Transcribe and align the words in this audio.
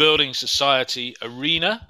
Building 0.00 0.32
Society 0.32 1.14
Arena. 1.20 1.86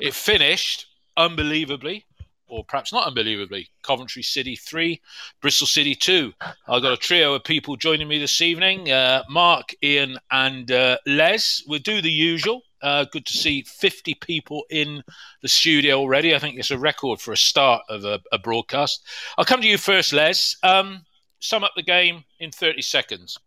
It 0.00 0.12
finished 0.12 0.86
unbelievably, 1.16 2.04
or 2.48 2.64
perhaps 2.64 2.92
not 2.92 3.06
unbelievably, 3.06 3.68
Coventry 3.80 4.24
City 4.24 4.56
3, 4.56 5.00
Bristol 5.40 5.68
City 5.68 5.94
2. 5.94 6.32
I've 6.66 6.82
got 6.82 6.92
a 6.92 6.96
trio 6.96 7.32
of 7.32 7.44
people 7.44 7.76
joining 7.76 8.08
me 8.08 8.18
this 8.18 8.40
evening 8.40 8.90
uh, 8.90 9.22
Mark, 9.30 9.72
Ian, 9.84 10.18
and 10.32 10.68
uh, 10.72 10.98
Les. 11.06 11.62
We'll 11.68 11.78
do 11.78 12.02
the 12.02 12.10
usual. 12.10 12.62
Uh, 12.82 13.04
good 13.12 13.24
to 13.26 13.34
see 13.34 13.62
50 13.62 14.14
people 14.14 14.64
in 14.68 15.04
the 15.40 15.48
studio 15.48 16.00
already. 16.00 16.34
I 16.34 16.40
think 16.40 16.58
it's 16.58 16.72
a 16.72 16.78
record 16.78 17.20
for 17.20 17.30
a 17.30 17.36
start 17.36 17.82
of 17.88 18.04
a, 18.04 18.18
a 18.32 18.38
broadcast. 18.40 19.04
I'll 19.38 19.44
come 19.44 19.60
to 19.60 19.68
you 19.68 19.78
first, 19.78 20.12
Les. 20.12 20.56
Um, 20.64 21.04
sum 21.38 21.62
up 21.62 21.74
the 21.76 21.84
game 21.84 22.24
in 22.40 22.50
30 22.50 22.82
seconds. 22.82 23.38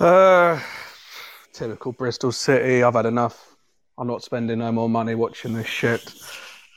Uh, 0.00 0.58
typical 1.52 1.92
Bristol 1.92 2.32
City. 2.32 2.82
I've 2.82 2.94
had 2.94 3.06
enough. 3.06 3.56
I'm 3.98 4.06
not 4.06 4.22
spending 4.22 4.58
no 4.58 4.72
more 4.72 4.88
money 4.88 5.14
watching 5.14 5.52
this 5.52 5.66
shit. 5.66 6.12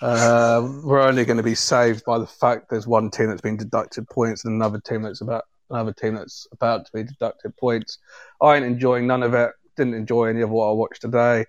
Uh, 0.01 0.67
we're 0.83 1.01
only 1.01 1.25
going 1.25 1.37
to 1.37 1.43
be 1.43 1.55
saved 1.55 2.03
by 2.05 2.17
the 2.17 2.27
fact 2.27 2.69
there's 2.69 2.85
one 2.85 3.09
team 3.09 3.27
that's 3.27 3.41
been 3.41 3.57
deducted 3.57 4.07
points 4.09 4.45
and 4.45 4.53
another 4.53 4.79
team 4.79 5.01
that's 5.01 5.21
about 5.21 5.45
another 5.69 5.93
team 5.93 6.15
that's 6.15 6.47
about 6.51 6.85
to 6.85 6.91
be 6.93 7.03
deducted 7.03 7.55
points. 7.57 7.99
I 8.41 8.55
ain't 8.55 8.65
enjoying 8.65 9.07
none 9.07 9.23
of 9.23 9.33
it 9.33 9.51
didn't 9.75 9.93
enjoy 9.93 10.25
any 10.25 10.41
of 10.41 10.49
what 10.49 10.69
I 10.69 10.71
watched 10.73 11.01
today. 11.01 11.45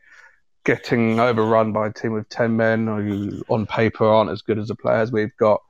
Getting 0.65 1.21
overrun 1.21 1.73
by 1.73 1.88
a 1.88 1.93
team 1.93 2.15
of 2.16 2.29
10 2.29 2.57
men 2.57 2.87
who, 2.87 3.45
on 3.49 3.66
paper, 3.66 4.05
aren't 4.05 4.30
as 4.30 4.43
good 4.43 4.59
as 4.59 4.68
the 4.68 4.74
players 4.74 5.13
we've 5.13 5.37
got. 5.38 5.63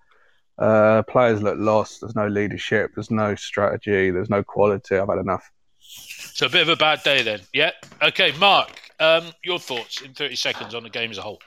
Uh, 0.59 1.03
players 1.03 1.43
look 1.43 1.59
lost. 1.59 2.01
There's 2.01 2.17
no 2.17 2.29
leadership. 2.29 2.93
There's 2.95 3.11
no 3.11 3.35
strategy. 3.35 4.11
There's 4.11 4.31
no 4.31 4.43
quality. 4.43 4.97
I've 4.97 5.09
had 5.09 5.19
enough. 5.19 5.51
So 6.35 6.47
a 6.47 6.49
bit 6.51 6.63
of 6.63 6.69
a 6.69 6.77
bad 6.77 7.03
day 7.03 7.23
then. 7.23 7.41
Yeah. 7.53 7.71
Okay, 8.03 8.33
Mark, 8.39 8.79
um, 9.01 9.33
your 9.43 9.59
thoughts 9.59 10.03
in 10.03 10.13
30 10.13 10.37
seconds 10.37 10.75
on 10.75 10.83
the 10.83 10.91
game 10.91 11.11
as 11.11 11.19
a 11.19 11.23
whole. 11.23 11.41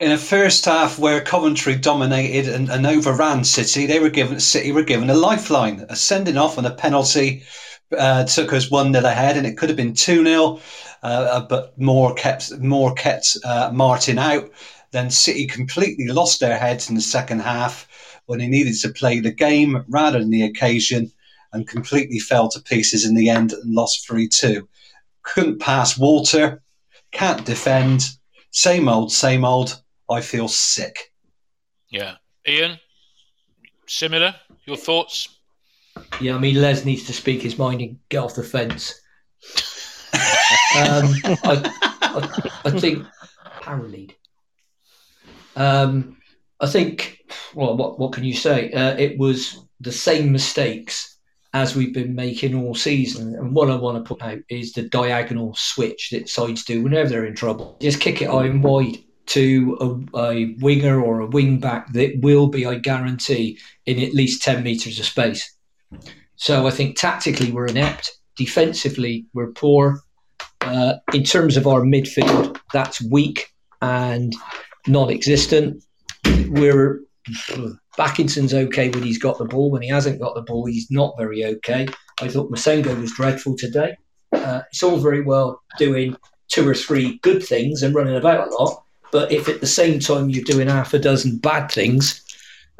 In 0.00 0.10
a 0.10 0.18
first 0.18 0.64
half 0.64 0.98
where 0.98 1.20
Coventry 1.20 1.76
dominated 1.76 2.52
and, 2.52 2.68
and 2.68 2.84
overran 2.84 3.44
City, 3.44 3.86
they 3.86 4.00
were 4.00 4.10
given 4.10 4.40
City 4.40 4.72
were 4.72 4.82
given 4.82 5.08
a 5.08 5.14
lifeline, 5.14 5.86
a 5.88 5.94
sending 5.94 6.36
off 6.36 6.58
and 6.58 6.66
a 6.66 6.74
penalty 6.74 7.44
uh, 7.96 8.24
took 8.24 8.52
us 8.52 8.70
one 8.70 8.92
0 8.92 9.04
ahead, 9.04 9.36
and 9.36 9.46
it 9.46 9.56
could 9.56 9.68
have 9.68 9.76
been 9.76 9.94
two 9.94 10.24
0 10.24 10.60
uh, 11.02 11.06
uh, 11.06 11.46
but 11.46 11.78
more 11.78 12.14
kept 12.14 12.58
more 12.58 12.92
kept 12.94 13.36
uh, 13.44 13.70
Martin 13.72 14.18
out. 14.18 14.50
Then 14.90 15.10
City 15.10 15.46
completely 15.46 16.08
lost 16.08 16.40
their 16.40 16.58
heads 16.58 16.88
in 16.88 16.96
the 16.96 17.00
second 17.00 17.40
half 17.40 17.86
when 18.26 18.38
they 18.38 18.46
needed 18.46 18.74
to 18.80 18.88
play 18.88 19.20
the 19.20 19.30
game 19.30 19.84
rather 19.88 20.18
than 20.18 20.30
the 20.30 20.44
occasion, 20.44 21.12
and 21.54 21.68
completely 21.68 22.18
fell 22.18 22.48
to 22.50 22.60
pieces 22.60 23.06
in 23.06 23.14
the 23.14 23.30
end 23.30 23.52
and 23.52 23.74
lost 23.74 24.06
three 24.06 24.28
two. 24.28 24.68
Couldn't 25.22 25.60
pass 25.60 25.96
Walter, 25.96 26.62
can't 27.12 27.46
defend. 27.46 28.02
Same 28.50 28.88
old, 28.88 29.10
same 29.10 29.44
old. 29.44 29.80
I 30.10 30.20
feel 30.20 30.48
sick. 30.48 31.12
Yeah, 31.88 32.16
Ian. 32.46 32.78
Similar. 33.86 34.34
Your 34.66 34.76
thoughts? 34.76 35.38
Yeah, 36.20 36.34
I 36.34 36.38
mean, 36.38 36.60
Les 36.60 36.84
needs 36.84 37.04
to 37.04 37.12
speak 37.12 37.40
his 37.40 37.58
mind 37.58 37.80
and 37.80 37.98
get 38.08 38.18
off 38.18 38.34
the 38.34 38.42
fence. 38.42 39.00
um, 40.76 41.14
I, 41.44 41.70
I, 42.02 42.50
I, 42.64 42.70
think 42.70 43.06
paralead. 43.62 44.12
Um, 45.56 46.16
I 46.60 46.66
think. 46.66 47.18
Well, 47.54 47.76
what 47.76 47.98
what 47.98 48.12
can 48.12 48.24
you 48.24 48.34
say? 48.34 48.72
Uh, 48.72 48.96
it 48.96 49.18
was 49.18 49.64
the 49.80 49.92
same 49.92 50.32
mistakes 50.32 51.13
as 51.54 51.76
we've 51.76 51.94
been 51.94 52.16
making 52.16 52.54
all 52.54 52.74
season. 52.74 53.34
And 53.36 53.54
what 53.54 53.70
I 53.70 53.76
want 53.76 53.96
to 53.96 54.08
put 54.14 54.22
out 54.22 54.40
is 54.50 54.72
the 54.72 54.82
diagonal 54.82 55.54
switch 55.56 56.10
that 56.10 56.28
sides 56.28 56.64
do 56.64 56.82
whenever 56.82 57.08
they're 57.08 57.24
in 57.24 57.36
trouble. 57.36 57.78
Just 57.80 58.00
kick 58.00 58.20
it 58.20 58.28
out 58.28 58.52
wide 58.56 58.98
to 59.26 60.06
a, 60.12 60.18
a 60.18 60.54
winger 60.58 61.00
or 61.00 61.20
a 61.20 61.26
wing 61.26 61.60
back 61.60 61.92
that 61.92 62.18
will 62.20 62.48
be, 62.48 62.66
I 62.66 62.74
guarantee, 62.74 63.58
in 63.86 64.02
at 64.02 64.12
least 64.12 64.42
10 64.42 64.64
metres 64.64 64.98
of 64.98 65.06
space. 65.06 65.48
So 66.34 66.66
I 66.66 66.70
think 66.70 66.98
tactically 66.98 67.52
we're 67.52 67.66
inept. 67.66 68.10
Defensively, 68.36 69.26
we're 69.32 69.52
poor. 69.52 70.00
Uh, 70.60 70.94
in 71.12 71.22
terms 71.22 71.56
of 71.56 71.68
our 71.68 71.82
midfield, 71.82 72.58
that's 72.72 73.00
weak 73.00 73.52
and 73.80 74.34
non-existent. 74.88 75.84
We're 76.48 77.00
Bakinson's 77.96 78.54
okay 78.54 78.90
when 78.90 79.02
he's 79.02 79.18
got 79.18 79.38
the 79.38 79.44
ball. 79.44 79.70
When 79.70 79.82
he 79.82 79.88
hasn't 79.88 80.20
got 80.20 80.34
the 80.34 80.42
ball, 80.42 80.66
he's 80.66 80.90
not 80.90 81.14
very 81.18 81.44
okay. 81.44 81.86
I 82.20 82.28
thought 82.28 82.50
Massengo 82.50 83.00
was 83.00 83.12
dreadful 83.12 83.56
today. 83.56 83.96
Uh, 84.32 84.62
it's 84.70 84.82
all 84.82 84.98
very 84.98 85.22
well 85.22 85.62
doing 85.78 86.16
two 86.48 86.68
or 86.68 86.74
three 86.74 87.18
good 87.22 87.42
things 87.42 87.82
and 87.82 87.94
running 87.94 88.16
about 88.16 88.48
a 88.48 88.54
lot, 88.54 88.82
but 89.12 89.32
if 89.32 89.48
at 89.48 89.60
the 89.60 89.66
same 89.66 89.98
time 89.98 90.28
you're 90.28 90.44
doing 90.44 90.68
half 90.68 90.94
a 90.94 90.98
dozen 90.98 91.38
bad 91.38 91.70
things, 91.70 92.22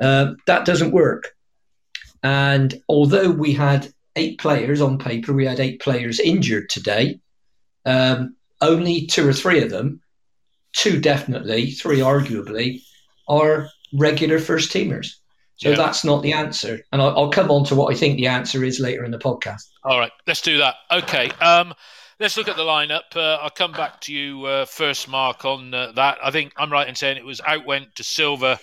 uh, 0.00 0.32
that 0.46 0.64
doesn't 0.64 0.92
work. 0.92 1.34
And 2.22 2.80
although 2.88 3.30
we 3.30 3.52
had 3.52 3.92
eight 4.16 4.38
players 4.38 4.80
on 4.80 4.98
paper, 4.98 5.32
we 5.32 5.46
had 5.46 5.60
eight 5.60 5.80
players 5.80 6.20
injured 6.20 6.68
today. 6.68 7.20
Um, 7.84 8.36
only 8.60 9.06
two 9.06 9.28
or 9.28 9.32
three 9.32 9.62
of 9.62 9.70
them, 9.70 10.00
two 10.72 11.00
definitely, 11.00 11.70
three 11.70 11.98
arguably, 11.98 12.82
are 13.28 13.68
regular 13.94 14.38
first 14.38 14.72
teamers. 14.72 15.16
So 15.56 15.70
yeah. 15.70 15.76
that's 15.76 16.04
not 16.04 16.22
the 16.22 16.32
answer. 16.32 16.80
And 16.92 17.00
I'll, 17.00 17.16
I'll, 17.16 17.30
come 17.30 17.50
on 17.50 17.64
to 17.66 17.74
what 17.76 17.94
I 17.94 17.96
think 17.96 18.16
the 18.16 18.26
answer 18.26 18.64
is 18.64 18.80
later 18.80 19.04
in 19.04 19.12
the 19.12 19.18
podcast. 19.18 19.68
All 19.84 19.98
right, 19.98 20.10
let's 20.26 20.40
do 20.40 20.58
that. 20.58 20.74
Okay. 20.90 21.30
Um, 21.40 21.72
let's 22.18 22.36
look 22.36 22.48
at 22.48 22.56
the 22.56 22.62
lineup. 22.62 23.14
Uh, 23.14 23.38
I'll 23.40 23.50
come 23.50 23.72
back 23.72 24.00
to 24.02 24.12
you 24.12 24.44
uh, 24.46 24.64
first, 24.64 25.08
Mark, 25.08 25.44
on 25.44 25.72
uh, 25.72 25.92
that. 25.92 26.18
I 26.22 26.30
think 26.30 26.52
I'm 26.56 26.72
right 26.72 26.88
in 26.88 26.94
saying 26.94 27.16
it 27.16 27.24
was 27.24 27.40
out 27.46 27.64
went 27.66 27.94
Dasilva, 27.94 28.58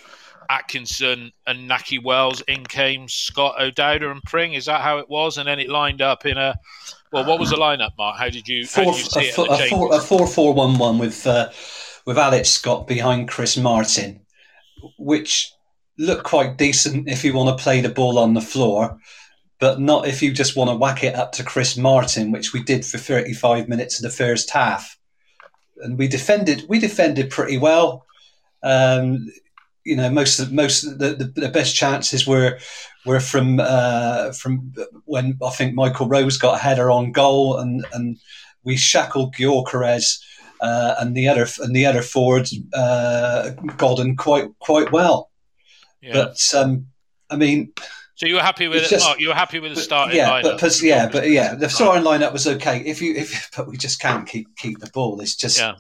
Atkinson 0.50 1.32
and 1.48 1.70
Nahki 1.70 2.04
Wells. 2.04 2.42
In 2.42 2.66
came 2.66 3.08
Scott 3.08 3.56
O'Dowda 3.60 4.12
and 4.12 4.22
Pring. 4.24 4.54
Is 4.54 4.66
that 4.66 4.82
how 4.82 4.98
it 4.98 5.10
was? 5.10 5.38
And 5.38 5.48
then 5.48 5.60
it 5.60 5.70
lined 5.70 6.02
up 6.02 6.26
in 6.26 6.38
a. 6.38 6.56
Well, 7.14 7.26
what 7.26 7.40
was 7.40 7.50
the 7.50 7.58
lineup, 7.58 7.92
Mark? 7.98 8.18
How 8.18 8.30
did 8.30 8.48
you, 8.48 8.66
four, 8.66 8.86
how 8.86 8.92
did 8.92 9.00
you 9.00 9.06
see 9.06 9.20
a, 9.42 9.44
it? 9.44 9.66
A, 9.66 9.70
four, 9.70 9.94
a 9.94 10.00
four 10.00 10.28
four 10.28 10.54
one 10.54 10.78
one 10.78 10.98
with 10.98 11.28
uh, 11.28 11.50
with 12.06 12.18
Alex 12.18 12.50
Scott 12.50 12.88
behind 12.88 13.28
Chris 13.28 13.58
Martin, 13.58 14.22
which 14.98 15.52
look 15.98 16.24
quite 16.24 16.58
decent 16.58 17.08
if 17.10 17.24
you 17.24 17.34
want 17.34 17.58
to 17.58 17.64
play 17.64 17.82
the 17.82 17.90
ball 17.90 18.18
on 18.18 18.34
the 18.34 18.42
floor, 18.42 19.00
but 19.60 19.80
not 19.80 20.08
if 20.08 20.22
you 20.22 20.32
just 20.32 20.56
want 20.56 20.70
to 20.70 20.76
whack 20.76 21.04
it 21.04 21.16
up 21.16 21.32
to 21.34 21.44
Chris 21.44 21.78
Martin, 21.78 22.32
which 22.32 22.54
we 22.54 22.64
did 22.64 22.86
for 22.86 22.98
thirty 22.98 23.34
five 23.34 23.68
minutes 23.68 24.00
of 24.00 24.04
the 24.04 24.16
first 24.16 24.50
half, 24.52 24.98
and 25.78 25.98
we 25.98 26.08
defended 26.08 26.66
we 26.68 26.80
defended 26.80 27.30
pretty 27.30 27.58
well. 27.58 28.06
Um, 28.64 29.28
you 29.84 29.96
know 29.96 30.10
most 30.10 30.40
of 30.40 30.52
most 30.52 30.84
of 30.84 31.00
the, 31.00 31.14
the, 31.16 31.42
the 31.42 31.50
best 31.50 31.76
chances 31.76 32.28
were 32.28 32.60
were 33.06 33.20
from 33.20 33.60
uh, 33.60 34.32
from 34.34 34.74
when 35.06 35.38
I 35.44 35.50
think 35.50 35.74
Michael 35.74 36.08
Rose 36.08 36.38
got 36.38 36.56
a 36.56 36.62
header 36.62 36.92
on 36.92 37.12
goal 37.12 37.58
and 37.58 37.86
and 37.94 38.18
we 38.64 38.78
shackled 38.78 39.36
Gyökeres 39.36 40.22
uh, 40.62 40.96
and 41.00 41.16
the 41.16 41.28
other 41.28 41.48
and 41.60 41.76
the 41.76 41.86
other 41.86 42.02
forward 42.02 42.48
uh, 42.74 43.52
Godden 43.78 44.16
quite 44.16 44.48
quite 44.60 44.92
well. 44.92 45.32
Yeah. 46.02 46.14
But 46.14 46.38
um, 46.56 46.88
I 47.30 47.36
mean. 47.36 47.74
So 48.16 48.28
you 48.28 48.36
were 48.36 48.42
happy 48.42 48.68
with 48.68 48.84
it? 48.84 48.90
Just, 48.90 49.20
you 49.20 49.30
were 49.30 49.34
happy 49.34 49.60
with 49.60 49.74
the 49.74 49.82
starting 49.82 50.16
yeah, 50.16 50.30
lineup? 50.30 50.62
But, 50.62 50.82
yeah, 50.84 51.10
but 51.10 51.28
yeah, 51.32 51.56
the 51.56 51.68
starting 51.68 52.04
lineup 52.04 52.32
was 52.32 52.46
okay. 52.46 52.82
If 52.82 53.02
you, 53.02 53.16
if 53.16 53.50
but 53.58 53.68
we 53.68 53.78
just 53.78 54.00
can't 54.00 54.28
keep 54.28 54.56
keep 54.58 54.78
the 54.78 54.92
ball. 54.94 55.20
It's 55.22 55.36
just, 55.36 55.58
yeah, 55.58 55.74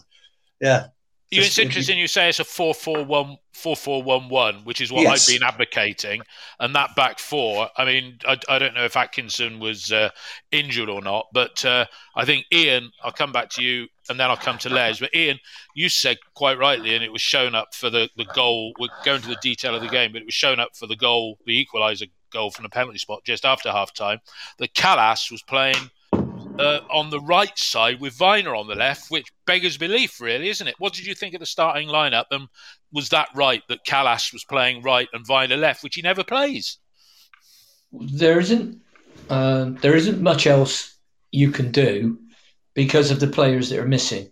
yeah. 0.59 0.87
It's 1.31 1.57
interesting 1.59 1.97
you 1.97 2.07
say 2.07 2.27
it's 2.27 2.39
a 2.39 2.43
4 2.43 2.73
4 2.73 3.05
1 3.05 3.37
4 3.53 3.75
4 3.75 4.03
1 4.03 4.29
1, 4.29 4.55
which 4.65 4.81
is 4.81 4.91
what 4.91 5.03
yes. 5.03 5.29
I've 5.29 5.33
been 5.33 5.47
advocating. 5.47 6.21
And 6.59 6.75
that 6.75 6.95
back 6.95 7.19
four, 7.19 7.69
I 7.77 7.85
mean, 7.85 8.17
I, 8.27 8.37
I 8.49 8.59
don't 8.59 8.73
know 8.73 8.83
if 8.83 8.97
Atkinson 8.97 9.59
was 9.59 9.91
uh, 9.91 10.09
injured 10.51 10.89
or 10.89 11.01
not, 11.01 11.27
but 11.31 11.63
uh, 11.63 11.85
I 12.15 12.25
think 12.25 12.45
Ian, 12.51 12.91
I'll 13.01 13.13
come 13.13 13.31
back 13.31 13.49
to 13.51 13.63
you 13.63 13.87
and 14.09 14.19
then 14.19 14.29
I'll 14.29 14.37
come 14.37 14.57
to 14.59 14.69
Les. 14.69 14.99
But 14.99 15.15
Ian, 15.15 15.39
you 15.75 15.89
said 15.89 16.17
quite 16.33 16.57
rightly, 16.57 16.95
and 16.95 17.03
it 17.03 17.11
was 17.11 17.21
shown 17.21 17.55
up 17.55 17.73
for 17.73 17.89
the, 17.89 18.09
the 18.17 18.25
goal. 18.25 18.73
We're 18.79 18.89
going 19.03 19.21
to 19.21 19.27
the 19.27 19.37
detail 19.41 19.75
of 19.75 19.81
the 19.81 19.87
game, 19.87 20.11
but 20.11 20.21
it 20.21 20.25
was 20.25 20.33
shown 20.33 20.59
up 20.59 20.75
for 20.75 20.87
the 20.87 20.95
goal, 20.95 21.37
the 21.45 21.65
equaliser 21.65 22.09
goal 22.31 22.51
from 22.51 22.63
the 22.63 22.69
penalty 22.69 22.97
spot 22.97 23.23
just 23.23 23.45
after 23.45 23.71
half 23.71 23.93
time, 23.93 24.19
that 24.57 24.73
Kalas 24.73 25.31
was 25.31 25.41
playing 25.43 25.75
uh, 26.13 26.79
on 26.89 27.09
the 27.09 27.19
right 27.19 27.57
side 27.57 27.99
with 27.99 28.17
Vyner 28.17 28.57
on 28.57 28.67
the 28.67 28.75
left, 28.75 29.09
which 29.09 29.27
beggars 29.45 29.77
belief, 29.77 30.19
really, 30.19 30.49
isn't 30.49 30.67
it? 30.67 30.75
What 30.79 30.93
did 30.93 31.05
you 31.05 31.15
think 31.15 31.33
of 31.33 31.39
the 31.39 31.45
starting 31.45 31.87
lineup? 31.87 32.25
And 32.31 32.47
was 32.91 33.09
that 33.09 33.29
right 33.35 33.61
that 33.69 33.85
Kalas 33.85 34.33
was 34.33 34.43
playing 34.43 34.81
right 34.81 35.07
and 35.13 35.25
Vyner 35.25 35.59
left, 35.59 35.83
which 35.83 35.95
he 35.95 36.01
never 36.01 36.23
plays? 36.23 36.77
There 37.91 38.39
isn't. 38.39 38.81
Uh, 39.29 39.71
there 39.81 39.95
isn't 39.95 40.21
much 40.21 40.47
else 40.47 40.95
you 41.31 41.51
can 41.51 41.71
do 41.71 42.17
because 42.73 43.11
of 43.11 43.19
the 43.19 43.27
players 43.27 43.69
that 43.69 43.79
are 43.79 43.87
missing. 43.87 44.31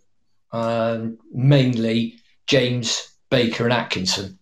Um, 0.52 1.20
mainly 1.32 2.16
James 2.48 3.16
Baker 3.30 3.66
and 3.66 3.74
Atkinson. 3.74 4.40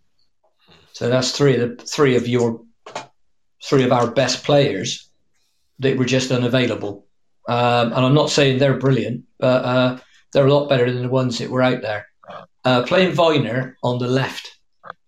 So 0.94 1.10
that's 1.10 1.32
three 1.32 1.56
of 1.56 1.78
the 1.78 1.84
three 1.84 2.16
of 2.16 2.28
your 2.28 2.62
three 3.64 3.84
of 3.84 3.92
our 3.92 4.10
best 4.10 4.44
players 4.44 5.10
that 5.80 5.98
were 5.98 6.06
just 6.06 6.32
unavailable 6.32 7.06
Um, 7.48 7.94
and 7.94 8.06
I'm 8.06 8.14
not 8.14 8.30
saying 8.30 8.58
they're 8.58 8.78
brilliant, 8.78 9.24
but 9.40 9.66
uh, 9.66 9.98
they're 10.34 10.48
a 10.48 10.54
lot 10.54 10.70
better 10.70 10.92
than 10.92 11.04
the 11.04 11.10
ones 11.10 11.38
that 11.40 11.50
were 11.50 11.64
out 11.64 11.82
there. 11.82 12.08
Uh, 12.66 12.84
playing 12.84 13.16
Vyner 13.16 13.76
on 13.84 14.00
the 14.00 14.08
left 14.08 14.60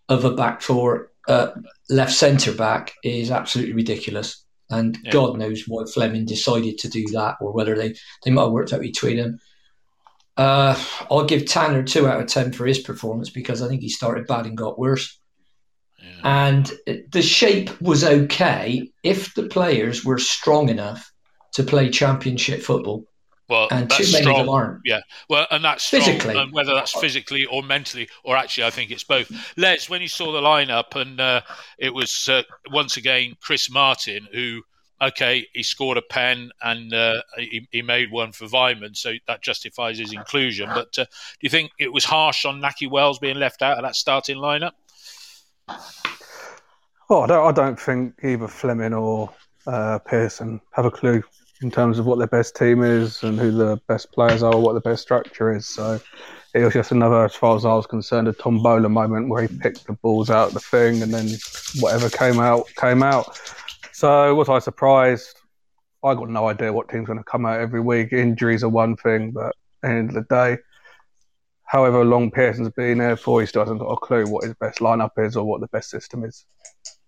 of 0.08 0.24
a 0.24 0.32
back 0.32 0.62
four, 0.62 1.12
uh, 1.28 1.50
left 1.90 2.14
centre 2.14 2.54
back, 2.54 2.94
is 3.04 3.30
absolutely 3.30 3.74
ridiculous. 3.74 4.46
And 4.70 4.98
yeah. 5.04 5.12
God 5.12 5.38
knows 5.38 5.64
why 5.68 5.84
Fleming 5.86 6.26
decided 6.26 6.78
to 6.80 6.90
do 6.90 7.06
that, 7.14 7.38
or 7.42 7.52
whether 7.52 7.76
they, 7.76 7.96
they 8.24 8.32
might 8.32 8.44
have 8.44 8.52
worked 8.52 8.74
out 8.74 8.82
between 8.82 9.18
them. 9.18 9.40
Uh, 10.38 10.80
I'll 11.12 11.26
give 11.26 11.46
Tanner 11.46 11.84
two 11.84 12.08
out 12.08 12.22
of 12.22 12.28
ten 12.28 12.54
for 12.54 12.66
his 12.66 12.80
performance 12.80 13.30
because 13.30 13.62
I 13.62 13.68
think 13.68 13.82
he 13.82 13.90
started 13.90 14.28
bad 14.28 14.46
and 14.46 14.56
got 14.56 14.80
worse. 14.80 15.20
Yeah. 15.98 16.48
And 16.48 16.72
the 17.12 17.22
shape 17.22 17.82
was 17.82 18.04
okay 18.04 18.90
if 19.04 19.34
the 19.34 19.48
players 19.48 20.06
were 20.06 20.18
strong 20.18 20.70
enough 20.70 21.12
to 21.54 21.64
play 21.64 21.90
championship 21.90 22.62
football. 22.62 23.06
Well, 23.50 23.68
and 23.72 23.90
too 23.90 24.04
many 24.04 24.24
strong. 24.24 24.42
of 24.42 24.46
them 24.46 24.56
aren't. 24.56 24.82
Yeah, 24.86 25.02
well, 25.28 25.48
and 25.50 25.64
that's 25.64 25.84
strong, 25.84 26.04
physically, 26.04 26.38
and 26.38 26.54
whether 26.54 26.74
that's 26.74 26.94
physically 26.94 27.46
or 27.46 27.64
mentally, 27.64 28.08
or 28.24 28.38
actually, 28.38 28.66
I 28.66 28.70
think 28.70 28.92
it's 28.92 29.04
both. 29.04 29.32
Les, 29.58 29.90
when 29.90 30.02
you 30.02 30.08
saw 30.08 30.32
the 30.32 30.42
lineup, 30.42 30.96
and 30.96 31.20
uh, 31.20 31.42
it 31.78 31.94
was 31.94 32.30
uh, 32.30 32.44
once 32.72 32.98
again 32.98 33.36
Chris 33.42 33.70
Martin 33.72 34.28
who 34.32 34.62
okay, 35.02 35.48
he 35.54 35.64
scored 35.64 35.98
a 35.98 36.02
pen 36.02 36.52
and 36.62 36.94
uh, 36.94 37.22
he, 37.38 37.68
he, 37.72 37.82
made 37.82 38.12
one 38.12 38.32
for 38.32 38.46
Weimann, 38.48 38.96
so 38.96 39.14
that 39.28 39.42
justifies 39.42 39.98
his 39.98 40.14
inclusion. 40.14 40.70
But 40.74 40.98
uh, 40.98 41.06
do 41.06 41.40
you 41.42 41.50
think 41.50 41.72
it 41.80 41.92
was 41.92 42.04
harsh 42.04 42.46
on 42.46 42.62
Nahki 42.62 42.90
Wells 42.90 43.20
being 43.20 43.38
left 43.38 43.62
out 43.62 43.78
of 43.78 43.84
that 43.84 43.96
starting 43.96 44.38
lineup? 44.38 44.74
Oh, 47.10 47.22
I 47.22 47.28
don't, 47.28 47.48
I 47.48 47.52
don't 47.52 47.80
think 47.80 48.16
either 48.24 48.48
Fleming 48.48 48.94
or 48.94 49.32
uh, 49.66 50.00
Pearson 50.00 50.60
have 50.74 50.86
a 50.86 50.92
clue 50.92 51.24
in 51.62 51.70
terms 51.70 52.00
of 52.00 52.06
what 52.06 52.18
their 52.18 52.28
best 52.28 52.56
team 52.56 52.84
is 52.84 53.24
and 53.24 53.40
who 53.40 53.52
the 53.52 53.80
best 53.88 54.12
players 54.12 54.44
are, 54.44 54.58
what 54.58 54.74
the 54.74 54.82
best 54.82 55.02
structure 55.02 55.54
is. 55.54 55.68
So 55.68 56.00
it 56.54 56.64
was 56.64 56.74
just 56.74 56.92
another, 56.92 57.26
as 57.26 57.36
far 57.36 57.56
as 57.56 57.66
I 57.66 57.74
was 57.74 57.86
concerned, 57.86 58.28
a 58.28 58.34
Tombola 58.34 58.90
moment 58.90 59.30
where 59.30 59.42
he 59.42 59.48
picked 59.48 59.86
the 59.86 59.94
balls 59.94 60.30
out 60.30 60.50
of 60.50 60.54
the 60.54 60.60
thing 60.60 61.02
and 61.02 61.14
then 61.14 61.30
whatever 61.80 62.10
came 62.10 62.40
out 62.40 62.68
came 62.76 63.04
out. 63.04 63.40
So 63.92 64.34
was 64.36 64.50
I 64.50 64.60
surprised? 64.60 65.36
I 66.04 66.14
got 66.14 66.30
no 66.30 66.48
idea 66.48 66.72
what 66.72 66.88
team's 66.88 67.08
going 67.08 67.20
to 67.20 67.26
come 67.26 67.46
out 67.46 67.60
every 67.60 67.82
week. 67.82 68.14
Injuries 68.14 68.64
are 68.64 68.70
one 68.70 68.96
thing, 68.96 69.32
but 69.32 69.54
the 69.82 69.90
end 69.90 70.10
of 70.10 70.16
the 70.16 70.22
day, 70.34 70.58
however 71.66 72.06
long 72.06 72.32
Pearson's 72.32 72.70
been 72.70 73.00
there 73.00 73.18
for, 73.18 73.42
he 73.42 73.48
still 73.48 73.64
hasn't 73.64 73.82
got 73.82 73.92
a 73.92 73.98
clue 73.98 74.26
what 74.26 74.46
his 74.46 74.56
best 74.56 74.80
lineup 74.80 75.12
is 75.18 75.36
or 75.36 75.44
what 75.44 75.60
the 75.60 75.68
best 75.68 75.90
system 75.90 76.24
is. 76.24 76.46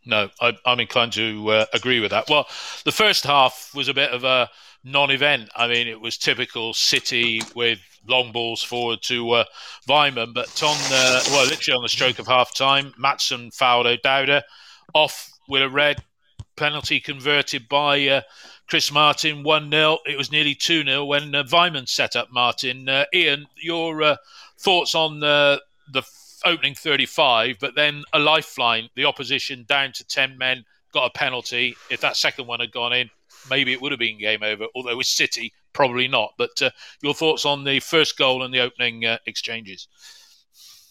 No, 0.06 0.30
I, 0.40 0.58
am 0.66 0.80
inclined 0.80 1.14
to 1.14 1.50
uh, 1.50 1.66
agree 1.74 2.00
with 2.00 2.12
that. 2.12 2.30
Well, 2.30 2.48
the 2.86 2.92
first 2.92 3.24
half 3.24 3.72
was 3.76 3.88
a 3.88 3.94
bit 3.94 4.12
of 4.12 4.24
a 4.24 4.50
non-event. 4.84 5.50
I 5.56 5.68
mean, 5.68 5.88
it 5.88 6.00
was 6.00 6.18
typical 6.18 6.74
City 6.74 7.42
with 7.56 7.80
long 8.08 8.32
balls 8.32 8.64
forward 8.64 9.02
to 9.04 9.30
uh, 9.32 9.44
Weimann, 9.88 10.34
but 10.34 10.64
on 10.64 10.78
the, 10.90 11.30
well, 11.32 11.46
literally 11.46 11.78
on 11.78 11.84
the 11.84 11.90
stroke 11.90 12.18
of 12.18 12.28
half 12.28 12.54
time, 12.56 12.94
Maatsen 13.00 13.54
fouled 13.54 13.86
O'Dowda 13.86 14.42
off 14.94 15.32
with 15.48 15.62
a 15.62 15.70
red 15.70 16.04
penalty 16.56 17.00
converted 17.00 17.68
by 17.70 18.08
uh, 18.08 18.22
Chris 18.68 18.92
Martin, 18.92 19.44
1 19.44 19.70
0. 19.70 20.00
It 20.08 20.18
was 20.18 20.32
nearly 20.32 20.56
2 20.56 20.84
0 20.84 21.06
when 21.06 21.36
uh, 21.36 21.44
Weimann 21.44 21.88
set 21.88 22.16
up 22.16 22.32
Martin. 22.32 22.90
Uh, 22.90 23.06
Ian, 23.14 23.46
your 23.62 24.02
uh, 24.02 24.16
thoughts 24.58 24.96
on 24.96 25.20
the 25.20 25.62
opening 26.46 26.76
35, 26.76 27.58
but 27.60 27.76
then 27.76 28.04
a 28.14 28.20
lifeline, 28.20 28.90
the 28.96 29.06
opposition 29.06 29.66
down 29.68 29.92
to 29.94 30.06
10 30.06 30.38
men, 30.38 30.64
got 30.94 31.06
a 31.06 31.18
penalty. 31.18 31.76
If 31.90 32.02
that 32.02 32.18
second 32.18 32.48
one 32.48 32.60
had 32.60 32.72
gone 32.72 32.94
in, 32.94 33.10
maybe 33.50 33.74
it 33.74 33.82
would 33.82 33.92
have 33.92 34.00
been 34.00 34.20
game 34.20 34.44
over, 34.44 34.66
although 34.76 34.98
with 34.98 35.08
City, 35.08 35.54
probably 35.74 36.08
not. 36.08 36.34
But 36.38 36.62
uh, 36.62 36.72
your 37.02 37.14
thoughts 37.14 37.46
on 37.46 37.64
the 37.64 37.80
first 37.80 38.18
goal 38.18 38.44
and 38.44 38.54
the 38.54 38.60
opening 38.60 39.06
uh, 39.06 39.18
exchanges? 39.26 39.88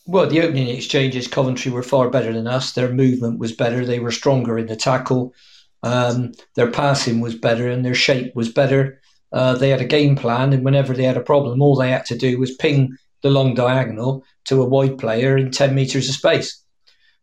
Well, 0.07 0.27
the 0.27 0.41
opening 0.41 0.69
exchanges, 0.69 1.29
Coventry 1.29 1.71
were 1.71 1.83
far 1.83 2.11
better 2.11 2.33
than 2.33 2.47
us. 2.47 2.73
Their 2.73 2.93
movement 2.93 3.39
was 3.39 3.53
better. 3.53 3.85
They 3.85 4.01
were 4.01 4.11
stronger 4.11 4.59
in 4.59 4.67
the 4.67 4.77
tackle. 4.77 5.35
Um, 5.83 6.33
their 6.57 6.71
passing 6.71 7.21
was 7.21 7.35
better 7.35 7.69
and 7.69 7.85
their 7.85 7.95
shape 7.95 8.35
was 8.35 8.51
better. 8.51 9.01
Uh, 9.33 9.55
they 9.55 9.69
had 9.69 9.81
a 9.81 9.87
game 9.87 10.17
plan, 10.17 10.53
and 10.53 10.65
whenever 10.65 10.93
they 10.93 11.05
had 11.05 11.17
a 11.17 11.23
problem, 11.23 11.63
all 11.63 11.77
they 11.77 11.91
had 11.91 12.05
to 12.07 12.19
do 12.19 12.39
was 12.39 12.57
ping 12.57 12.97
the 13.23 13.31
long 13.31 13.55
diagonal 13.55 14.25
to 14.45 14.63
a 14.63 14.69
wide 14.69 14.99
player 14.99 15.37
in 15.37 15.51
10 15.51 15.75
metres 15.75 16.09
of 16.09 16.15
space. 16.15 16.63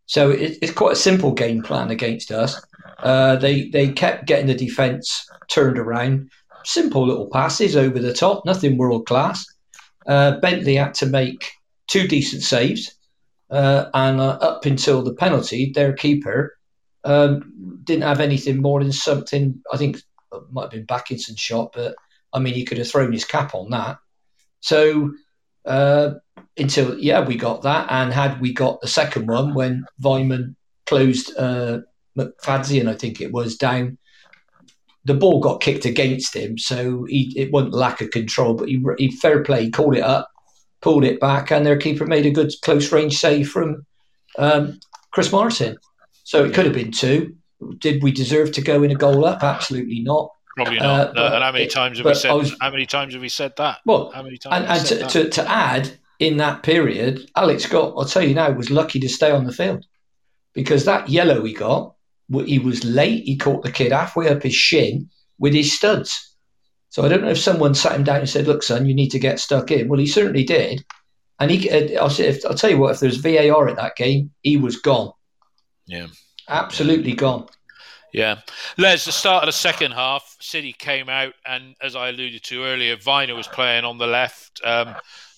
So 0.05 0.31
it, 0.31 0.57
it's 0.61 0.71
quite 0.71 0.93
a 0.93 0.97
simple 0.97 1.31
game 1.31 1.61
plan 1.61 1.89
against 1.89 2.31
us. 2.31 2.61
Uh, 2.99 3.35
they, 3.35 3.69
they 3.69 3.91
kept 3.91 4.25
getting 4.25 4.47
the 4.47 4.55
defence 4.55 5.27
turned 5.49 5.77
around. 5.77 6.29
Simple 6.63 7.05
little 7.05 7.29
passes 7.29 7.75
over 7.75 7.99
the 7.99 8.13
top, 8.13 8.45
nothing 8.45 8.77
world 8.77 9.05
class. 9.05 9.45
Uh, 10.05 10.39
Bentley 10.39 10.75
had 10.75 10.93
to 10.95 11.05
make 11.05 11.51
two 11.87 12.07
decent 12.07 12.43
saves. 12.43 12.93
Uh, 13.49 13.89
and 13.93 14.19
uh, 14.19 14.37
up 14.41 14.65
until 14.65 15.01
the 15.01 15.13
penalty, 15.13 15.71
their 15.73 15.93
keeper 15.93 16.57
um, 17.03 17.79
didn't 17.83 18.03
have 18.03 18.19
anything 18.19 18.61
more 18.61 18.81
than 18.81 18.91
something. 18.91 19.61
I 19.71 19.77
think 19.77 20.01
might 20.51 20.63
have 20.63 20.71
been 20.71 20.85
Bakinson's 20.85 21.39
shot, 21.39 21.71
but 21.73 21.95
I 22.33 22.39
mean, 22.39 22.53
he 22.53 22.65
could 22.65 22.77
have 22.77 22.89
thrown 22.89 23.13
his 23.13 23.25
cap 23.25 23.55
on 23.55 23.69
that. 23.71 23.97
So 24.59 25.13
uh, 25.67 26.15
until 26.57 26.97
yeah, 26.97 27.25
we 27.25 27.35
got 27.35 27.61
that, 27.63 27.87
and 27.89 28.13
had 28.13 28.41
we 28.41 28.53
got 28.53 28.81
the 28.81 28.87
second 28.87 29.27
one 29.27 29.53
when 29.53 29.85
Weimann 30.01 30.55
closed 30.85 31.37
uh, 31.37 31.79
McFadzean, 32.17 32.89
I 32.89 32.93
think 32.93 33.21
it 33.21 33.31
was 33.31 33.55
down. 33.57 33.97
The 35.05 35.13
ball 35.13 35.39
got 35.39 35.61
kicked 35.61 35.85
against 35.85 36.35
him, 36.35 36.57
so 36.57 37.05
he, 37.05 37.33
it 37.35 37.51
wasn't 37.51 37.73
lack 37.73 38.01
of 38.01 38.11
control, 38.11 38.55
but 38.55 38.67
he, 38.67 38.83
he 38.97 39.11
fair 39.11 39.43
play, 39.43 39.65
he 39.65 39.71
called 39.71 39.95
it 39.95 40.03
up, 40.03 40.29
pulled 40.81 41.05
it 41.05 41.19
back, 41.19 41.51
and 41.51 41.65
their 41.65 41.77
keeper 41.77 42.05
made 42.05 42.25
a 42.25 42.31
good 42.31 42.51
close 42.63 42.91
range 42.91 43.17
save 43.17 43.49
from 43.49 43.85
um, 44.37 44.79
Chris 45.11 45.31
Martin. 45.31 45.77
So 46.23 46.43
it 46.43 46.53
could 46.53 46.65
have 46.65 46.73
been 46.73 46.91
two. 46.91 47.35
Did 47.77 48.03
we 48.03 48.11
deserve 48.11 48.51
to 48.53 48.61
go 48.61 48.83
in 48.83 48.91
a 48.91 48.95
goal 48.95 49.25
up? 49.25 49.43
Absolutely 49.43 50.01
not. 50.01 50.29
Probably 50.57 50.79
not. 50.79 51.09
Uh, 51.09 51.13
no, 51.13 51.35
and 51.35 51.43
how 51.43 51.51
many 51.51 51.67
times 51.67 51.99
have 51.99 52.05
we 52.07 52.15
said? 52.15 52.33
Was, 52.33 52.55
how 52.59 52.71
many 52.71 52.87
times 52.87 53.13
have 53.13 53.21
we 53.21 53.29
said 53.29 53.53
that? 53.57 53.77
Well, 53.85 54.09
how 54.09 54.23
many 54.23 54.37
times? 54.39 54.55
And, 54.55 54.65
and 54.65 54.87
to, 54.87 55.23
to, 55.23 55.29
to, 55.29 55.47
add 55.47 55.91
in 56.17 56.37
that 56.37 56.63
period, 56.63 57.29
Alex 57.35 57.65
Scott, 57.65 57.93
I'll 57.95 58.05
tell 58.05 58.23
you 58.23 58.33
now, 58.33 58.49
was 58.49 58.71
lucky 58.71 58.99
to 59.01 59.07
stay 59.07 59.29
on 59.29 59.45
the 59.45 59.53
field 59.53 59.85
because 60.55 60.85
that 60.85 61.09
yellow 61.09 61.43
he 61.43 61.53
got, 61.53 61.93
he 62.43 62.57
was 62.57 62.83
late. 62.83 63.23
He 63.25 63.37
caught 63.37 63.61
the 63.61 63.71
kid 63.71 63.91
halfway 63.91 64.29
up 64.29 64.41
his 64.41 64.55
shin 64.55 65.07
with 65.37 65.53
his 65.53 65.71
studs. 65.71 66.35
So 66.89 67.05
I 67.05 67.07
don't 67.07 67.21
know 67.21 67.29
if 67.29 67.37
someone 67.37 67.75
sat 67.75 67.93
him 67.93 68.03
down 68.03 68.21
and 68.21 68.29
said, 68.29 68.47
"Look, 68.47 68.63
son, 68.63 68.87
you 68.87 68.95
need 68.95 69.09
to 69.09 69.19
get 69.19 69.39
stuck 69.39 69.69
in." 69.69 69.87
Well, 69.87 69.99
he 69.99 70.07
certainly 70.07 70.43
did. 70.43 70.83
And 71.39 71.51
he, 71.51 71.69
uh, 71.69 72.01
I'll, 72.01 72.09
say, 72.09 72.35
I'll 72.49 72.55
tell 72.55 72.71
you 72.71 72.79
what, 72.79 72.95
if 72.95 72.99
there's 72.99 73.17
VAR 73.17 73.67
at 73.67 73.75
that 73.75 73.95
game, 73.95 74.31
he 74.41 74.57
was 74.57 74.77
gone. 74.77 75.11
Yeah, 75.85 76.07
absolutely 76.49 77.13
gone. 77.13 77.45
Yeah. 78.17 78.39
Les, 78.77 79.05
the 79.05 79.11
start 79.11 79.43
of 79.43 79.47
the 79.47 79.53
second 79.53 79.91
half, 79.91 80.37
City 80.39 80.73
came 80.73 81.07
out, 81.07 81.33
and 81.45 81.75
as 81.83 81.95
I 81.95 82.09
alluded 82.09 82.43
to 82.45 82.63
earlier, 82.63 82.97
Vyner 82.97 83.35
was 83.35 83.47
playing 83.47 83.85
on 83.85 83.99
the 83.99 84.07
left. 84.07 84.59
Um, 84.63 84.95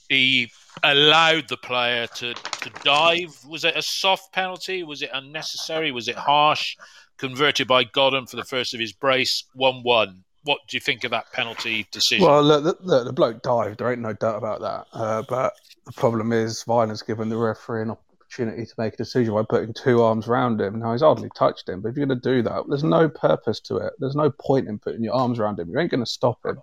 he 0.07 0.49
allowed 0.83 1.49
the 1.49 1.57
player 1.57 2.07
to, 2.07 2.33
to 2.33 2.69
dive. 2.85 3.37
Was 3.45 3.65
it 3.65 3.75
a 3.75 3.81
soft 3.81 4.31
penalty? 4.31 4.83
Was 4.83 5.01
it 5.01 5.09
unnecessary? 5.13 5.91
Was 5.91 6.07
it 6.07 6.15
harsh? 6.15 6.77
Converted 7.17 7.67
by 7.67 7.83
Godden 7.83 8.27
for 8.27 8.37
the 8.37 8.45
first 8.45 8.73
of 8.73 8.79
his 8.79 8.93
brace, 8.93 9.43
1 9.55 9.83
1. 9.83 10.23
What 10.45 10.59
do 10.69 10.77
you 10.77 10.81
think 10.81 11.03
of 11.03 11.11
that 11.11 11.33
penalty 11.33 11.85
decision? 11.91 12.25
Well, 12.25 12.41
look, 12.41 12.63
the, 12.63 13.03
the, 13.03 13.11
bloke 13.11 13.41
dived. 13.41 13.79
There 13.79 13.91
ain't 13.91 13.99
no 13.99 14.13
doubt 14.13 14.37
about 14.37 14.61
that. 14.61 14.85
Uh, 14.93 15.23
but 15.27 15.53
the 15.85 15.91
problem 15.91 16.31
is, 16.31 16.63
Vyner's 16.63 17.01
given 17.01 17.27
the 17.27 17.35
referee 17.35 17.81
an 17.81 17.91
opportunity 17.91 18.08
to 18.37 18.73
make 18.77 18.93
a 18.93 18.97
decision 18.97 19.33
by 19.33 19.43
putting 19.43 19.73
two 19.73 20.01
arms 20.01 20.27
around 20.27 20.61
him. 20.61 20.79
Now 20.79 20.91
he's 20.91 21.01
hardly 21.01 21.29
touched 21.35 21.67
him, 21.67 21.81
but 21.81 21.89
if 21.89 21.97
you're 21.97 22.05
going 22.05 22.19
to 22.19 22.29
do 22.29 22.41
that, 22.43 22.63
there's 22.67 22.83
no 22.83 23.09
purpose 23.09 23.59
to 23.61 23.77
it. 23.77 23.93
There's 23.99 24.15
no 24.15 24.29
point 24.29 24.67
in 24.67 24.79
putting 24.79 25.03
your 25.03 25.13
arms 25.13 25.39
around 25.39 25.59
him. 25.59 25.69
You 25.69 25.79
ain't 25.79 25.91
going 25.91 26.03
to 26.03 26.09
stop 26.09 26.43
him 26.45 26.59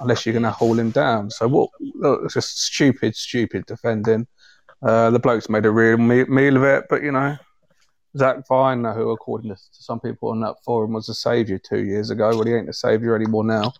unless 0.00 0.26
you're 0.26 0.32
going 0.32 0.42
to 0.42 0.50
haul 0.50 0.78
him 0.78 0.90
down. 0.90 1.30
So 1.30 1.48
what? 1.48 1.70
It's 2.24 2.34
just 2.34 2.60
stupid, 2.60 3.14
stupid 3.16 3.66
defending. 3.66 4.26
Uh, 4.82 5.10
the 5.10 5.18
bloke's 5.18 5.48
made 5.48 5.64
a 5.64 5.70
real 5.70 5.96
meal 5.96 6.56
of 6.56 6.62
it, 6.64 6.84
but 6.90 7.02
you 7.02 7.12
know, 7.12 7.36
Zak 8.16 8.46
Vyner, 8.48 8.94
who 8.94 9.10
according 9.10 9.50
to 9.50 9.56
some 9.70 10.00
people 10.00 10.30
on 10.30 10.40
that 10.40 10.56
forum 10.64 10.92
was 10.92 11.08
a 11.08 11.14
saviour 11.14 11.58
two 11.58 11.84
years 11.84 12.10
ago, 12.10 12.30
well, 12.30 12.44
he 12.44 12.54
ain't 12.54 12.68
a 12.68 12.74
saviour 12.74 13.14
anymore 13.14 13.44
now. 13.44 13.72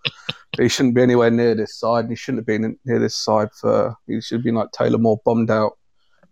he 0.59 0.69
shouldn't 0.69 0.95
be 0.95 1.03
anywhere 1.03 1.31
near 1.31 1.55
this 1.55 1.79
side. 1.79 2.05
And 2.05 2.11
he 2.11 2.17
shouldn't 2.17 2.41
have 2.41 2.47
been 2.47 2.79
near 2.85 2.99
this 2.99 3.17
side 3.17 3.51
for. 3.53 3.97
He 4.07 4.21
should 4.21 4.37
have 4.37 4.45
been 4.45 4.55
like 4.55 4.73
Taylor 4.73 4.99
Moore 4.99 5.21
bombed 5.25 5.51
out 5.51 5.79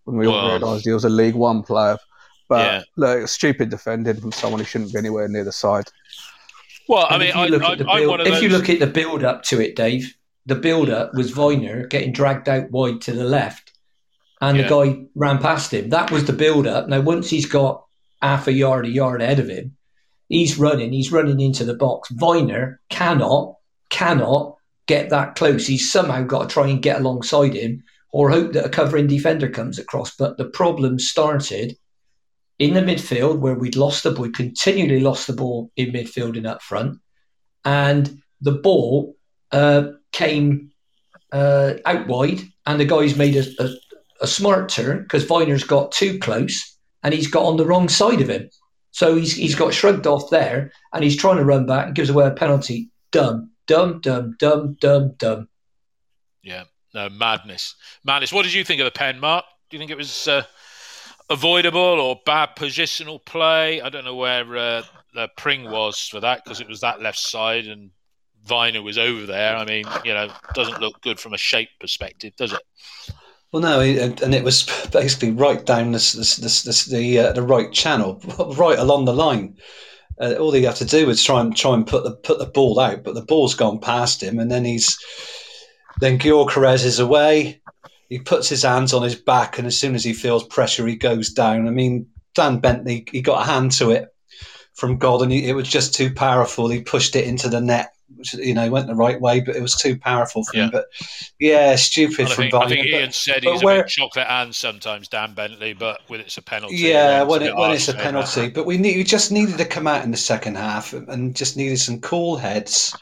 when 0.05 0.17
we 0.17 0.27
all 0.27 0.51
realised 0.51 0.85
he 0.85 0.93
was 0.93 1.05
a 1.05 1.11
League 1.11 1.35
One 1.35 1.63
player. 1.63 1.99
But 2.49 2.67
yeah. 2.67 2.83
look, 2.97 3.29
stupid 3.29 3.71
defending 3.71 4.21
from 4.21 4.33
someone 4.33 4.61
who 4.61 4.67
shouldn't 4.67 4.93
be 4.93 4.99
anywhere 4.99 5.29
near 5.29 5.45
the 5.45 5.53
side. 5.53 5.87
Well, 6.89 7.07
I 7.09 7.17
mean, 7.17 7.33
I, 7.33 7.45
I, 7.45 7.49
build, 7.49 8.21
if 8.27 8.43
you 8.43 8.51
look 8.51 8.69
at 8.69 8.79
the 8.79 8.87
build 8.87 9.25
up 9.25 9.43
to 9.45 9.61
it, 9.61 9.75
Dave, 9.75 10.15
the 10.45 10.55
build 10.55 10.91
up 10.91 11.15
was 11.15 11.33
Vyner 11.33 11.89
getting 11.89 12.13
dragged 12.13 12.49
out 12.49 12.71
wide 12.71 13.01
to 13.03 13.13
the 13.13 13.25
left, 13.25 13.73
and 14.43 14.57
yeah. 14.57 14.65
the 14.65 14.69
guy 14.69 15.07
ran 15.15 15.39
past 15.39 15.73
him. 15.73 15.89
That 15.89 16.11
was 16.11 16.27
the 16.27 16.35
build 16.35 16.67
up. 16.67 16.89
Now, 16.89 17.01
once 17.01 17.31
he's 17.31 17.47
got 17.47 17.87
half 18.21 18.47
a 18.47 18.53
yard, 18.53 18.85
a 18.85 18.91
yard 18.91 19.23
ahead 19.23 19.39
of 19.39 19.49
him, 19.49 19.77
he's 20.29 20.59
running. 20.59 20.93
He's 20.93 21.13
running 21.13 21.41
into 21.41 21.65
the 21.65 21.75
box. 21.75 22.13
Vyner 22.13 22.79
cannot 22.91 23.57
cannot 23.89 24.57
get 24.87 25.09
that 25.11 25.37
close. 25.37 25.67
He's 25.67 25.91
somehow 25.91 26.23
got 26.23 26.49
to 26.49 26.53
try 26.53 26.69
and 26.69 26.83
get 26.83 27.01
alongside 27.01 27.55
him 27.55 27.85
or 28.15 28.31
hope 28.31 28.53
that 28.53 28.65
a 28.65 28.69
covering 28.69 29.09
defender 29.09 29.49
comes 29.49 29.77
across. 29.77 30.15
But 30.15 30.39
the 30.39 30.45
problem 30.45 31.01
started 31.01 31.77
in 32.61 32.75
the 32.75 32.81
midfield 32.81 33.41
where 33.41 33.57
we'd 33.57 33.75
lost 33.75 34.05
the 34.05 34.13
ball, 34.13 34.31
continually 34.31 35.01
lost 35.01 35.27
the 35.27 35.33
ball 35.33 35.73
in 35.75 35.91
midfield 35.91 36.37
and 36.37 36.47
up 36.47 36.63
front. 36.63 37.01
And 37.65 38.23
the 38.41 38.53
ball 38.53 39.17
uh, 39.51 39.89
came 40.13 40.71
uh, 41.33 41.75
out 41.85 42.07
wide, 42.07 42.43
and 42.67 42.79
the 42.79 42.85
guys 42.85 43.17
made 43.17 43.35
a, 43.35 43.47
a, 43.61 43.69
a 44.21 44.27
smart 44.29 44.69
turn 44.69 45.03
because 45.03 45.27
Vyner's 45.27 45.65
got 45.65 45.91
too 45.91 46.21
close 46.21 46.79
and 47.03 47.13
he's 47.13 47.27
got 47.27 47.45
on 47.45 47.57
the 47.57 47.67
wrong 47.67 47.89
side 47.89 48.21
of 48.21 48.31
him. 48.31 48.49
So 48.93 49.17
he's, 49.17 49.35
he's 49.35 49.57
got 49.57 49.75
shrugged 49.75 50.07
off 50.07 50.31
there 50.31 50.71
and 50.93 51.03
he's 51.03 51.17
trying 51.17 51.39
to 51.39 51.45
run 51.45 51.67
back 51.67 51.87
and 51.87 51.97
gives 51.97 52.11
away 52.11 52.29
a 52.29 52.31
penalty. 52.31 52.91
Dumb, 53.11 53.51
dumb, 53.67 54.01
dumb, 54.03 54.37
dumb, 54.39 54.77
dumb, 54.81 55.15
dumb. 55.19 55.49
Yeah, 56.45 56.65
no, 56.95 57.09
madness. 57.09 57.75
Madness. 58.05 58.33
What 58.33 58.45
did 58.45 58.55
you 58.55 58.65
think 58.65 58.81
of 58.81 58.85
the 58.85 58.91
pen, 58.91 59.19
Mark? 59.19 59.45
Do 59.69 59.77
you 59.77 59.79
think 59.81 59.91
it 59.91 59.99
was 59.99 60.29
uh, 60.29 60.45
avoidable 61.29 61.81
or 61.81 62.21
bad 62.25 62.51
positional 62.57 63.23
play? 63.25 63.81
I 63.81 63.89
don't 63.89 64.05
know 64.05 64.15
where 64.15 64.57
uh, 64.57 64.83
the 65.15 65.29
Pring 65.37 65.65
was 65.71 66.01
for 66.01 66.21
that 66.21 66.45
because 66.45 66.61
it 66.61 66.69
was 66.69 66.81
that 66.81 67.03
left 67.03 67.19
side 67.19 67.67
and 67.67 67.91
Vyner 68.47 68.83
was 68.83 68.99
over 68.99 69.27
there. 69.27 69.57
I 69.57 69.65
mean, 69.65 69.85
you 70.05 70.15
know, 70.15 70.31
doesn't 70.55 70.81
look 70.81 71.01
good 71.01 71.19
from 71.19 71.35
a 71.35 71.39
shape 71.39 71.71
perspective, 71.81 72.35
does 72.37 72.53
it? 72.53 72.63
Well, 73.53 73.63
no, 73.63 73.81
and 73.81 74.35
it 74.35 74.43
was 74.43 74.65
basically 74.93 75.31
right 75.31 75.65
down 75.65 75.93
this, 75.93 76.13
this, 76.13 76.63
this 76.63 76.87
the 76.87 77.19
uh, 77.21 77.33
the 77.33 77.43
right 77.43 77.73
channel, 77.73 78.21
right 78.57 78.79
along 78.79 79.05
the 79.05 79.15
line. 79.15 79.57
Uh, 80.21 80.35
all 80.35 80.53
he 80.53 80.63
had 80.65 80.77
to 80.77 80.85
do 80.85 81.07
was 81.07 81.23
try 81.23 81.41
and 81.41 81.57
try 81.57 81.75
and 81.75 81.87
put 81.87 82.05
the 82.05 82.17
put 82.17 82.39
the 82.39 82.47
ball 82.47 82.81
out, 82.81 83.05
but 83.05 83.15
the 83.15 83.23
ball's 83.23 83.55
gone 83.55 83.79
past 83.79 84.23
him, 84.23 84.41
and 84.41 84.51
then 84.51 84.65
he's 84.65 84.99
then 86.01 86.19
Gyökeres 86.19 86.85
is 86.85 86.99
away. 86.99 87.61
He 88.09 88.19
puts 88.19 88.49
his 88.49 88.63
hands 88.63 88.93
on 88.93 89.03
his 89.03 89.15
back, 89.15 89.59
and 89.59 89.67
as 89.67 89.79
soon 89.79 89.95
as 89.95 90.05
he 90.05 90.13
feels 90.13 90.45
pressure, 90.45 90.87
he 90.87 90.97
goes 90.97 91.31
down. 91.31 91.67
I 91.67 91.71
mean, 91.71 92.07
Dan 92.35 92.59
Bentley, 92.59 93.07
he 93.11 93.23
got 93.23 93.43
a 93.43 93.51
hand 93.51 93.73
to 93.73 93.91
it 93.91 94.09
from 94.75 94.99
God, 94.99 95.23
and 95.23 95.33
he, 95.33 95.49
it 95.49 95.55
was 95.55 95.69
just 95.69 95.95
too 95.95 96.13
powerful. 96.13 96.69
He 96.69 96.83
pushed 96.83 97.17
it 97.17 97.27
into 97.27 97.49
the 97.49 97.61
net 97.61 97.95
which 98.17 98.35
you 98.35 98.55
know 98.55 98.71
went 98.71 98.87
the 98.87 98.95
right 98.95 99.21
way, 99.21 99.41
but 99.41 99.57
it 99.57 99.63
was 99.63 99.75
too 99.75 99.99
powerful 99.99 100.45
for 100.45 100.57
yeah. 100.57 100.65
him. 100.65 100.71
But 100.71 100.87
yeah, 101.39 101.77
stupid 101.77 102.29
from 102.29 102.45
think, 102.45 102.55
I 102.55 102.69
think 102.69 102.87
Ian 102.87 103.07
but, 103.07 103.15
said 103.15 103.45
he's 103.45 103.63
where, 103.63 103.81
a 103.81 103.83
bit 103.83 103.91
chocolate 103.91 104.27
and 104.29 104.55
sometimes 104.55 105.09
Dan 105.09 105.35
Bentley, 105.35 105.73
but 105.73 106.01
when 106.09 106.21
it's 106.21 106.37
a 106.37 106.43
penalty, 106.43 106.77
yeah, 106.77 107.23
when 107.23 107.43
it, 107.43 107.55
when 107.57 107.73
it's 107.73 107.89
a 107.89 107.95
penalty. 107.95 108.43
That. 108.43 108.55
But 108.55 108.67
we 108.67 108.79
need 108.79 108.97
we 108.97 109.05
just 109.05 109.33
needed 109.33 109.59
to 109.59 109.65
come 109.65 109.87
out 109.87 110.05
in 110.05 110.11
the 110.11 110.17
second 110.17 110.57
half 110.57 110.93
and 110.93 111.35
just 111.35 111.57
needed 111.57 111.79
some 111.79 112.01
cool 112.01 112.37
heads. 112.37 112.97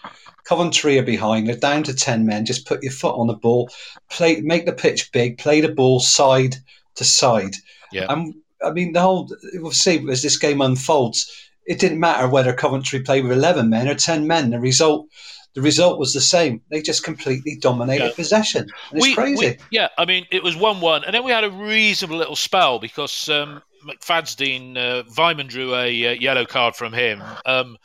Coventry 0.52 0.99
are 0.99 1.02
behind. 1.02 1.49
They're 1.49 1.56
down 1.56 1.82
to 1.85 1.94
ten 1.94 2.26
men. 2.26 2.44
Just 2.44 2.66
put 2.66 2.82
your 2.82 2.92
foot 2.92 3.16
on 3.16 3.26
the 3.26 3.35
ball, 3.35 3.71
play, 4.11 4.40
make 4.42 4.66
the 4.66 4.73
pitch 4.73 5.11
big, 5.11 5.38
play 5.38 5.62
the 5.62 5.73
ball 5.73 5.99
side 5.99 6.56
to 6.97 7.04
side. 7.04 7.54
Yeah. 7.90 8.06
And 8.11 8.35
I 8.62 8.71
mean, 8.71 8.92
the 8.92 9.00
whole 9.00 9.30
we'll 9.54 9.73
see 9.73 10.06
as 10.11 10.23
this 10.23 10.37
game 10.37 10.61
unfolds 10.61 11.30
it 11.64 11.78
didn't 11.78 12.00
matter 12.00 12.28
whether 12.28 12.52
Coventry 12.52 13.00
played 13.00 13.25
with 13.25 13.32
eleven 13.32 13.71
men 13.71 13.88
or 13.88 13.94
ten 13.94 14.26
men. 14.26 14.50
The 14.50 14.61
result, 14.61 15.09
the 15.54 15.62
result 15.62 15.99
was 15.99 16.12
the 16.12 16.21
same. 16.21 16.61
They 16.71 16.82
just 16.82 17.04
completely 17.04 17.56
dominated 17.56 18.09
yeah. 18.09 18.14
possession. 18.14 18.68
It's 18.92 19.06
we, 19.06 19.14
crazy. 19.14 19.47
We, 19.47 19.56
yeah, 19.71 19.88
I 19.97 20.04
mean, 20.04 20.26
it 20.30 20.42
was 20.42 20.56
one-one, 20.56 21.04
and 21.04 21.14
then 21.14 21.25
we 21.25 21.30
had 21.30 21.44
a 21.44 21.50
reasonable 21.50 22.18
little 22.18 22.37
spell 22.37 22.78
because 22.78 23.28
um, 23.28 23.62
McFadzean, 23.87 24.76
uh, 24.76 25.02
Weimann 25.14 25.49
drew 25.49 25.75
a 25.75 26.09
uh, 26.09 26.12
yellow 26.12 26.44
card 26.44 26.75
from 26.75 26.92
him. 26.92 27.23
Um, 27.47 27.78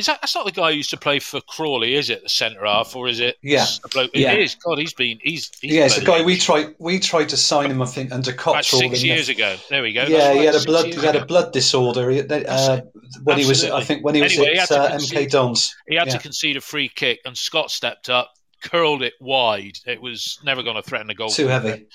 is 0.00 0.06
that 0.06 0.18
that's 0.22 0.34
not 0.34 0.46
the 0.46 0.52
guy 0.52 0.70
who 0.70 0.78
used 0.78 0.90
to 0.90 0.96
play 0.96 1.18
for 1.18 1.42
Crawley, 1.42 1.94
is 1.94 2.08
it? 2.08 2.22
The 2.22 2.28
centre 2.30 2.64
half, 2.64 2.96
or 2.96 3.06
is 3.06 3.20
it? 3.20 3.36
Yeah, 3.42 3.66
it 3.94 4.10
yeah. 4.14 4.32
is. 4.32 4.54
God, 4.54 4.78
he's 4.78 4.94
been 4.94 5.18
he's, 5.22 5.50
he's 5.60 5.72
yeah. 5.72 5.84
It's 5.84 5.98
a 5.98 6.04
guy 6.04 6.22
we 6.22 6.38
tried 6.38 6.74
we 6.78 6.98
tried 6.98 7.28
to 7.28 7.36
sign 7.36 7.70
him. 7.70 7.82
I 7.82 7.86
think 7.86 8.10
under 8.10 8.32
Cotterill 8.32 8.64
six 8.64 9.04
years 9.04 9.26
the, 9.26 9.34
ago. 9.34 9.56
There 9.68 9.82
we 9.82 9.92
go. 9.92 10.04
Yeah, 10.04 10.28
right, 10.28 10.38
he 10.38 10.44
had 10.46 10.54
a 10.54 10.64
blood 10.64 10.86
he 10.86 10.94
had 10.94 11.14
ago. 11.14 11.24
a 11.24 11.26
blood 11.26 11.52
disorder. 11.52 12.10
He, 12.10 12.20
uh, 12.20 12.80
when 13.24 13.38
he 13.38 13.46
was, 13.46 13.64
I 13.64 13.82
think, 13.82 14.02
when 14.02 14.14
he 14.14 14.22
was 14.22 14.36
anyway, 14.38 14.56
at 14.56 14.72
uh, 14.72 14.92
MK 14.92 15.30
Dons, 15.30 15.76
he 15.86 15.96
had 15.96 16.06
yeah. 16.06 16.14
to 16.14 16.18
concede 16.18 16.56
a 16.56 16.62
free 16.62 16.88
kick, 16.88 17.20
and 17.26 17.36
Scott 17.36 17.70
stepped 17.70 18.08
up, 18.08 18.32
curled 18.62 19.02
it 19.02 19.12
wide. 19.20 19.78
It 19.86 20.00
was 20.00 20.38
never 20.42 20.62
going 20.62 20.76
to 20.76 20.82
threaten 20.82 21.10
a 21.10 21.14
goal. 21.14 21.28
Too 21.28 21.48
heavy. 21.48 21.86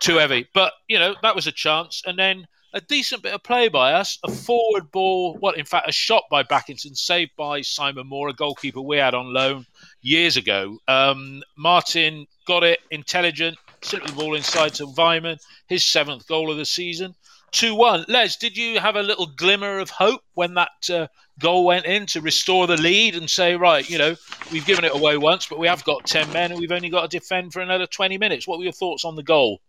Too 0.00 0.16
heavy. 0.16 0.48
But 0.52 0.72
you 0.88 0.98
know 0.98 1.14
that 1.22 1.36
was 1.36 1.46
a 1.46 1.52
chance, 1.52 2.02
and 2.04 2.18
then 2.18 2.48
a 2.72 2.80
decent 2.80 3.22
bit 3.22 3.34
of 3.34 3.42
play 3.42 3.68
by 3.68 3.92
us, 3.92 4.18
a 4.24 4.30
forward 4.30 4.90
ball, 4.90 5.38
well, 5.40 5.52
in 5.52 5.64
fact, 5.64 5.88
a 5.88 5.92
shot 5.92 6.24
by 6.30 6.42
Bakinson, 6.42 6.96
saved 6.96 7.32
by 7.36 7.60
Simon 7.60 8.06
Moore, 8.06 8.28
a 8.28 8.32
goalkeeper 8.32 8.80
we 8.80 8.96
had 8.96 9.14
on 9.14 9.32
loan 9.32 9.66
years 10.00 10.36
ago. 10.36 10.78
Um, 10.88 11.42
Martin 11.56 12.26
got 12.46 12.64
it, 12.64 12.80
intelligent, 12.90 13.58
slipped 13.82 14.06
the 14.06 14.12
ball 14.14 14.34
inside 14.34 14.74
to 14.74 14.86
Weimann, 14.86 15.38
his 15.66 15.84
seventh 15.84 16.26
goal 16.26 16.50
of 16.50 16.56
the 16.56 16.64
season. 16.64 17.14
2 17.52 17.74
1. 17.74 18.06
Les, 18.08 18.36
did 18.36 18.56
you 18.56 18.80
have 18.80 18.96
a 18.96 19.02
little 19.02 19.26
glimmer 19.26 19.78
of 19.78 19.90
hope 19.90 20.22
when 20.32 20.54
that 20.54 20.70
uh, 20.90 21.06
goal 21.38 21.66
went 21.66 21.84
in 21.84 22.06
to 22.06 22.22
restore 22.22 22.66
the 22.66 22.78
lead 22.78 23.14
and 23.14 23.28
say, 23.28 23.54
right, 23.56 23.88
you 23.90 23.98
know, 23.98 24.16
we've 24.50 24.64
given 24.64 24.86
it 24.86 24.94
away 24.94 25.18
once, 25.18 25.46
but 25.46 25.58
we 25.58 25.66
have 25.66 25.84
got 25.84 26.06
10 26.06 26.32
men 26.32 26.50
and 26.50 26.58
we've 26.58 26.72
only 26.72 26.88
got 26.88 27.02
to 27.02 27.18
defend 27.18 27.52
for 27.52 27.60
another 27.60 27.86
20 27.86 28.16
minutes? 28.16 28.48
What 28.48 28.58
were 28.58 28.64
your 28.64 28.72
thoughts 28.72 29.04
on 29.04 29.16
the 29.16 29.22
goal? 29.22 29.60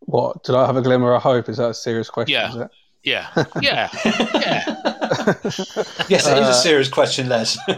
What 0.00 0.44
did 0.44 0.54
I 0.54 0.66
have 0.66 0.76
a 0.76 0.82
glimmer 0.82 1.14
of 1.14 1.22
hope? 1.22 1.48
Is 1.48 1.56
that 1.56 1.70
a 1.70 1.74
serious 1.74 2.10
question? 2.10 2.34
Yeah, 2.34 2.68
yeah, 3.02 3.28
yeah, 3.60 3.88
yeah. 4.02 4.62
yes, 6.08 6.26
it 6.26 6.38
is 6.38 6.46
a 6.46 6.50
uh, 6.50 6.52
serious 6.52 6.88
question, 6.88 7.28
Les. 7.28 7.58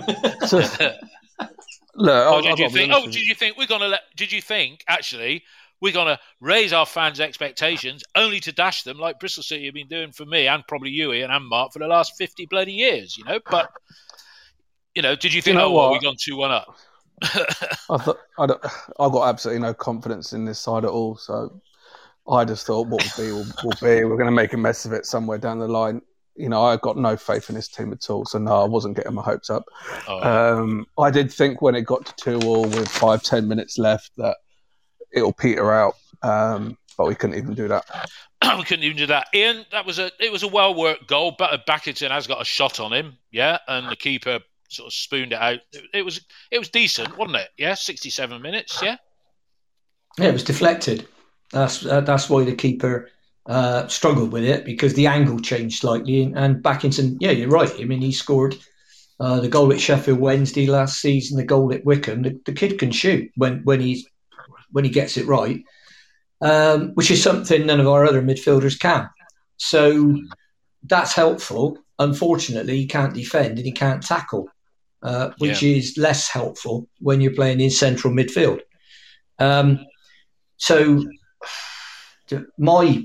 Look, 1.98 2.26
oh, 2.26 2.42
did 2.42 2.58
you 2.58 2.68
think? 2.68 2.92
Oh, 2.94 3.06
did 3.06 3.26
you 3.26 3.34
think 3.34 3.56
we're 3.56 3.66
gonna 3.66 3.88
let? 3.88 4.02
Did 4.16 4.30
you 4.30 4.42
think 4.42 4.84
actually 4.86 5.42
we're 5.80 5.92
gonna 5.92 6.18
raise 6.40 6.72
our 6.72 6.86
fans' 6.86 7.20
expectations 7.20 8.04
only 8.14 8.38
to 8.40 8.52
dash 8.52 8.82
them 8.82 8.98
like 8.98 9.18
Bristol 9.18 9.42
City 9.42 9.64
have 9.66 9.74
been 9.74 9.88
doing 9.88 10.12
for 10.12 10.26
me 10.26 10.46
and 10.46 10.66
probably 10.68 10.90
you, 10.90 11.12
Ian 11.12 11.30
and 11.30 11.46
Mark, 11.46 11.72
for 11.72 11.78
the 11.78 11.86
last 11.86 12.16
fifty 12.16 12.46
bloody 12.46 12.72
years? 12.72 13.16
You 13.16 13.24
know, 13.24 13.40
but 13.50 13.70
you 14.94 15.02
know, 15.02 15.16
did 15.16 15.32
you 15.32 15.42
think? 15.42 15.54
You 15.54 15.60
know 15.60 15.68
oh, 15.68 15.72
what? 15.72 15.82
Well, 15.90 15.92
we 15.92 16.00
gone 16.00 16.16
two 16.18 16.36
one 16.36 16.50
up. 16.50 16.76
I 17.22 17.96
thought 17.98 18.18
I, 18.38 18.44
I 18.44 19.08
got 19.08 19.28
absolutely 19.28 19.62
no 19.62 19.74
confidence 19.74 20.32
in 20.32 20.44
this 20.44 20.58
side 20.58 20.84
at 20.84 20.90
all. 20.90 21.16
So 21.16 21.60
I 22.28 22.44
just 22.44 22.66
thought 22.66 22.88
what 22.88 23.02
will 23.02 23.24
be 23.24 23.32
will, 23.32 23.46
will 23.64 23.70
be. 23.80 24.04
We're 24.04 24.16
going 24.16 24.26
to 24.26 24.32
make 24.32 24.52
a 24.52 24.58
mess 24.58 24.84
of 24.84 24.92
it 24.92 25.06
somewhere 25.06 25.38
down 25.38 25.58
the 25.58 25.68
line. 25.68 26.02
You 26.34 26.50
know, 26.50 26.62
I 26.62 26.76
got 26.76 26.98
no 26.98 27.16
faith 27.16 27.48
in 27.48 27.54
this 27.54 27.68
team 27.68 27.92
at 27.92 28.10
all. 28.10 28.26
So 28.26 28.38
no, 28.38 28.62
I 28.62 28.66
wasn't 28.66 28.96
getting 28.96 29.14
my 29.14 29.22
hopes 29.22 29.48
up. 29.48 29.64
Oh. 30.06 30.58
Um, 30.58 30.86
I 30.98 31.10
did 31.10 31.32
think 31.32 31.62
when 31.62 31.74
it 31.74 31.82
got 31.82 32.04
to 32.04 32.14
two 32.16 32.46
all 32.46 32.64
with 32.64 32.88
five 32.88 33.22
ten 33.22 33.48
minutes 33.48 33.78
left 33.78 34.10
that 34.18 34.36
it'll 35.12 35.32
peter 35.32 35.72
out, 35.72 35.94
um, 36.22 36.76
but 36.98 37.06
we 37.06 37.14
couldn't 37.14 37.38
even 37.38 37.54
do 37.54 37.68
that. 37.68 37.86
we 38.58 38.64
couldn't 38.64 38.84
even 38.84 38.98
do 38.98 39.06
that. 39.06 39.28
Ian, 39.34 39.64
that 39.72 39.86
was 39.86 39.98
a 39.98 40.10
it 40.20 40.30
was 40.30 40.42
a 40.42 40.48
well 40.48 40.74
worked 40.74 41.06
goal. 41.06 41.34
But 41.38 41.66
Bakinson 41.66 42.10
has 42.10 42.26
got 42.26 42.42
a 42.42 42.44
shot 42.44 42.80
on 42.80 42.92
him, 42.92 43.16
yeah, 43.30 43.58
and 43.66 43.88
the 43.88 43.96
keeper 43.96 44.40
sort 44.68 44.86
of 44.86 44.92
spooned 44.92 45.32
it 45.32 45.38
out. 45.38 45.60
It, 45.72 45.84
it 45.94 46.04
was 46.04 46.20
it 46.50 46.58
was 46.58 46.68
decent, 46.68 47.16
wasn't 47.16 47.36
it? 47.36 47.48
Yeah, 47.56 47.74
sixty 47.74 48.10
seven 48.10 48.42
minutes. 48.42 48.80
Yeah. 48.82 48.96
Yeah, 50.18 50.28
it 50.28 50.32
was 50.32 50.44
deflected. 50.44 51.06
That's 51.52 51.84
uh, 51.84 52.00
that's 52.00 52.30
why 52.30 52.44
the 52.44 52.54
keeper 52.54 53.10
uh, 53.46 53.86
struggled 53.86 54.32
with 54.32 54.44
it 54.44 54.64
because 54.64 54.94
the 54.94 55.06
angle 55.06 55.38
changed 55.38 55.80
slightly. 55.80 56.22
And, 56.22 56.36
and 56.36 56.62
Bakinson, 56.62 57.16
yeah, 57.20 57.30
you're 57.30 57.48
right. 57.48 57.72
I 57.78 57.84
mean, 57.84 58.00
he 58.00 58.12
scored 58.12 58.56
uh, 59.20 59.40
the 59.40 59.48
goal 59.48 59.72
at 59.72 59.80
Sheffield 59.80 60.18
Wednesday 60.18 60.66
last 60.66 61.00
season, 61.00 61.36
the 61.36 61.44
goal 61.44 61.72
at 61.72 61.84
Wycombe. 61.84 62.22
The, 62.22 62.40
the 62.44 62.52
kid 62.52 62.78
can 62.78 62.90
shoot 62.90 63.30
when 63.36 63.60
when 63.64 63.80
he's 63.80 64.06
when 64.72 64.84
he 64.84 64.90
gets 64.90 65.16
it 65.16 65.26
right, 65.26 65.62
um, 66.40 66.90
which 66.94 67.10
is 67.10 67.22
something 67.22 67.66
none 67.66 67.80
of 67.80 67.88
our 67.88 68.04
other 68.04 68.22
midfielders 68.22 68.78
can. 68.78 69.08
So 69.58 70.16
that's 70.82 71.14
helpful. 71.14 71.78
Unfortunately, 71.98 72.76
he 72.76 72.86
can't 72.86 73.14
defend 73.14 73.58
and 73.58 73.66
he 73.66 73.72
can't 73.72 74.02
tackle, 74.02 74.48
uh, 75.06 75.30
which 75.38 75.62
yeah. 75.62 75.76
is 75.76 75.96
less 75.96 76.28
helpful 76.28 76.88
when 76.98 77.20
you're 77.20 77.32
playing 77.32 77.60
in 77.60 77.70
central 77.70 78.12
midfield. 78.12 78.58
Um, 79.38 79.86
so 80.56 81.04
my, 82.58 83.04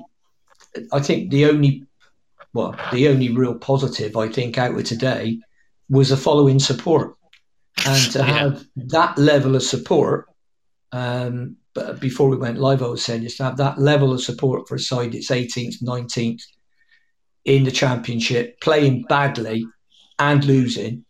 I 0.92 1.00
think 1.00 1.30
the 1.30 1.46
only, 1.46 1.86
well, 2.54 2.76
the 2.92 3.08
only 3.08 3.30
real 3.30 3.54
positive 3.54 4.18
I 4.18 4.30
think 4.30 4.58
out 4.58 4.76
of 4.76 4.84
today 4.84 5.40
was 5.90 6.10
the 6.10 6.18
following 6.18 6.58
support, 6.58 7.18
and 7.86 8.12
to 8.14 8.20
yeah. 8.20 8.26
have 8.26 8.66
that 8.78 9.16
level 9.20 9.56
of 9.56 9.62
support. 9.62 10.26
Um, 10.92 11.58
but 11.76 12.00
before 12.00 12.30
we 12.30 12.38
went 12.38 12.58
live, 12.58 12.82
I 12.82 12.88
was 12.88 13.06
saying 13.06 13.22
just 13.22 13.38
to 13.38 13.44
have 13.44 13.58
that 13.58 13.78
level 13.78 14.12
of 14.12 14.24
support 14.24 14.68
for 14.68 14.74
a 14.74 14.80
side 14.80 15.14
that's 15.14 15.30
18th, 15.30 15.84
19th 15.84 16.42
in 17.46 17.64
the 17.64 17.72
championship, 17.72 18.60
playing 18.60 19.04
badly 19.08 19.68
and 20.18 20.44
losing, 20.44 21.06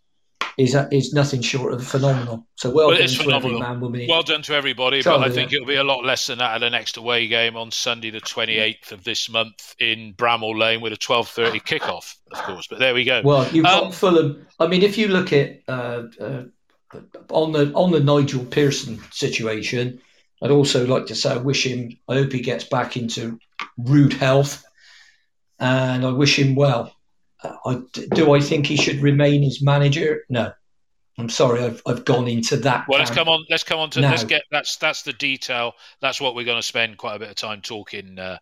is 0.58 0.76
is 0.92 1.14
nothing 1.14 1.42
short 1.42 1.74
of 1.74 1.86
phenomenal. 1.86 2.46
So 2.56 2.70
well, 2.70 2.88
well 2.88 2.98
done 2.98 3.08
to 3.08 3.32
every 3.32 3.60
man, 3.60 3.80
woman. 3.80 4.06
Well 4.08 4.24
done 4.24 4.42
to 4.44 4.54
everybody, 4.54 5.02
but 5.02 5.22
I 5.22 5.30
think 5.30 5.54
it'll 5.54 5.66
be 5.66 5.76
a 5.76 5.84
lot 5.84 6.04
less 6.04 6.28
than 6.28 6.40
that 6.40 6.56
at 6.56 6.60
the 6.60 6.70
next 6.70 6.98
away 6.98 7.28
game 7.28 7.56
on 7.56 7.72
Sunday, 7.72 8.10
the 8.10 8.20
twenty 8.20 8.58
eighth 8.58 8.92
of 8.92 9.04
this 9.04 9.30
month 9.30 9.76
in 9.80 10.14
Bramall 10.14 10.58
Lane 10.58 10.82
with 10.82 10.94
a 10.94 10.98
twelve 10.98 11.30
thirty 11.30 11.60
kickoff, 11.60 12.16
of 12.32 12.38
course. 12.44 12.68
But 12.68 12.80
there 12.80 12.94
we 12.94 13.04
go. 13.04 13.22
Well, 13.24 13.48
you've 13.52 13.66
um, 13.66 13.86
got 13.86 13.94
Fulham. 13.94 14.46
I 14.60 14.68
mean, 14.68 14.84
if 14.84 14.98
you 14.98 15.08
look 15.08 15.34
at 15.34 15.62
uh, 15.68 16.04
uh, 16.20 16.44
on 17.30 17.52
the 17.52 17.72
on 17.74 17.92
the 17.92 18.00
Nigel 18.00 18.46
Pearson 18.46 19.00
situation, 19.12 20.02
I'd 20.42 20.52
also 20.52 20.86
like 20.86 21.08
to 21.08 21.16
say 21.16 21.32
I 21.32 21.38
wish 21.38 21.66
him. 21.66 21.98
I 22.08 22.16
hope 22.16 22.32
he 22.32 22.42
gets 22.42 22.64
back 22.64 22.98
into 22.98 23.40
rude 23.78 24.14
health, 24.14 24.64
and 25.60 26.06
I 26.06 26.12
wish 26.12 26.38
him 26.38 26.56
well. 26.56 26.94
Uh, 27.44 27.56
I, 27.66 27.82
do 28.14 28.34
I 28.34 28.40
think 28.40 28.68
he 28.68 28.78
should 28.78 29.02
remain 29.02 29.44
as 29.44 29.62
manager? 29.62 30.24
No. 30.30 30.54
I'm 31.18 31.30
sorry, 31.30 31.64
I've, 31.64 31.82
I've 31.86 32.06
gone 32.06 32.28
into 32.28 32.56
that. 32.58 32.86
Well, 32.88 32.98
let's 32.98 33.12
come 33.12 33.28
on. 33.28 33.46
Let's 33.50 33.64
come 33.64 33.80
on 33.80 33.90
to 33.92 34.00
let's 34.00 34.24
get 34.24 34.44
that's 34.50 34.78
that's 34.78 35.04
the 35.04 35.14
detail. 35.14 35.74
That's 36.00 36.22
what 36.22 36.36
we're 36.36 36.46
going 36.46 36.58
to 36.58 36.64
spend 36.64 36.98
quite 36.98 37.16
a 37.16 37.20
bit 37.20 37.30
of 37.30 37.36
time 37.36 37.62
talking 37.62 38.18
uh, 38.18 38.38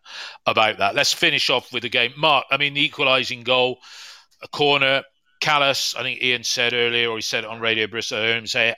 about. 0.46 0.78
That. 0.78 0.94
Let's 0.94 1.12
finish 1.12 1.50
off 1.50 1.72
with 1.72 1.82
the 1.82 1.88
game. 1.88 2.12
Mark, 2.16 2.46
I 2.50 2.56
mean, 2.56 2.74
the 2.74 2.84
equalising 2.84 3.42
goal, 3.42 3.80
a 4.42 4.48
corner. 4.48 5.02
Kalas, 5.42 5.96
I 5.96 6.02
think 6.02 6.22
Ian 6.22 6.44
said 6.44 6.72
earlier, 6.72 7.08
or 7.08 7.16
he 7.16 7.22
said 7.22 7.44
it 7.44 7.50
on 7.50 7.60
Radio 7.60 7.86
Bristol. 7.86 8.18
I 8.18 8.22
heard 8.22 8.38
him 8.38 8.46
say 8.46 8.74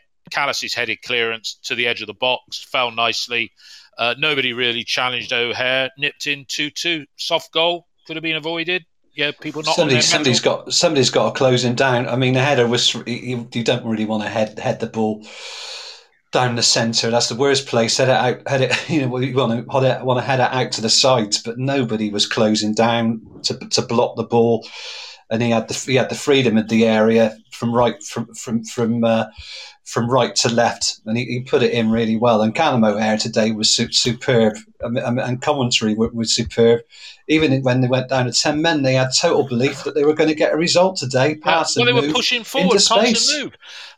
headed 0.75 1.03
clearance 1.03 1.59
to 1.65 1.75
the 1.75 1.87
edge 1.87 2.01
of 2.01 2.07
the 2.07 2.15
box 2.15 2.65
fell 2.65 2.91
nicely. 2.91 3.53
Uh, 3.99 4.15
nobody 4.19 4.53
really 4.53 4.85
challenged 4.85 5.33
O'Hare. 5.33 5.91
Nipped 5.99 6.27
in 6.27 6.47
two-two. 6.49 7.05
Soft 7.17 7.53
goal 7.53 7.87
could 8.07 8.17
have 8.17 8.23
been 8.23 8.37
avoided 8.37 8.85
yeah, 9.15 9.33
people 9.39 9.63
not 9.63 9.77
somebody, 9.77 10.01
somebody's 10.01 10.41
got 10.41 10.73
somebody's 10.73 11.11
got 11.11 11.33
to 11.33 11.39
close 11.39 11.65
him 11.65 11.75
down. 11.75 12.09
I 12.09 12.17
mean, 12.17 12.35
the 12.35 12.43
header 12.43 12.67
was 12.67 12.95
you, 12.95 13.49
you 13.53 13.65
don't 13.65 13.85
really 13.85 14.07
want 14.07 14.23
to 14.23 14.29
head 14.29 14.59
head 14.59 14.81
the 14.81 14.87
ball 14.87 15.27
down 16.33 16.57
the 16.57 16.63
centre. 16.63 17.11
That's 17.11 17.29
the 17.29 17.37
worst 17.37 17.67
place. 17.67 17.99
Head 17.99 18.09
it 18.09 18.13
out. 18.13 18.49
Head 18.49 18.63
it. 18.63 18.73
You 18.89 19.07
know, 19.07 19.19
you 19.19 19.35
want 19.35 19.67
to 19.67 19.73
head 19.73 20.01
it, 20.01 20.05
want 20.05 20.19
to 20.19 20.25
head 20.25 20.41
it 20.41 20.53
out 20.53 20.73
to 20.73 20.81
the 20.81 20.89
sides, 20.89 21.43
but 21.43 21.59
nobody 21.59 22.11
was 22.11 22.27
closing 22.27 22.75
down 22.75 23.21
to 23.43 23.59
to 23.59 23.83
block 23.83 24.17
the 24.17 24.25
ball, 24.25 24.67
and 25.29 25.43
he 25.43 25.51
had 25.51 25.69
the 25.69 25.75
he 25.75 25.97
had 25.97 26.09
the 26.09 26.15
freedom 26.15 26.57
of 26.57 26.69
the 26.69 26.87
area 26.87 27.37
from 27.51 27.75
right 27.75 28.03
from 28.03 28.33
from 28.35 28.65
from. 28.65 29.05
Uh, 29.05 29.27
from 29.85 30.09
right 30.09 30.35
to 30.37 30.49
left, 30.49 31.01
and 31.07 31.19
he, 31.19 31.25
he, 31.25 31.41
put 31.41 31.63
it 31.63 31.73
in 31.73 31.91
really 31.91 32.17
well. 32.17 32.43
And 32.43 32.55
Callum 32.55 32.85
O'Hare 32.85 33.19
today 33.19 33.51
was 33.51 33.75
su- 33.75 33.91
superb, 33.91 34.57
um, 34.83 34.97
um, 34.97 35.19
and, 35.19 35.21
and 35.21 35.43
Coventry 35.43 35.95
was, 35.95 36.13
was 36.13 36.35
superb. 36.35 36.83
Even 37.29 37.63
when 37.63 37.81
they 37.81 37.89
went 37.89 38.09
down 38.09 38.27
to 38.27 38.33
ten 38.33 38.63
men, 38.63 38.83
they 38.83 38.95
had 38.95 39.11
total 39.19 39.47
belief 39.47 39.83
that 39.85 39.95
they 39.95 40.05
were 40.05 40.15
going 40.15 40.29
to 40.29 40.37
get 40.37 40.53
a 40.53 40.57
result 40.57 40.97
today. 40.97 41.33
Uh, 41.33 41.45
pass 41.45 41.77
well, 41.77 41.87
they 41.87 41.93
were 41.93 42.13
pushing 42.13 42.45
forward, 42.45 42.77
pass 42.77 42.91
and 42.91 43.43
move. 43.43 43.53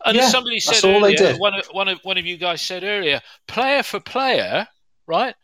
And 0.05 0.17
yeah, 0.17 0.29
somebody 0.29 0.59
said 0.59 0.85
earlier, 0.85 1.37
one 1.37 1.55
of, 1.55 1.67
one 1.67 1.89
of 1.89 2.01
one 2.03 2.19
of 2.19 2.25
you 2.25 2.39
guys 2.39 2.63
said 2.63 2.83
earlier, 2.83 3.21
player 3.47 3.83
for 3.83 4.01
player, 4.01 4.67
right? 5.07 5.35